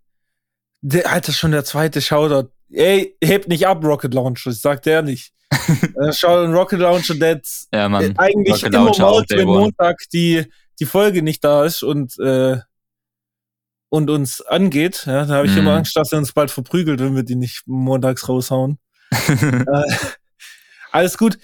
[0.83, 2.49] der, Alter, schon der zweite Shoutout.
[2.69, 5.33] Ey, hebt nicht ab, Rocket Launcher, ich sag der nicht.
[6.11, 7.41] Shoutout Rocket Launcher, der
[7.73, 8.17] ja, Mann.
[8.17, 10.45] eigentlich Rocket immer mal, wenn Montag die,
[10.79, 12.57] die Folge nicht da ist und, äh,
[13.89, 15.05] und uns angeht.
[15.05, 15.59] Ja, da habe ich mm.
[15.59, 18.77] immer Angst, dass er uns bald verprügelt, wenn wir die nicht montags raushauen.
[19.11, 19.95] äh,
[20.91, 21.37] alles gut.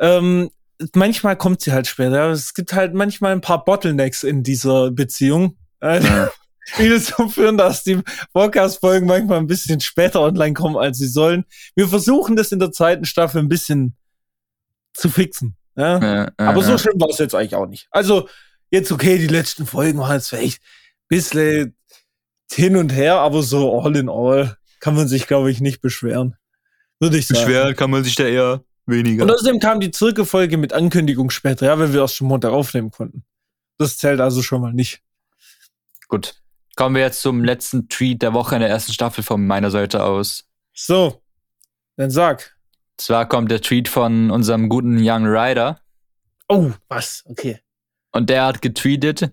[0.00, 0.50] Ähm,
[0.94, 2.30] manchmal kommt sie halt später.
[2.30, 5.56] Es gibt halt manchmal ein paar Bottlenecks in dieser Beziehung.
[5.82, 6.30] Ja
[6.78, 8.00] die dazu führen, dass die
[8.32, 11.44] Podcast-Folgen manchmal ein bisschen später online kommen, als sie sollen.
[11.74, 13.96] Wir versuchen das in der zweiten Staffel ein bisschen
[14.94, 15.56] zu fixen.
[15.76, 15.98] Ja?
[16.00, 17.88] ja, ja Aber so schlimm war es jetzt eigentlich auch nicht.
[17.90, 18.28] Also,
[18.70, 21.76] jetzt okay, die letzten Folgen waren jetzt vielleicht ein bisschen
[22.52, 26.36] hin und her, aber so all in all kann man sich, glaube ich, nicht beschweren.
[27.00, 27.40] Würde ich sagen.
[27.40, 29.24] Beschweren kann man sich da eher weniger.
[29.24, 32.90] Und außerdem kam die Zirkelfolge mit Ankündigung später, ja, wenn wir erst schon Montag aufnehmen
[32.90, 33.24] konnten.
[33.78, 35.02] Das zählt also schon mal nicht.
[36.08, 36.41] Gut.
[36.76, 40.02] Kommen wir jetzt zum letzten Tweet der Woche in der ersten Staffel von meiner Seite
[40.04, 40.44] aus.
[40.72, 41.22] So,
[41.96, 42.56] dann sag.
[42.96, 45.80] Zwar kommt der Tweet von unserem guten Young Rider.
[46.48, 47.22] Oh, was?
[47.26, 47.58] Okay.
[48.12, 49.32] Und der hat getweetet,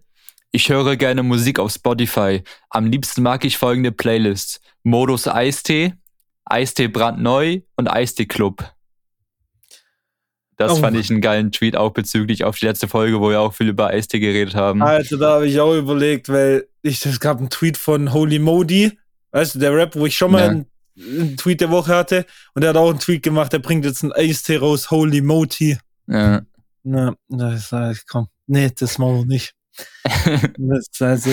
[0.52, 2.44] ich höre gerne Musik auf Spotify.
[2.70, 4.62] Am liebsten mag ich folgende Playlists.
[4.84, 5.94] Modus Eistee,
[6.46, 8.64] Eistee brandneu und Eistee Club.
[10.58, 10.76] Das oh.
[10.78, 13.70] fand ich einen geilen Tweet auch bezüglich auf die letzte Folge, wo wir auch viel
[13.70, 14.82] über Eistee geredet haben.
[14.82, 18.98] Alter, da habe ich auch überlegt, weil ich, es gab einen Tweet von Holy Modi,
[19.32, 20.48] weißt du, der Rap, wo ich schon mal ja.
[20.50, 20.66] einen,
[20.98, 24.04] einen, Tweet der Woche hatte und der hat auch einen Tweet gemacht, der bringt jetzt
[24.04, 25.78] einen Eistee raus, Holy Moti.
[26.08, 26.42] Ja.
[26.84, 29.54] Na, das heißt, komm, nee, das machen wir nicht.
[30.58, 31.30] das also,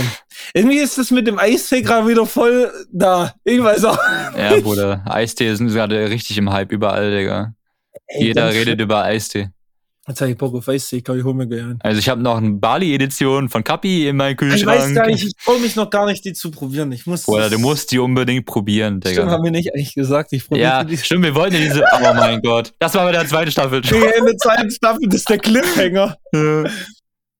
[0.55, 3.35] irgendwie ist das mit dem Eistee gerade wieder voll da.
[3.45, 3.99] Ich weiß auch.
[4.37, 7.55] Ja, Bruder, Eistee sind gerade richtig im Hype überall, Digga.
[8.07, 9.51] Ey, Jeder redet über Eistee.
[10.09, 11.79] Jetzt habe ich Bock auf Eistee, kann ich hol mir gerne.
[11.81, 14.61] Also ich habe noch eine Bali-Edition von Kapi in meinem Kühlschrank.
[14.61, 16.93] Ich weiß gar nicht, ich traue mich noch gar nicht, die zu probieren.
[16.93, 17.27] Ich muss.
[17.27, 19.15] Oder du musst die unbedingt probieren, Digga.
[19.15, 20.33] Stimmt, haben wir nicht eigentlich gesagt.
[20.33, 20.97] Ich probiere Ja, die.
[20.97, 21.83] stimmt, wir wollten ja diese.
[21.93, 22.73] Oh mein Gott.
[22.79, 23.85] Das war bei der zweiten Staffel.
[23.85, 24.01] schon.
[24.01, 26.17] in der zweiten Staffel, das ist der Cliffhanger.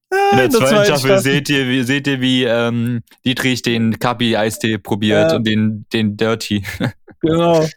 [0.09, 0.31] Ja.
[0.31, 4.77] In der, zweiten, Staffel, Staffel, seht ihr, wie, seht ihr, wie ähm, Dietrich den Kapi-Eistee
[4.77, 5.35] probiert ja.
[5.35, 6.63] und den, den Dirty.
[7.19, 7.67] Genau.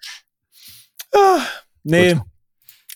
[1.13, 1.41] Ah,
[1.83, 2.23] nee, Gut.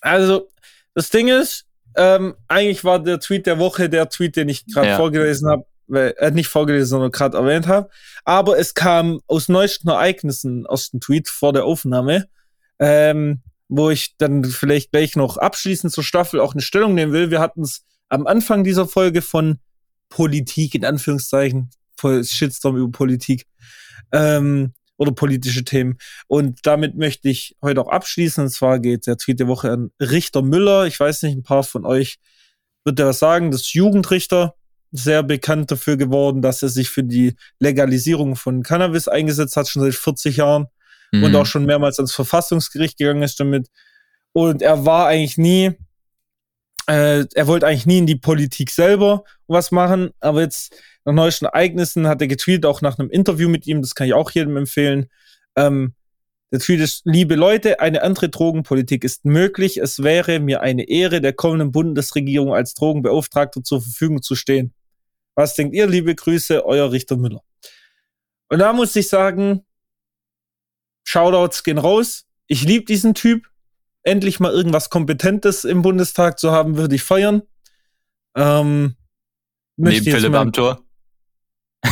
[0.02, 0.48] Also,
[0.94, 1.63] das Ding ist,
[1.96, 4.96] ähm, eigentlich war der Tweet der Woche der Tweet, den ich gerade ja.
[4.96, 7.88] vorgelesen habe, äh, nicht vorgelesen, sondern gerade erwähnt habe.
[8.24, 12.26] Aber es kam aus neuesten Ereignissen aus dem Tweet vor der Aufnahme,
[12.78, 17.30] ähm, wo ich dann vielleicht gleich noch abschließend zur Staffel auch eine Stellung nehmen will.
[17.30, 19.58] Wir hatten es am Anfang dieser Folge von
[20.08, 23.46] Politik, in Anführungszeichen, voll Shitstorm über Politik.
[24.12, 25.98] Ähm, oder politische Themen.
[26.26, 28.44] Und damit möchte ich heute auch abschließen.
[28.44, 30.86] Und zwar geht der Tweet der Woche an Richter Müller.
[30.86, 32.18] Ich weiß nicht, ein paar von euch
[32.84, 33.50] wird er was sagen.
[33.50, 34.54] Das Jugendrichter,
[34.92, 39.82] sehr bekannt dafür geworden, dass er sich für die Legalisierung von Cannabis eingesetzt hat, schon
[39.82, 40.66] seit 40 Jahren.
[41.10, 41.24] Mhm.
[41.24, 43.68] Und auch schon mehrmals ans Verfassungsgericht gegangen ist damit.
[44.32, 45.72] Und er war eigentlich nie,
[46.86, 50.74] äh, er wollte eigentlich nie in die Politik selber was machen, aber jetzt
[51.04, 54.14] nach neuesten Ereignissen hat er getweetet, auch nach einem Interview mit ihm, das kann ich
[54.14, 55.06] auch jedem empfehlen.
[55.56, 55.94] Ähm,
[56.50, 59.78] der Tweet ist, liebe Leute, eine andere Drogenpolitik ist möglich.
[59.78, 64.72] Es wäre mir eine Ehre, der kommenden Bundesregierung als Drogenbeauftragter zur Verfügung zu stehen.
[65.34, 67.42] Was denkt ihr, liebe Grüße, euer Richter Müller?
[68.48, 69.64] Und da muss ich sagen,
[71.02, 72.24] Shoutouts gehen raus.
[72.46, 73.48] Ich liebe diesen Typ.
[74.04, 77.42] Endlich mal irgendwas Kompetentes im Bundestag zu haben, würde ich feiern.
[78.36, 78.96] Ähm,
[79.76, 80.82] Neben Philipp am Tor.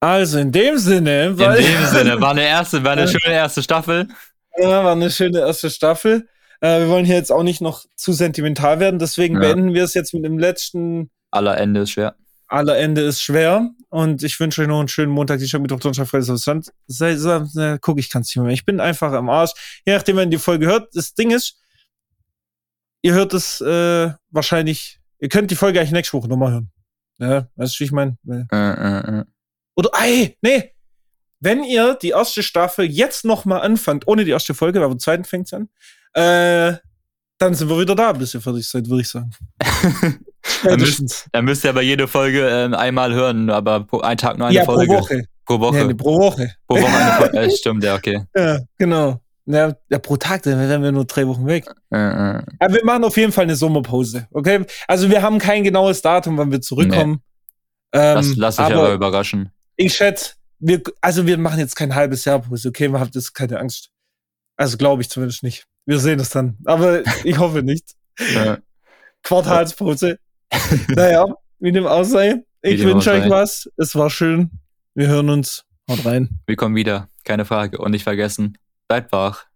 [0.00, 1.26] also in dem Sinne.
[1.26, 4.08] in dem Sinne, war eine erste, war eine schöne erste Staffel.
[4.56, 6.28] Ja, war eine schöne erste Staffel.
[6.60, 9.40] Äh, wir wollen hier jetzt auch nicht noch zu sentimental werden, deswegen ja.
[9.40, 11.10] beenden wir es jetzt mit dem letzten.
[11.30, 12.16] Aller Ende ist schwer.
[12.48, 13.70] Aller Ende ist schwer.
[13.90, 17.80] Und ich wünsche euch noch einen schönen Montag, die Mittwoch, Donnerstag, Freitag, Samstag.
[17.80, 18.52] Guck, ich kann es nicht mehr.
[18.52, 19.52] Ich bin einfach am Arsch.
[19.84, 20.94] Je nachdem, wenn die Folge hört.
[20.94, 21.58] Das Ding ist,
[23.02, 25.00] ihr hört es äh, wahrscheinlich.
[25.18, 26.70] Ihr könnt die Folge eigentlich nächste Woche nochmal hören.
[27.18, 28.16] Ja, weißt du, wie ich meine?
[28.26, 29.24] Äh, äh, äh.
[29.74, 30.72] Oder, ey, nee,
[31.40, 35.24] wenn ihr die erste Staffel jetzt noch mal anfangt, ohne die erste Folge, aber zweiten
[35.24, 35.68] fängt's an,
[36.14, 36.76] äh,
[37.38, 39.30] dann sind wir wieder da, bis ihr fertig seid, würde ich sagen.
[40.64, 44.46] dann, müsst, müsst ihr aber jede Folge äh, einmal hören, aber pro, ein Tag nur
[44.46, 44.86] eine ja, Folge.
[44.86, 45.24] Pro Woche.
[45.44, 45.78] Pro Woche.
[45.78, 46.54] Ja, pro Woche.
[46.66, 47.36] Pro Woche eine Folge.
[47.42, 48.22] ja, stimmt, ja, okay.
[48.34, 49.20] Ja, genau.
[49.46, 51.66] Ja, ja, pro Tag, dann wären wir nur drei Wochen weg.
[51.90, 52.42] Äh, äh.
[52.58, 54.64] Aber wir machen auf jeden Fall eine Sommerpause, okay?
[54.86, 57.20] Also wir haben kein genaues Datum, wann wir zurückkommen.
[57.92, 58.00] Nee.
[58.00, 59.50] Ähm, lass, lass dich aber, aber überraschen.
[59.76, 62.88] Ich schätze, wir, also wir machen jetzt kein halbes Jahr Pause, okay?
[62.88, 63.90] Man hat jetzt keine Angst.
[64.56, 65.64] Also glaube ich zumindest nicht.
[65.86, 66.56] Wir sehen es dann.
[66.66, 67.94] Aber ich hoffe nicht.
[69.22, 70.18] Quartalspause.
[70.88, 71.26] naja,
[71.58, 72.42] wie dem auch sei.
[72.62, 73.70] Ich wünsche euch was.
[73.76, 74.50] Es war schön.
[74.94, 75.64] Wir hören uns.
[75.88, 76.40] Haut rein.
[76.46, 77.08] Wir kommen wieder.
[77.24, 77.78] Keine Frage.
[77.78, 78.58] Und nicht vergessen,
[78.88, 79.46] bleibt wach.